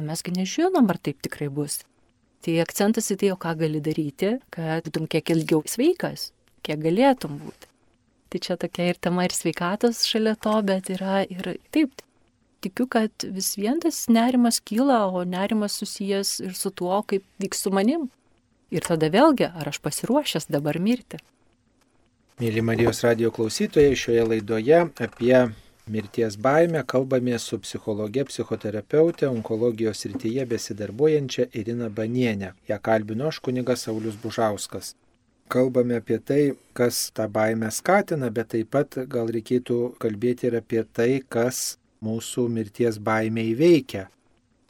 Mesgi 0.03 0.35
nežinom, 0.35 0.89
ar 0.91 0.99
taip 0.99 1.21
tikrai 1.25 1.49
bus. 1.49 1.83
Tai 2.45 2.59
akcentas 2.61 3.09
į 3.15 3.19
tai, 3.23 3.31
o 3.33 3.39
ką 3.41 3.55
gali 3.63 3.81
daryti, 3.85 4.35
kad 4.53 4.85
būtum 4.85 5.07
kiek 5.09 5.31
ilgiau 5.33 5.63
sveikas, 5.71 6.33
kiek 6.67 6.83
galėtum 6.83 7.39
būti. 7.41 7.71
Tai 8.29 8.41
čia 8.43 8.57
tokia 8.61 8.91
ir 8.91 8.99
tema 9.01 9.25
ir 9.25 9.33
sveikatos 9.33 10.03
šalia 10.11 10.35
to, 10.43 10.57
bet 10.67 10.91
yra 10.93 11.23
ir 11.23 11.55
taip, 11.73 12.03
tikiu, 12.65 12.89
kad 12.91 13.27
vis 13.37 13.55
vien 13.61 13.81
tas 13.81 14.05
nerimas 14.13 14.59
kyla, 14.61 15.05
o 15.07 15.23
nerimas 15.29 15.79
susijęs 15.81 16.41
ir 16.45 16.57
su 16.59 16.73
tuo, 16.75 16.99
kaip 17.09 17.25
vyks 17.41 17.65
su 17.65 17.73
manim. 17.75 18.09
Ir 18.75 18.85
tada 18.85 19.11
vėlgi, 19.13 19.47
ar 19.47 19.71
aš 19.71 19.79
pasiruošęs 19.85 20.51
dabar 20.51 20.81
mirti. 20.83 21.21
Mėly 22.43 22.65
Marijos 22.67 22.99
radio 23.05 23.29
klausytojai, 23.31 23.95
šioje 23.95 24.23
laidoje 24.27 24.79
apie 25.05 25.37
mirties 25.87 26.35
baimę 26.47 26.81
kalbame 26.91 27.37
su 27.39 27.61
psichologė, 27.63 28.25
psichoterapeutė, 28.27 29.29
onkologijos 29.29 30.03
rytyje 30.11 30.43
besidarbuojančia 30.51 31.47
Irina 31.61 31.93
Banienė. 31.95 32.49
Ja 32.67 32.81
kalbino 32.83 33.29
aš 33.31 33.39
kunigas 33.39 33.87
Saulis 33.87 34.19
Bužauskas. 34.19 34.97
Kalbame 35.47 36.01
apie 36.03 36.19
tai, 36.19 36.41
kas 36.75 37.05
tą 37.15 37.29
baimę 37.31 37.71
skatina, 37.71 38.33
bet 38.35 38.51
taip 38.57 38.75
pat 38.75 38.99
gal 39.15 39.31
reikėtų 39.31 39.79
kalbėti 40.03 40.51
ir 40.51 40.59
apie 40.59 40.83
tai, 40.91 41.23
kas 41.29 41.77
mūsų 42.03 42.49
mirties 42.57 42.99
baimė 42.99 43.47
įveikia. 43.53 44.09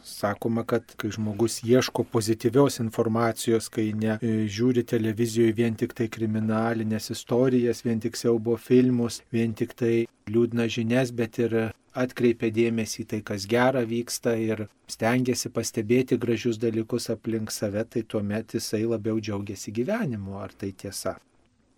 Sakoma, 0.05 0.67
kad 0.69 0.95
kai 1.01 1.11
žmogus 1.11 1.63
ieško 1.65 2.05
pozityvios 2.13 2.79
informacijos, 2.83 3.71
kai 3.73 3.93
ne 3.97 4.19
e, 4.21 4.83
televizijoje 4.87 5.53
vien 5.53 5.75
tik 5.75 5.95
tai 5.97 6.09
kriminalinės 6.09 7.11
istorijas, 7.11 7.81
vien 7.85 8.01
tik 8.01 8.17
siaubo 8.17 8.57
filmus, 8.57 9.23
vien 9.33 9.55
tik 9.55 9.73
tai 9.73 10.07
liūdna 10.29 10.69
žinias, 10.69 11.11
bet 11.11 11.39
ir 11.39 11.73
atkreipia 11.95 12.51
dėmesį 12.51 13.03
į 13.05 13.07
tai, 13.11 13.21
kas 13.23 13.47
gera 13.49 13.85
vyksta 13.89 14.35
ir 14.37 14.67
stengiasi 14.91 15.49
pastebėti 15.55 16.19
gražius 16.21 16.59
dalykus 16.61 17.09
aplink 17.15 17.55
save, 17.55 17.85
tai 17.85 18.03
tuomet 18.03 18.59
jisai 18.59 18.85
labiau 18.85 19.21
džiaugiasi 19.21 19.73
gyvenimu. 19.73 20.37
Ar 20.43 20.53
tai 20.53 20.73
tiesa? 20.73 21.17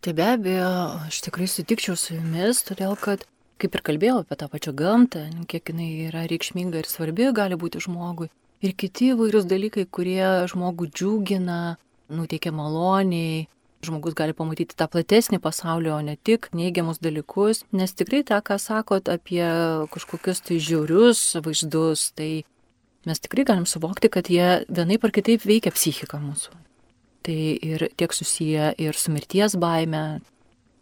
Tai 0.00 0.12
be 0.16 0.26
abejo, 0.32 0.72
aš 1.06 1.22
tikrai 1.28 1.46
sutikčiau 1.50 1.96
su 1.98 2.14
jumis, 2.16 2.64
todėl 2.66 2.96
kad 3.00 3.24
kaip 3.60 3.76
ir 3.76 3.82
kalbėjau 3.84 4.20
apie 4.22 4.36
tą 4.38 4.48
pačią 4.52 4.72
gamtą, 4.76 5.24
kiek 5.50 5.72
jinai 5.72 5.90
yra 6.08 6.26
reikšminga 6.28 6.82
ir 6.82 6.88
svarbi 6.90 7.30
gali 7.36 7.58
būti 7.58 7.80
žmogui. 7.84 8.28
Ir 8.64 8.72
kiti 8.72 9.12
įvairius 9.12 9.44
dalykai, 9.48 9.84
kurie 9.84 10.48
žmogų 10.50 10.88
džiugina, 10.92 11.76
nuteikia 12.08 12.52
maloniai. 12.56 13.46
Žmogus 13.84 14.16
gali 14.16 14.32
pamatyti 14.34 14.74
tą 14.74 14.88
platesnį 14.90 15.38
pasaulį, 15.44 15.90
o 15.92 15.98
ne 16.02 16.16
tik 16.16 16.48
neigiamus 16.56 16.98
dalykus, 17.04 17.60
nes 17.76 17.92
tikrai 17.94 18.22
tą, 18.26 18.40
ką 18.42 18.56
sakot 18.58 19.10
apie 19.12 19.44
kažkokius 19.92 20.40
tai 20.42 20.56
žiaurius 20.58 21.20
vaizdus, 21.44 22.08
tai 22.16 22.30
mes 23.06 23.20
tikrai 23.22 23.44
galim 23.46 23.66
suvokti, 23.68 24.10
kad 24.10 24.32
jie 24.32 24.64
vienaip 24.66 25.04
ar 25.04 25.12
kitaip 25.14 25.44
veikia 25.46 25.74
psichiką 25.76 26.18
mūsų. 26.24 26.56
Tai 27.28 27.38
ir 27.68 27.86
tiek 28.00 28.16
susiję 28.16 28.72
ir 28.80 28.96
su 28.98 29.12
mirties 29.14 29.54
baime, 29.60 30.22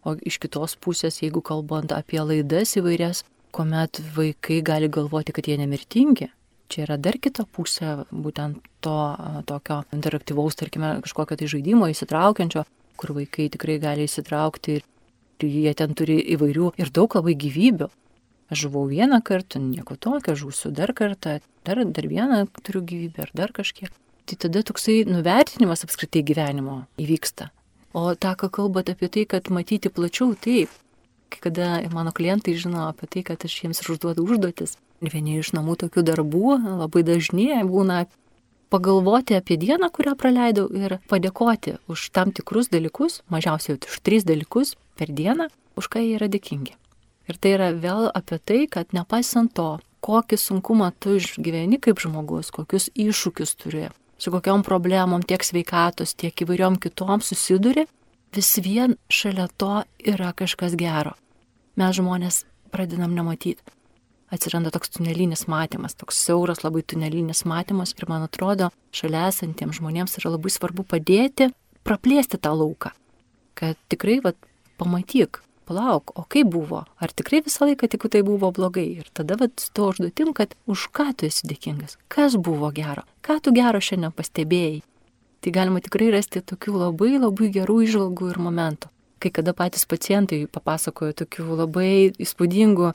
O 0.05 0.13
iš 0.21 0.37
kitos 0.43 0.75
pusės, 0.77 1.17
jeigu 1.23 1.41
kalbant 1.41 1.89
apie 1.95 2.21
laidas 2.21 2.75
įvairias, 2.77 3.23
kuomet 3.55 4.01
vaikai 4.13 4.59
gali 4.65 4.89
galvoti, 4.91 5.33
kad 5.33 5.47
jie 5.49 5.57
nemirtingi, 5.57 6.29
čia 6.69 6.83
yra 6.85 6.97
dar 7.01 7.17
kita 7.21 7.47
pusė 7.49 8.03
būtent 8.11 8.61
to 8.85 8.97
tokio 9.49 9.81
interaktyvaus, 9.95 10.57
tarkime, 10.59 10.99
kažkokio 11.05 11.39
tai 11.39 11.49
žaidimo 11.49 11.89
įsitraukiančio, 11.89 12.65
kur 12.99 13.15
vaikai 13.17 13.49
tikrai 13.53 13.79
gali 13.81 14.05
įsitraukti 14.05 14.77
ir 14.77 14.85
jie 15.41 15.73
ten 15.77 15.97
turi 15.97 16.19
įvairių 16.35 16.75
ir 16.79 16.91
daug 16.93 17.17
labai 17.17 17.35
gyvybių. 17.39 17.89
Aš 18.53 18.67
žuvau 18.67 18.85
vieną 18.85 19.23
kartą, 19.25 19.57
nieko 19.57 19.97
tokio, 19.97 20.35
žūsiu 20.37 20.69
dar 20.69 20.93
kartą, 20.93 21.39
dar, 21.65 21.81
dar 21.81 22.05
vieną 22.05 22.43
turiu 22.61 22.83
gyvybę 22.85 23.25
ar 23.25 23.31
dar 23.33 23.53
kažkiek. 23.55 23.89
Tai 24.25 24.37
tada 24.41 24.61
toksai 24.65 25.03
nuvertinimas 25.09 25.81
apskritai 25.85 26.21
gyvenimo 26.25 26.83
įvyksta. 27.01 27.49
O 27.95 28.11
tą, 28.15 28.33
ką 28.35 28.49
kalbate 28.51 28.91
apie 28.91 29.07
tai, 29.07 29.23
kad 29.23 29.47
matyti 29.47 29.87
plačiau, 29.87 30.33
taip. 30.35 30.69
Kada 31.31 31.79
mano 31.95 32.11
klientai 32.11 32.55
žino 32.59 32.89
apie 32.89 33.07
tai, 33.07 33.23
kad 33.23 33.45
aš 33.47 33.55
jiems 33.63 33.79
užduodu 33.87 34.25
užduotis. 34.27 34.75
Vieni 34.99 35.39
iš 35.39 35.53
namų 35.55 35.77
tokių 35.85 36.03
darbų 36.09 36.57
labai 36.81 37.05
dažnai 37.07 37.63
būna 37.63 38.05
pagalvoti 38.69 39.39
apie 39.39 39.55
dieną, 39.61 39.87
kurią 39.95 40.15
praleidau 40.19 40.67
ir 40.75 40.97
padėkoti 41.07 41.77
už 41.87 42.09
tam 42.11 42.35
tikrus 42.35 42.67
dalykus, 42.73 43.21
mažiausiai 43.31 43.79
už 43.79 43.99
tris 44.03 44.27
dalykus 44.27 44.75
per 44.99 45.15
dieną, 45.15 45.47
už 45.79 45.87
ką 45.87 46.03
jie 46.03 46.17
yra 46.19 46.27
dėkingi. 46.27 46.75
Ir 47.31 47.39
tai 47.39 47.55
yra 47.55 47.71
vėl 47.71 48.09
apie 48.11 48.43
tai, 48.43 48.63
kad 48.67 48.91
nepaisant 48.91 49.55
to, 49.55 49.79
kokį 50.03 50.37
sunkumą 50.37 50.91
tu 50.99 51.15
išgyveni 51.15 51.79
kaip 51.79 52.03
žmogus, 52.03 52.51
kokius 52.51 52.91
iššūkius 52.91 53.55
turi, 53.55 53.87
su 54.17 54.31
kokiom 54.31 54.63
problemom 54.63 55.23
tiek 55.23 55.43
sveikatos, 55.43 56.15
tiek 56.15 56.41
įvairiom 56.45 56.79
kitom 56.81 57.21
susiduri, 57.21 57.85
vis 58.35 58.51
vien 58.63 58.97
šalia 59.09 59.47
to 59.57 59.83
yra 59.99 60.33
kažkas 60.33 60.75
gero. 60.79 61.15
Mes 61.75 61.95
žmonės 61.97 62.43
pradedam 62.71 63.15
nematyti. 63.15 63.61
Atsiranda 64.33 64.71
toks 64.73 64.89
tunelinis 64.89 65.45
matymas, 65.51 65.93
toks 65.95 66.17
siauras 66.25 66.63
labai 66.63 66.81
tunelinis 66.81 67.43
matymas 67.45 67.93
ir 67.93 68.07
man 68.09 68.25
atrodo, 68.25 68.71
šalia 68.95 69.27
esantiems 69.29 69.79
žmonėms 69.79 70.17
yra 70.19 70.33
labai 70.33 70.51
svarbu 70.51 70.83
padėti 70.87 71.51
praplėsti 71.85 72.39
tą 72.41 72.55
lauką. 72.57 72.91
Kad 73.55 73.77
tikrai, 73.91 74.17
vad, 74.25 74.39
pamatyk, 74.81 75.39
palauk, 75.67 76.13
o 76.15 76.25
kaip 76.29 76.49
buvo? 76.53 76.83
Ar 77.01 77.13
tikrai 77.13 77.41
visą 77.45 77.67
laiką 77.69 77.89
tik 77.91 78.07
tai 78.13 78.23
buvo 78.25 78.51
blogai? 78.55 78.87
Ir 79.01 79.11
tada 79.13 79.37
vat, 79.39 79.57
su 79.59 79.71
to 79.73 79.91
užduotim, 79.91 80.33
kad 80.37 80.55
už 80.69 80.89
ką 80.95 81.11
tu 81.17 81.29
esi 81.29 81.49
dėkingas, 81.49 81.97
kas 82.07 82.37
buvo 82.37 82.71
gero, 82.75 83.03
ką 83.25 83.39
tu 83.41 83.55
gero 83.55 83.81
šiandien 83.81 84.13
pastebėjai. 84.15 84.83
Tai 85.41 85.53
galima 85.53 85.81
tikrai 85.83 86.09
rasti 86.13 86.41
tokių 86.41 86.79
labai 86.87 87.15
labai 87.19 87.51
gerų 87.53 87.81
išvalgų 87.85 88.33
ir 88.33 88.41
momentų. 88.41 88.89
kai 89.19 89.31
kada 89.31 89.53
patys 89.57 89.87
pacientai 89.89 90.45
papasakojo 90.45 91.15
tokių 91.23 91.57
labai 91.57 92.13
įspūdingų, 92.21 92.91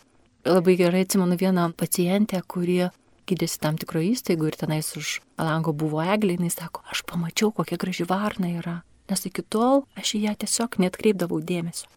labai 0.47 0.75
gerai 0.79 1.03
atsimenu 1.03 1.35
vieną 1.41 1.73
pacientę, 1.75 2.39
kurie 2.47 2.91
gydėsi 3.27 3.61
tam 3.63 3.79
tikroje 3.81 4.15
įstaigoje 4.15 4.53
ir 4.53 4.59
tenais 4.61 4.91
už 4.99 5.21
lango 5.39 5.75
buvo 5.77 6.03
eglė, 6.03 6.39
jis 6.39 6.59
sako, 6.61 6.85
aš 6.91 7.03
pamačiau, 7.09 7.51
kokia 7.55 7.79
graži 7.81 8.07
varna 8.07 8.53
yra, 8.61 8.77
nes 9.11 9.27
iki 9.27 9.43
tol 9.43 9.87
aš 9.99 10.15
į 10.19 10.25
ją 10.29 10.37
tiesiog 10.45 10.79
netkreipdavau 10.85 11.41
dėmesio. 11.43 11.91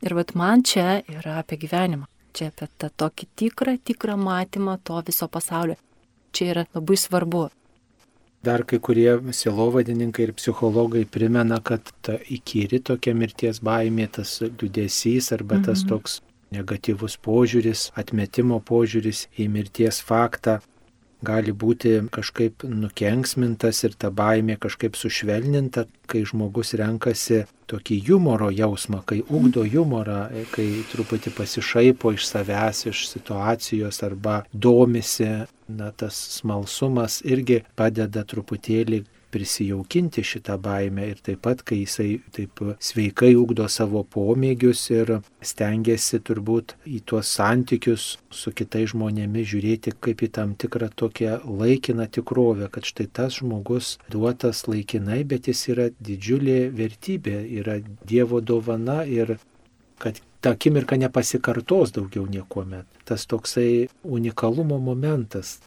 Ir 0.00 0.14
vad 0.16 0.34
man 0.34 0.62
čia 0.64 1.02
yra 1.12 1.40
apie 1.42 1.58
gyvenimą, 1.60 2.06
čia 2.32 2.48
apie 2.50 2.68
tą 2.80 2.88
tokį 3.02 3.26
tikrą, 3.36 3.76
tikrą 3.84 4.16
matymą 4.16 4.78
to 4.84 5.00
viso 5.06 5.28
pasaulio. 5.28 5.76
Čia 6.32 6.52
yra 6.54 6.64
labai 6.74 6.96
svarbu. 6.96 7.48
Dar 8.40 8.64
kai 8.64 8.78
kurie 8.80 9.18
silovadininkai 9.36 10.28
ir 10.28 10.32
psichologai 10.32 11.04
primena, 11.04 11.58
kad 11.60 11.92
ta 12.00 12.16
įkyri 12.16 12.80
tokia 12.80 13.12
mirties 13.12 13.60
baimė, 13.60 14.06
tas 14.16 14.38
liudesys 14.40 15.28
arba 15.36 15.60
tas 15.60 15.84
mhm. 15.84 15.90
toks 15.92 16.20
negatyvus 16.50 17.18
požiūris, 17.20 17.90
atmetimo 18.00 18.58
požiūris 18.64 19.26
į 19.38 19.50
mirties 19.52 20.00
faktą 20.00 20.58
gali 21.22 21.52
būti 21.52 21.96
kažkaip 22.12 22.64
nukenksmintas 22.64 23.84
ir 23.84 23.96
ta 23.98 24.10
baimė 24.10 24.56
kažkaip 24.60 24.96
sušvelninta, 24.98 25.86
kai 26.10 26.24
žmogus 26.28 26.74
renkasi 26.80 27.44
tokį 27.70 28.00
humoro 28.08 28.50
jausmą, 28.50 29.02
kai 29.06 29.20
ugdo 29.28 29.64
humorą, 29.68 30.24
kai 30.54 30.66
truputį 30.90 31.34
pasišaipo 31.36 32.14
iš 32.16 32.26
savęs, 32.32 32.84
iš 32.90 33.06
situacijos 33.12 34.02
arba 34.06 34.42
domisi, 34.52 35.30
na 35.70 35.92
tas 35.92 36.16
smalsumas 36.40 37.20
irgi 37.22 37.60
padeda 37.78 38.24
truputėlį 38.26 39.04
prisijaukinti 39.30 40.24
šitą 40.26 40.56
baimę 40.62 41.08
ir 41.10 41.20
taip 41.24 41.42
pat, 41.46 41.62
kai 41.66 41.80
jisai 41.82 42.20
taip 42.34 42.62
sveikai 42.82 43.32
ugdo 43.38 43.68
savo 43.68 44.02
pomėgius 44.16 44.82
ir 44.94 45.12
stengiasi 45.52 46.20
turbūt 46.26 46.76
į 46.86 47.02
tuos 47.10 47.30
santykius 47.38 48.06
su 48.30 48.52
kitais 48.56 48.90
žmonėmis 48.94 49.50
žiūrėti 49.52 49.94
kaip 50.04 50.24
į 50.26 50.30
tam 50.38 50.54
tikrą 50.60 50.90
tokią 51.02 51.40
laikiną 51.44 52.08
tikrovę, 52.16 52.70
kad 52.74 52.88
štai 52.88 53.08
tas 53.20 53.38
žmogus 53.40 53.96
duotas 54.10 54.66
laikinai, 54.68 55.22
bet 55.24 55.50
jis 55.50 55.66
yra 55.74 55.90
didžiulė 56.00 56.60
vertybė, 56.74 57.38
yra 57.60 57.78
Dievo 58.10 58.40
dovana 58.40 59.04
ir 59.06 59.36
kad 60.00 60.20
ta 60.40 60.54
akimirka 60.56 60.96
nepasikartos 60.96 61.92
daugiau 61.92 62.26
niekuomet. 62.26 62.86
Tas 63.04 63.26
toksai 63.28 63.88
unikalumo 64.02 64.78
momentas, 64.78 65.58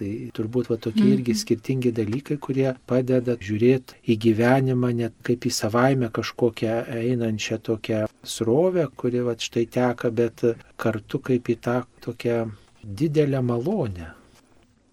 Tai 0.00 0.10
turbūt 0.32 0.70
va 0.70 0.78
tokie 0.80 1.02
mm. 1.04 1.12
irgi 1.18 1.34
skirtingi 1.36 1.90
dalykai, 1.92 2.38
kurie 2.40 2.70
padeda 2.88 3.34
žiūrėti 3.36 3.98
į 4.08 4.14
gyvenimą 4.24 4.94
net 4.96 5.18
kaip 5.26 5.44
į 5.44 5.52
savaime 5.52 6.08
kažkokią 6.16 6.78
einančią 6.96 7.58
tokią 7.66 8.06
srovę, 8.24 8.86
kuri 8.96 9.20
va 9.26 9.34
štai 9.36 9.66
teka, 9.68 10.08
bet 10.08 10.46
kartu 10.80 11.20
kaip 11.28 11.52
į 11.52 11.58
tą 11.66 11.76
tokią 12.06 12.38
didelę 12.84 13.44
malonę. 13.44 14.08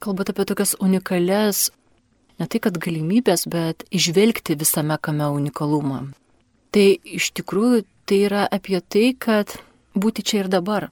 Kalbant 0.03 0.33
apie 0.33 0.45
tokias 0.51 0.75
unikales, 0.83 1.69
ne 2.35 2.51
tai 2.51 2.59
kad 2.67 2.75
galimybės, 2.83 3.47
bet 3.47 3.87
išvelgti 3.95 4.59
visame 4.59 4.99
kame 4.99 5.31
unikalumą. 5.39 6.03
Tai 6.75 6.87
iš 6.99 7.31
tikrųjų 7.39 7.85
tai 8.03 8.19
yra 8.27 8.43
apie 8.59 8.83
tai, 8.83 9.13
kad 9.15 9.55
būti 9.95 10.27
čia 10.27 10.43
ir 10.43 10.51
dabar 10.51 10.91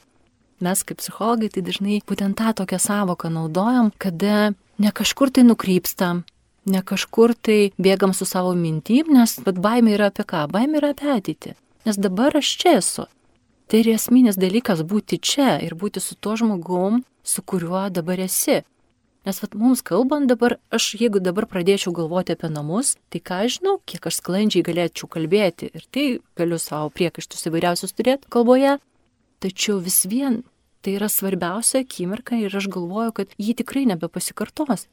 mes 0.64 0.84
kaip 0.84 1.02
psichologai 1.02 1.50
tai 1.52 1.64
dažnai 1.66 2.00
būtent 2.08 2.38
tą 2.40 2.54
tokią 2.62 2.80
savoką 2.82 3.32
naudojam, 3.34 3.92
kada 3.98 4.54
ne 4.78 4.92
kažkur 4.92 5.32
tai 5.32 5.44
nukrypstam, 5.48 6.24
ne 6.66 6.82
kažkur 6.82 7.36
tai 7.36 7.72
bėgam 7.78 8.14
su 8.14 8.26
savo 8.26 8.54
mintim, 8.58 9.12
nes 9.14 9.40
bet 9.46 9.60
baimė 9.62 9.98
yra 9.98 10.12
apie 10.12 10.26
ką? 10.28 10.46
Baimė 10.52 10.82
yra 10.82 10.94
apie 10.96 11.12
ateitį. 11.18 11.56
Nes 11.86 12.00
dabar 12.02 12.38
aš 12.38 12.56
čia 12.62 12.78
esu. 12.80 13.10
Tai 13.70 13.82
yra 13.82 13.98
esminis 13.98 14.38
dalykas 14.38 14.86
būti 14.86 15.20
čia 15.22 15.58
ir 15.66 15.76
būti 15.78 16.02
su 16.02 16.16
tuo 16.16 16.36
žmogum, 16.38 17.04
su 17.26 17.42
kuriuo 17.42 17.88
dabar 17.90 18.22
esi. 18.22 18.62
Nes 19.26 19.40
vat, 19.42 19.56
mums 19.58 19.82
kalbant 19.82 20.30
dabar, 20.30 20.60
aš 20.70 20.92
jeigu 21.00 21.18
dabar 21.18 21.48
pradėčiau 21.50 21.96
galvoti 21.98 22.36
apie 22.36 22.52
namus, 22.54 22.94
tai 23.10 23.22
ką 23.26 23.40
aš 23.48 23.56
žinau, 23.58 23.80
kiek 23.90 24.06
aš 24.06 24.20
sklandžiai 24.20 24.66
galėčiau 24.68 25.10
kalbėti 25.10 25.72
ir 25.74 25.88
tai 25.90 26.04
galiu 26.38 26.60
savo 26.62 26.92
priekaištus 26.94 27.50
įvairiausius 27.50 27.96
turėti 27.98 28.30
kalboje, 28.30 28.76
Tačiau 29.46 29.78
vis 29.78 30.02
vien 30.10 30.40
tai 30.82 30.96
yra 30.98 31.10
svarbiausia 31.10 31.84
akimirka 31.84 32.38
ir 32.38 32.54
aš 32.58 32.66
galvoju, 32.74 33.12
kad 33.20 33.34
ji 33.38 33.54
tikrai 33.58 33.84
nebepasikartos. 33.90 34.88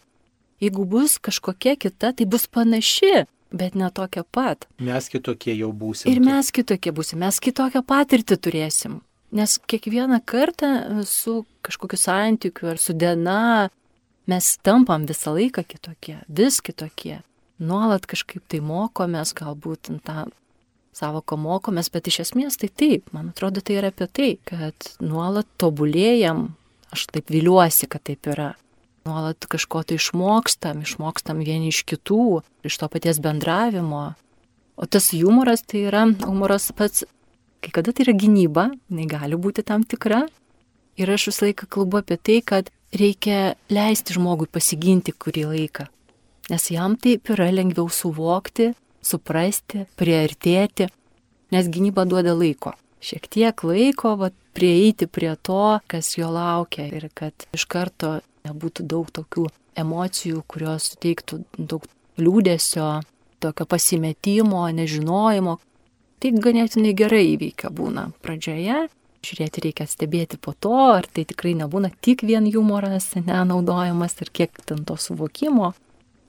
Jeigu 0.61 0.85
bus 0.89 1.17
kažkokia 1.19 1.75
kita, 1.81 2.13
tai 2.17 2.27
bus 2.29 2.45
panaši, 2.47 3.25
bet 3.53 3.75
ne 3.75 3.89
tokia 3.91 4.25
pat. 4.25 4.69
Mes 4.81 5.09
kitokie 5.13 5.55
jau 5.57 5.73
būsime. 5.73 6.13
Ir 6.13 6.21
mes 6.25 6.53
kitokie 6.53 6.93
būsime, 6.93 7.25
mes 7.27 7.41
kitokią 7.41 7.83
patirtį 7.89 8.39
turėsim. 8.45 9.01
Nes 9.33 9.57
kiekvieną 9.57 10.21
kartą 10.29 11.03
su 11.09 11.43
kažkokiu 11.65 12.01
santykiu 12.01 12.69
ar 12.75 12.81
su 12.81 12.93
diena 12.93 13.71
mes 14.29 14.53
tampam 14.65 15.09
visą 15.09 15.33
laiką 15.37 15.65
kitokie, 15.65 16.19
vis 16.29 16.61
kitokie. 16.61 17.23
Nuolat 17.63 18.05
kažkaip 18.11 18.45
tai 18.53 18.61
mokomės, 18.65 19.33
galbūt 19.39 19.95
tą 20.05 20.27
savoką 20.97 21.39
mokomės, 21.41 21.91
bet 21.93 22.09
iš 22.11 22.23
esmės 22.27 22.59
tai 22.61 22.69
taip, 22.69 23.09
man 23.17 23.31
atrodo, 23.33 23.63
tai 23.65 23.79
yra 23.81 23.93
apie 23.93 24.09
tai, 24.09 24.31
kad 24.49 24.93
nuolat 25.01 25.49
tobulėjam, 25.61 26.51
aš 26.93 27.07
taip 27.13 27.33
viliuosi, 27.33 27.89
kad 27.91 28.05
taip 28.09 28.29
yra. 28.29 28.53
Nuolat 29.09 29.49
kažko 29.51 29.83
tai 29.83 29.97
išmokstam, 29.99 30.85
išmokstam 30.85 31.41
vieni 31.43 31.73
iš 31.73 31.83
kitų, 31.89 32.43
iš 32.69 32.77
to 32.79 32.89
paties 32.93 33.19
bendravimo. 33.23 34.13
O 34.77 34.87
tas 34.87 35.11
humoras 35.17 35.65
tai 35.67 35.89
yra, 35.89 36.05
humoras 36.23 36.71
pats, 36.77 37.03
kai 37.65 37.73
kada 37.75 37.91
tai 37.91 38.07
yra 38.07 38.15
gynyba, 38.19 38.69
jinai 38.93 39.09
gali 39.11 39.39
būti 39.41 39.65
tam 39.67 39.83
tikra. 39.83 40.27
Ir 41.01 41.11
aš 41.11 41.31
visą 41.31 41.49
laiką 41.49 41.67
kalbu 41.73 42.03
apie 42.03 42.21
tai, 42.21 42.39
kad 42.45 42.71
reikia 42.95 43.57
leisti 43.73 44.15
žmogui 44.15 44.47
pasiginti 44.53 45.15
kurį 45.17 45.49
laiką. 45.51 45.89
Nes 46.53 46.69
jam 46.71 46.95
taip 47.01 47.31
yra 47.33 47.49
lengviau 47.55 47.89
suvokti, 47.91 48.73
suprasti, 49.03 49.87
priartėti, 49.99 50.89
nes 51.53 51.69
gynyba 51.69 52.07
duoda 52.09 52.35
laiko. 52.37 52.75
Šiek 53.03 53.27
tiek 53.27 53.65
laiko 53.67 54.15
vat, 54.21 54.35
prieiti 54.55 55.09
prie 55.09 55.33
to, 55.43 55.81
kas 55.91 56.13
jo 56.19 56.29
laukia 56.31 56.87
ir 56.87 57.09
kad 57.15 57.47
iš 57.57 57.65
karto 57.67 58.21
nebūtų 58.47 58.87
daug 58.87 59.09
tokių 59.11 59.49
emocijų, 59.79 60.43
kurios 60.47 60.93
suteiktų 60.93 61.43
daug 61.57 61.87
liūdėsio, 62.21 63.01
tokio 63.43 63.67
pasimetimo, 63.67 64.65
nežinojimo. 64.77 65.59
Tai 66.23 66.33
ganėtinai 66.39 66.93
gerai 66.95 67.25
įveikia 67.33 67.73
būna 67.75 68.11
pradžioje. 68.23 68.85
Žiūrėti 69.23 69.63
reikia 69.63 69.87
stebėti 69.87 70.39
po 70.43 70.55
to, 70.55 70.75
ar 70.99 71.07
tai 71.07 71.25
tikrai 71.27 71.55
nebūna 71.59 71.93
tik 72.03 72.25
vien 72.27 72.47
humoras 72.51 73.13
nenaudojamas 73.19 74.19
ir 74.23 74.31
kiek 74.35 74.63
ten 74.67 74.83
to 74.87 74.99
suvokimo. 74.99 75.73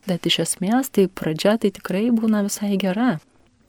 Bet 0.07 0.25
iš 0.27 0.39
esmės 0.43 0.89
tai 0.91 1.07
pradžia 1.07 1.57
tai 1.57 1.71
tikrai 1.71 2.09
būna 2.11 2.43
visai 2.47 2.75
gera. 2.81 3.19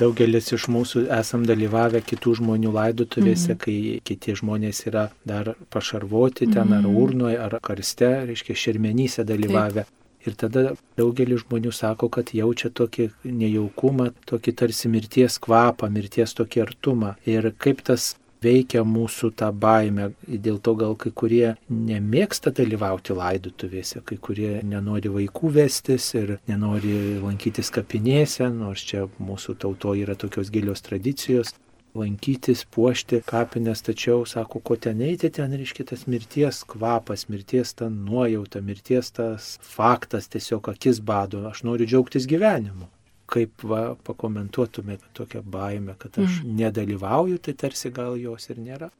Daugelis 0.03 0.51
iš 0.57 0.64
mūsų 0.75 1.05
esam 1.14 1.44
dalyvavę 1.47 2.01
kitų 2.03 2.33
žmonių 2.40 2.73
laidotuvėse, 2.75 3.53
mm 3.53 3.59
-hmm. 3.59 3.64
kai 3.64 4.01
kiti 4.03 4.35
žmonės 4.40 4.87
yra 4.90 5.05
dar 5.25 5.55
pašarvoti 5.70 6.47
ten 6.47 6.66
mm 6.66 6.73
-hmm. 6.73 6.79
ar 6.79 6.88
mhm. 6.88 6.97
urnoje, 7.03 7.38
ar 7.38 7.61
karste, 7.62 8.11
reiškia 8.27 8.55
šermenyse 8.55 9.25
dalyvavę. 9.25 9.85
Taip. 9.85 10.01
Ir 10.27 10.35
tada 10.35 10.73
daugelis 10.97 11.44
žmonių 11.44 11.73
sako, 11.73 12.09
kad 12.09 12.31
jaučia 12.33 12.70
tokį 12.70 13.11
nejaukumą, 13.25 14.11
tokį 14.27 14.55
tarsi 14.61 14.88
mirties 14.88 15.38
kvapą, 15.38 15.90
mirties 15.90 16.35
tokį 16.35 16.62
artumą. 16.62 17.14
Ir 17.27 17.53
kaip 17.59 17.83
tas 17.85 18.16
veikia 18.44 18.85
mūsų 18.87 19.33
tą 19.40 19.50
baimę. 19.64 20.11
Dėl 20.28 20.61
to 20.64 20.76
gal 20.78 20.94
kai 21.00 21.12
kurie 21.16 21.54
nemėgsta 21.68 22.52
dalyvauti 22.54 23.16
laidutuvėse, 23.16 24.04
kai 24.07 24.20
kurie 24.20 24.54
nenori 24.62 25.12
vaikų 25.18 25.52
vestis 25.59 26.12
ir 26.18 26.38
nenori 26.50 27.18
lankytis 27.24 27.72
kapinėse, 27.74 28.48
nors 28.52 28.85
čia 28.87 29.07
mūsų 29.18 29.59
tautoje 29.64 30.07
yra 30.07 30.18
tokios 30.18 30.52
gilios 30.54 30.85
tradicijos 30.85 31.54
lankytis, 31.95 32.64
puošti 32.74 33.20
kapines, 33.26 33.82
tačiau, 33.86 34.24
sako, 34.26 34.61
ko 34.66 34.76
ten 34.86 35.03
eiti, 35.07 35.30
ten 35.30 35.55
reiškia 35.55 35.86
tas 35.92 36.09
mirties 36.11 36.64
kvapas, 36.66 37.28
mirties 37.30 37.74
ta 37.78 37.86
nuojauta, 37.90 38.62
mirties 38.66 39.12
tas 39.14 39.55
faktas 39.62 40.26
tiesiog 40.32 40.72
akis 40.74 40.99
bado, 41.12 41.45
aš 41.51 41.62
noriu 41.68 41.86
džiaugtis 41.86 42.26
gyvenimu 42.30 42.90
kaip 43.35 43.64
va, 43.66 43.95
pakomentuotumėte 44.07 45.11
tokią 45.18 45.43
baimę, 45.43 45.97
kad 45.99 46.18
aš 46.22 46.41
mm. 46.43 46.53
nedalyvauju, 46.61 47.41
tai 47.43 47.57
tarsi 47.59 47.91
gal 47.95 48.18
jos 48.20 48.51
ir 48.53 48.61
nėra. 48.62 48.91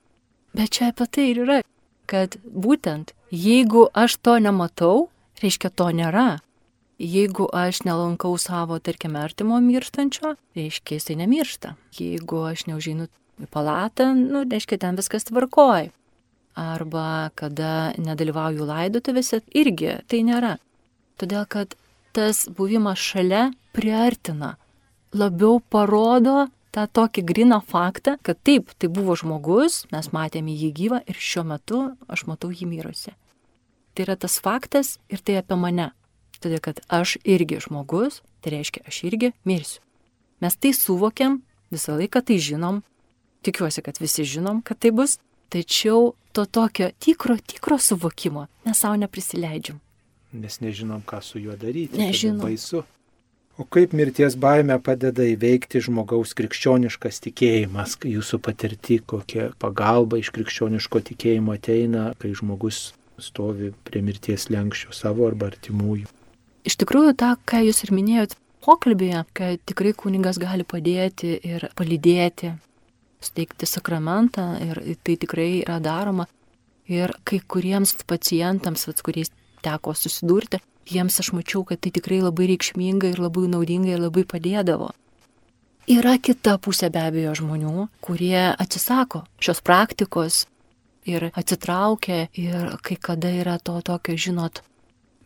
Bet 0.55 0.77
čia 0.77 0.91
apie 0.93 1.07
tai 1.11 1.29
ir 1.31 1.43
yra, 1.45 1.61
kad 2.11 2.37
būtent 2.45 3.15
jeigu 3.35 3.89
aš 3.95 4.19
to 4.23 4.39
nematau, 4.43 5.09
reiškia 5.43 5.71
to 5.75 5.91
nėra. 5.95 6.29
Jeigu 7.03 7.49
aš 7.51 7.83
nelankau 7.83 8.37
savo, 8.39 8.79
tarkime, 8.79 9.19
artimo 9.19 9.59
mirštančio, 9.59 10.37
reiškia 10.55 11.01
jisai 11.01 11.17
nemiršta. 11.19 11.75
Jeigu 11.99 12.45
aš 12.47 12.69
neužeinu 12.71 13.09
į 13.43 13.49
palatą, 13.51 14.13
nu, 14.15 14.45
reiškia 14.47 14.79
ten 14.85 14.99
viskas 14.99 15.27
tvarkoj. 15.27 15.91
Arba 16.55 17.33
kada 17.35 17.91
nedalyvauju 17.99 18.69
laidotuvėse, 18.69 19.43
irgi 19.59 19.97
tai 20.07 20.23
nėra. 20.23 20.55
Todėl, 21.19 21.43
kad 21.51 21.75
tas 22.15 22.45
buvimas 22.47 23.03
šalia 23.03 23.49
priartina, 23.75 24.55
labiau 25.15 25.59
parodo 25.61 26.47
tą 26.75 26.87
tokį 26.91 27.23
griną 27.27 27.61
faktą, 27.63 28.17
kad 28.23 28.41
taip, 28.43 28.73
tai 28.79 28.91
buvo 28.91 29.15
žmogus, 29.19 29.85
mes 29.95 30.11
matėme 30.15 30.55
jį 30.55 30.71
gyvą 30.79 31.03
ir 31.07 31.19
šiuo 31.19 31.45
metu 31.53 31.83
aš 32.11 32.27
matau 32.31 32.51
jį 32.51 32.67
mirusi. 32.71 33.15
Tai 33.95 34.07
yra 34.09 34.17
tas 34.19 34.41
faktas 34.43 34.97
ir 35.07 35.23
tai 35.23 35.39
apie 35.39 35.59
mane. 35.59 35.93
Todėl, 36.43 36.59
kad 36.61 36.83
aš 36.91 37.17
irgi 37.23 37.61
žmogus, 37.63 38.23
tai 38.43 38.57
reiškia, 38.57 38.83
aš 38.91 39.05
irgi 39.07 39.31
mirsiu. 39.47 39.81
Mes 40.43 40.57
tai 40.59 40.75
suvokiam, 40.75 41.39
visą 41.73 41.95
laiką 41.97 42.25
tai 42.27 42.41
žinom, 42.43 42.83
tikiuosi, 43.47 43.85
kad 43.87 44.01
visi 44.03 44.27
žinom, 44.27 44.59
kad 44.67 44.83
tai 44.83 44.91
bus, 44.91 45.21
tačiau 45.55 46.13
to 46.35 46.45
tokio 46.45 46.91
tikro, 46.99 47.39
tikro 47.39 47.79
suvokimo 47.79 48.49
mes 48.67 48.83
savo 48.83 48.99
neprisileidžiam. 48.99 49.79
Nes 50.35 50.59
nežinom, 50.59 51.05
ką 51.07 51.21
su 51.23 51.39
juo 51.39 51.55
daryti. 51.55 52.01
Nežinom. 52.01 52.43
Baisu. 52.43 52.83
O 53.55 53.63
kaip 53.63 53.93
mirties 53.95 54.35
baime 54.35 54.75
padeda 54.83 55.23
įveikti 55.31 55.79
žmogaus 55.87 56.33
krikščioniškas 56.35 57.21
tikėjimas, 57.23 57.93
jūsų 58.03 58.41
patirti, 58.43 58.97
kokia 58.99 59.53
pagalba 59.63 60.19
iš 60.19 60.33
krikščioniško 60.35 61.03
tikėjimo 61.11 61.55
ateina, 61.55 62.09
kai 62.19 62.33
žmogus 62.35 62.89
stovi 63.23 63.71
prie 63.87 64.03
mirties 64.03 64.49
lenkščio 64.51 64.91
savo 64.91 65.29
arba 65.29 65.53
artimųjų. 65.53 66.11
Iš 66.67 66.79
tikrųjų, 66.83 67.15
tą, 67.21 67.31
ką 67.47 67.63
jūs 67.69 67.85
ir 67.87 67.95
minėjot 67.95 68.35
pokalbėje, 68.67 69.23
kad 69.39 69.63
tikrai 69.71 69.95
kunigas 70.03 70.43
gali 70.43 70.67
padėti 70.67 71.37
ir 71.47 71.69
palydėti, 71.79 72.57
steigti 73.23 73.71
sakramentą 73.71 74.49
ir 74.67 74.83
tai 75.07 75.15
tikrai 75.21 75.51
yra 75.61 75.79
daroma. 75.85 76.27
Ir 76.91 77.15
kai 77.23 77.39
kuriems 77.39 77.95
pacientams, 78.03 78.89
kuriais 79.07 79.31
teko 79.63 79.95
susidurti, 79.95 80.59
jiems 80.91 81.21
aš 81.21 81.33
mačiau, 81.37 81.65
kad 81.69 81.81
tai 81.81 81.93
tikrai 81.95 82.21
labai 82.23 82.49
reikšminga 82.53 83.15
ir 83.15 83.23
labai 83.23 83.49
naudinga 83.53 83.95
ir 83.95 84.03
labai 84.03 84.25
padėdavo. 84.29 84.93
Yra 85.91 86.17
kita 86.17 86.57
pusė 86.65 86.89
be 86.89 87.03
abejo 87.05 87.35
žmonių, 87.43 87.89
kurie 88.05 88.55
atsisako 88.57 89.27
šios 89.37 89.61
praktikos 89.61 90.45
ir 91.05 91.29
atsitraukia 91.37 92.29
ir 92.33 92.79
kai 92.81 92.97
kada 92.97 93.29
yra 93.29 93.59
to 93.61 93.77
tokio, 93.85 94.17
žinot, 94.17 94.63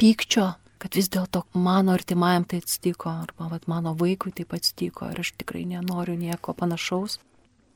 pykčio, 0.02 0.48
kad 0.82 0.98
vis 0.98 1.10
dėlto 1.14 1.44
mano 1.54 1.94
artimajam 1.94 2.46
tai 2.50 2.58
atsitiko, 2.62 3.10
arba 3.10 3.50
vat, 3.52 3.68
mano 3.70 3.94
vaikui 3.98 4.34
taip 4.34 4.54
atsitiko 4.54 5.10
ir 5.12 5.22
aš 5.22 5.34
tikrai 5.38 5.64
nenoriu 5.66 6.18
nieko 6.18 6.54
panašaus, 6.58 7.18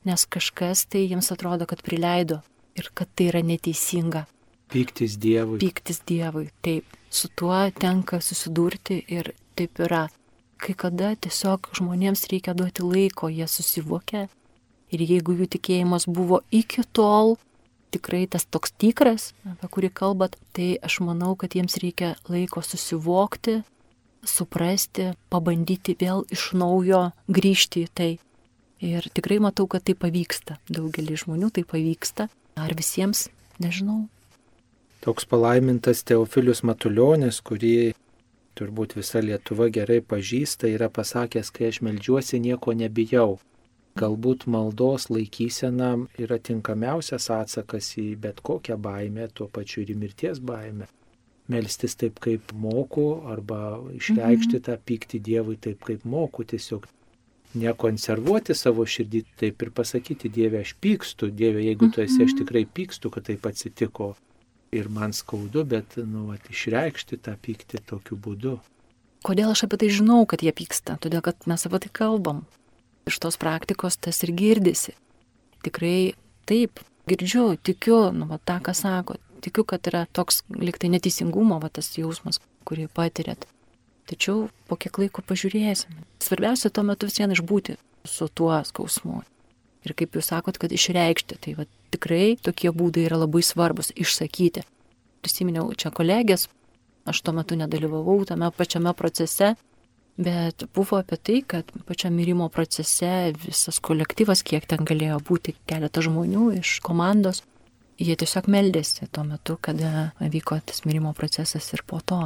nes 0.03 0.25
kažkas 0.27 0.83
tai 0.91 1.05
jiems 1.07 1.31
atrodo, 1.31 1.67
kad 1.67 1.83
prileido 1.83 2.41
ir 2.75 2.89
kad 2.95 3.07
tai 3.15 3.29
yra 3.31 3.43
neteisinga. 3.45 4.25
Pyktis 4.73 5.15
Dievui. 5.21 5.59
Pyktis 5.61 6.01
Dievui, 6.07 6.49
taip. 6.65 6.87
Su 7.13 7.29
tuo 7.29 7.59
tenka 7.77 8.17
susidurti 8.25 9.03
ir 9.07 9.33
taip 9.53 9.79
yra. 9.85 10.07
Kai 10.57 10.73
kada 10.73 11.11
tiesiog 11.13 11.69
žmonėms 11.77 12.25
reikia 12.31 12.55
duoti 12.57 12.85
laiko, 12.87 13.29
jie 13.29 13.45
susivokia. 13.45 14.27
Ir 14.93 15.01
jeigu 15.05 15.35
jų 15.37 15.49
tikėjimas 15.55 16.07
buvo 16.09 16.41
iki 16.49 16.85
tol 16.93 17.35
tikrai 17.93 18.25
tas 18.25 18.45
toks 18.49 18.73
tikras, 18.81 19.31
apie 19.45 19.69
kurį 19.69 19.91
kalbat, 19.93 20.37
tai 20.55 20.73
aš 20.81 20.99
manau, 21.05 21.35
kad 21.37 21.53
jiems 21.53 21.77
reikia 21.81 22.15
laiko 22.31 22.63
susivokti, 22.65 23.59
suprasti, 24.25 25.11
pabandyti 25.33 25.95
vėl 25.99 26.25
iš 26.33 26.51
naujo 26.57 27.11
grįžti 27.29 27.85
į 27.85 27.91
tai. 27.93 28.11
Ir 28.83 29.05
tikrai 29.15 29.39
matau, 29.43 29.67
kad 29.69 29.85
tai 29.87 29.95
pavyksta. 29.95 30.57
Daugelį 30.73 31.19
žmonių 31.21 31.53
tai 31.55 31.63
pavyksta. 31.67 32.27
Ar 32.59 32.73
visiems, 32.77 33.27
nežinau, 33.63 34.07
toks 35.03 35.25
palaimintas 35.27 35.99
Teofilius 36.07 36.61
Matuljonis, 36.63 37.41
kurį 37.43 37.91
turbūt 38.55 38.95
visa 38.95 39.19
Lietuva 39.19 39.67
gerai 39.73 39.99
pažįsta, 39.99 40.69
yra 40.71 40.87
pasakęs, 40.93 41.51
kai 41.51 41.67
aš 41.73 41.81
melžiuosi, 41.83 42.39
nieko 42.39 42.71
nebijau. 42.71 43.41
Galbūt 43.99 44.47
maldos 44.49 45.09
laikysena 45.11 45.91
yra 46.23 46.39
tinkamiausias 46.39 47.27
atsakas 47.35 47.91
į 47.99 48.07
bet 48.23 48.39
kokią 48.47 48.79
baimę, 48.79 49.27
tuo 49.35 49.49
pačiu 49.51 49.83
ir 49.83 49.91
į 49.93 49.99
mirties 50.05 50.39
baimę. 50.39 50.87
Melstis 51.51 51.99
taip, 51.99 52.23
kaip 52.23 52.55
moku, 52.55 53.07
arba 53.27 53.59
išreikšti 53.99 54.55
mhm. 54.55 54.65
tą 54.69 54.79
pyktį 54.87 55.19
Dievui 55.27 55.59
taip, 55.59 55.83
kaip 55.83 56.07
moku, 56.07 56.47
tiesiog 56.47 56.87
nekonservuoti 57.59 58.55
savo 58.55 58.87
širdį, 58.87 59.25
taip 59.37 59.67
ir 59.67 59.75
pasakyti, 59.75 60.31
Dieve, 60.31 60.63
aš 60.63 60.77
pykstu, 60.81 61.27
Dieve, 61.27 61.61
jeigu 61.67 61.91
tu 61.91 62.01
esi, 62.01 62.21
aš 62.23 62.31
mhm. 62.31 62.39
tikrai 62.45 62.63
pykstu, 62.79 63.11
kad 63.11 63.27
taip 63.27 63.51
atsitiko 63.51 64.13
ir 64.73 64.89
man 64.89 65.13
skaudu, 65.15 65.63
bet, 65.67 65.97
nu, 65.97 66.27
at, 66.33 66.45
išreikšti 66.51 67.19
tą 67.23 67.35
pyktį 67.39 67.83
tokiu 67.89 68.17
būdu. 68.19 68.57
Kodėl 69.23 69.53
aš 69.53 69.65
apie 69.67 69.79
tai 69.83 69.89
žinau, 69.93 70.25
kad 70.27 70.43
jie 70.43 70.51
pyksta? 70.55 70.97
Todėl, 70.99 71.23
kad 71.23 71.47
mes 71.47 71.63
apie 71.67 71.79
tai 71.85 71.91
kalbam. 71.95 72.43
Iš 73.07 73.19
tos 73.23 73.39
praktikos 73.39 73.95
tas 73.99 74.19
ir 74.25 74.33
girdisi. 74.35 74.95
Tikrai 75.63 76.15
taip, 76.49 76.81
girdžiu, 77.07 77.53
tikiu, 77.55 78.09
nu, 78.15 78.27
va, 78.27 78.39
tą, 78.43 78.59
ką 78.63 78.75
sako. 78.75 79.19
Tikiu, 79.43 79.63
kad 79.67 79.87
yra 79.91 80.05
toks 80.11 80.43
liktai 80.51 80.91
neteisingumo, 80.91 81.59
va, 81.63 81.71
tas 81.71 81.93
jausmas, 81.95 82.41
kurį 82.67 82.89
patirėt. 82.91 83.47
Tačiau 84.07 84.49
po 84.67 84.75
kiek 84.79 84.99
laiko 84.99 85.23
pažiūrėsim. 85.23 85.95
Svarbiausia 86.23 86.71
tuo 86.71 86.83
metu 86.87 87.07
vis 87.07 87.19
vien 87.19 87.31
išbūti 87.31 87.77
su 88.07 88.27
tuo 88.27 88.57
skausmu. 88.67 89.21
Ir 89.87 89.95
kaip 89.99 90.15
jūs 90.15 90.31
sakot, 90.31 90.59
kad 90.59 90.71
išreikšti, 90.75 91.39
tai 91.43 91.55
va, 91.59 91.67
tikrai 91.93 92.35
tokie 92.41 92.71
būdai 92.73 93.07
yra 93.07 93.19
labai 93.23 93.43
svarbus 93.45 93.91
išsakyti. 93.95 94.65
Prisiminiau 95.23 95.69
čia 95.79 95.93
kolegės, 95.95 96.49
aš 97.07 97.21
tuo 97.23 97.35
metu 97.37 97.55
nedalyvavau 97.59 98.23
tame 98.27 98.49
pačiame 98.51 98.93
procese, 98.97 99.53
bet 100.17 100.65
buvo 100.75 100.99
apie 100.99 101.17
tai, 101.17 101.39
kad 101.47 101.71
pačiame 101.87 102.19
mirimo 102.19 102.49
procese 102.53 103.33
visas 103.45 103.79
kolektyvas, 103.79 104.43
kiek 104.45 104.67
ten 104.69 104.85
galėjo 104.85 105.19
būti 105.29 105.55
keletą 105.69 106.03
žmonių 106.05 106.51
iš 106.59 106.77
komandos, 106.85 107.43
jie 108.01 108.15
tiesiog 108.19 108.49
meldėsi 108.51 109.09
tuo 109.11 109.25
metu, 109.27 109.57
kada 109.61 110.11
vyko 110.19 110.59
tas 110.65 110.83
mirimo 110.85 111.13
procesas 111.17 111.69
ir 111.73 111.85
po 111.87 112.01
to. 112.01 112.25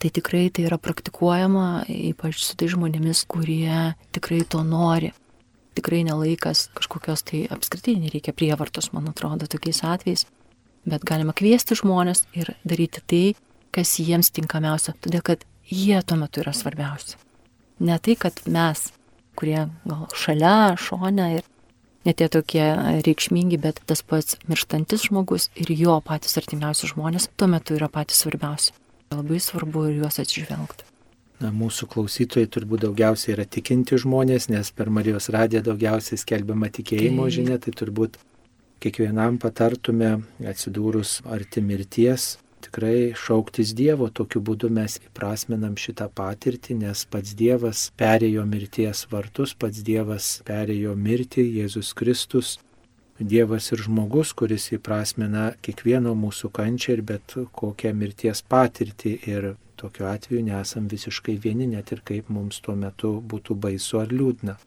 Tai 0.00 0.08
tikrai 0.16 0.46
tai 0.48 0.64
yra 0.64 0.78
praktikuojama, 0.80 1.84
ypač 1.92 2.38
su 2.40 2.54
tai 2.56 2.70
žmonėmis, 2.72 3.26
kurie 3.28 3.96
tikrai 4.16 4.46
to 4.48 4.62
nori 4.64 5.10
tikrai 5.78 6.02
nelaikas 6.06 6.68
kažkokios 6.76 7.24
tai 7.28 7.44
apskritai 7.52 7.96
nereikia 8.00 8.34
prievartos, 8.36 8.92
man 8.96 9.08
atrodo, 9.10 9.48
tokiais 9.50 9.82
atvejais, 9.86 10.26
bet 10.88 11.04
galima 11.06 11.34
kviesti 11.36 11.78
žmonės 11.78 12.24
ir 12.36 12.52
daryti 12.64 13.04
tai, 13.06 13.24
kas 13.74 13.98
jiems 14.02 14.32
tinkamiausia, 14.34 14.96
todėl 15.02 15.22
kad 15.24 15.44
jie 15.70 16.00
tuo 16.02 16.18
metu 16.18 16.42
yra 16.42 16.54
svarbiausi. 16.56 17.18
Ne 17.80 17.96
tai, 18.02 18.16
kad 18.18 18.42
mes, 18.50 18.90
kurie 19.38 19.68
gal 19.86 20.08
šalia, 20.16 20.74
šone 20.80 21.28
ir 21.38 21.46
netie 22.04 22.28
tokie 22.32 22.64
reikšmingi, 23.06 23.60
bet 23.60 23.80
tas 23.88 24.02
pats 24.02 24.38
mirštantis 24.48 25.06
žmogus 25.08 25.48
ir 25.60 25.72
jo 25.76 25.98
patys 26.04 26.38
artimiausi 26.40 26.90
žmonės 26.90 27.30
tuo 27.36 27.48
metu 27.50 27.76
yra 27.78 27.90
patys 27.92 28.24
svarbiausi. 28.24 28.74
Labai 29.14 29.40
svarbu 29.42 29.88
ir 29.90 30.02
juos 30.02 30.20
atsižvelgti. 30.22 30.86
Na, 31.40 31.48
mūsų 31.56 31.88
klausytojai 31.88 32.50
turbūt 32.52 32.82
daugiausiai 32.84 33.32
yra 33.32 33.46
tikinti 33.48 33.96
žmonės, 34.00 34.50
nes 34.52 34.68
per 34.76 34.90
Marijos 34.92 35.30
radiją 35.32 35.62
daugiausiai 35.70 36.20
skelbiama 36.20 36.68
tikėjimo 36.68 37.24
tai. 37.24 37.32
žinia, 37.38 37.56
tai 37.56 37.72
turbūt 37.72 38.18
kiekvienam 38.84 39.38
patartume 39.40 40.18
atsidūrus 40.44 41.20
arti 41.24 41.64
mirties 41.64 42.34
tikrai 42.60 43.12
šauktis 43.16 43.72
Dievo, 43.76 44.08
tokiu 44.12 44.42
būdu 44.44 44.70
mes 44.72 44.98
įprasminam 45.00 45.76
šitą 45.80 46.08
patirtį, 46.14 46.76
nes 46.84 47.04
pats 47.10 47.34
Dievas 47.36 47.88
perėjo 48.00 48.44
mirties 48.48 49.06
vartus, 49.12 49.54
pats 49.54 49.82
Dievas 49.86 50.40
perėjo 50.46 50.94
mirtį, 50.96 51.46
Jėzus 51.60 51.94
Kristus. 51.96 52.58
Dievas 53.20 53.70
ir 53.72 53.82
žmogus, 53.84 54.32
kuris 54.32 54.70
įprasmina 54.76 55.50
kiekvieno 55.60 56.14
mūsų 56.16 56.52
kančią 56.56 56.98
ir 56.98 57.02
bet 57.12 57.36
kokią 57.52 57.92
mirties 57.96 58.40
patirtį 58.48 59.18
ir 59.28 59.52
Tokiu 59.80 60.06
atveju 60.06 60.42
nesam 60.44 60.88
visiškai 60.92 61.38
vieni, 61.40 61.66
net 61.66 61.92
ir 61.92 62.02
kaip 62.04 62.28
mums 62.28 62.58
tuo 62.64 62.74
metu 62.76 63.14
būtų 63.32 63.54
baisu 63.64 64.00
ar 64.02 64.10
liūdna. 64.12 64.58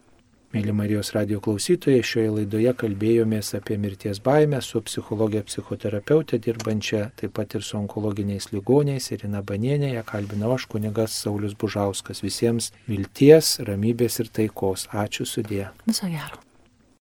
Mėly 0.54 0.74
Marijos 0.74 1.12
radio 1.14 1.40
klausytojai, 1.42 2.02
šioje 2.10 2.32
laidoje 2.34 2.74
kalbėjomės 2.82 3.54
apie 3.58 3.78
mirties 3.82 4.22
baimę 4.26 4.62
su 4.66 4.82
psichologija 4.86 5.46
psichoterapeutė 5.50 6.40
dirbančia 6.48 7.04
taip 7.20 7.34
pat 7.38 7.54
ir 7.58 7.66
su 7.66 7.78
onkologiniais 7.78 8.50
ligoniais 8.54 9.10
Irina 9.14 9.42
Banienė, 9.42 9.92
ją 9.98 10.06
kalbino 10.14 10.54
aš 10.54 10.66
kunigas 10.74 11.18
Saulis 11.26 11.54
Bužauskas. 11.58 12.22
Visiems 12.26 12.72
vilties, 12.90 13.60
ramybės 13.70 14.22
ir 14.22 14.34
taikos. 14.40 14.88
Ačiū 15.06 15.30
sudė. 15.30 15.70
Viso 15.90 16.10
gero. 16.10 16.43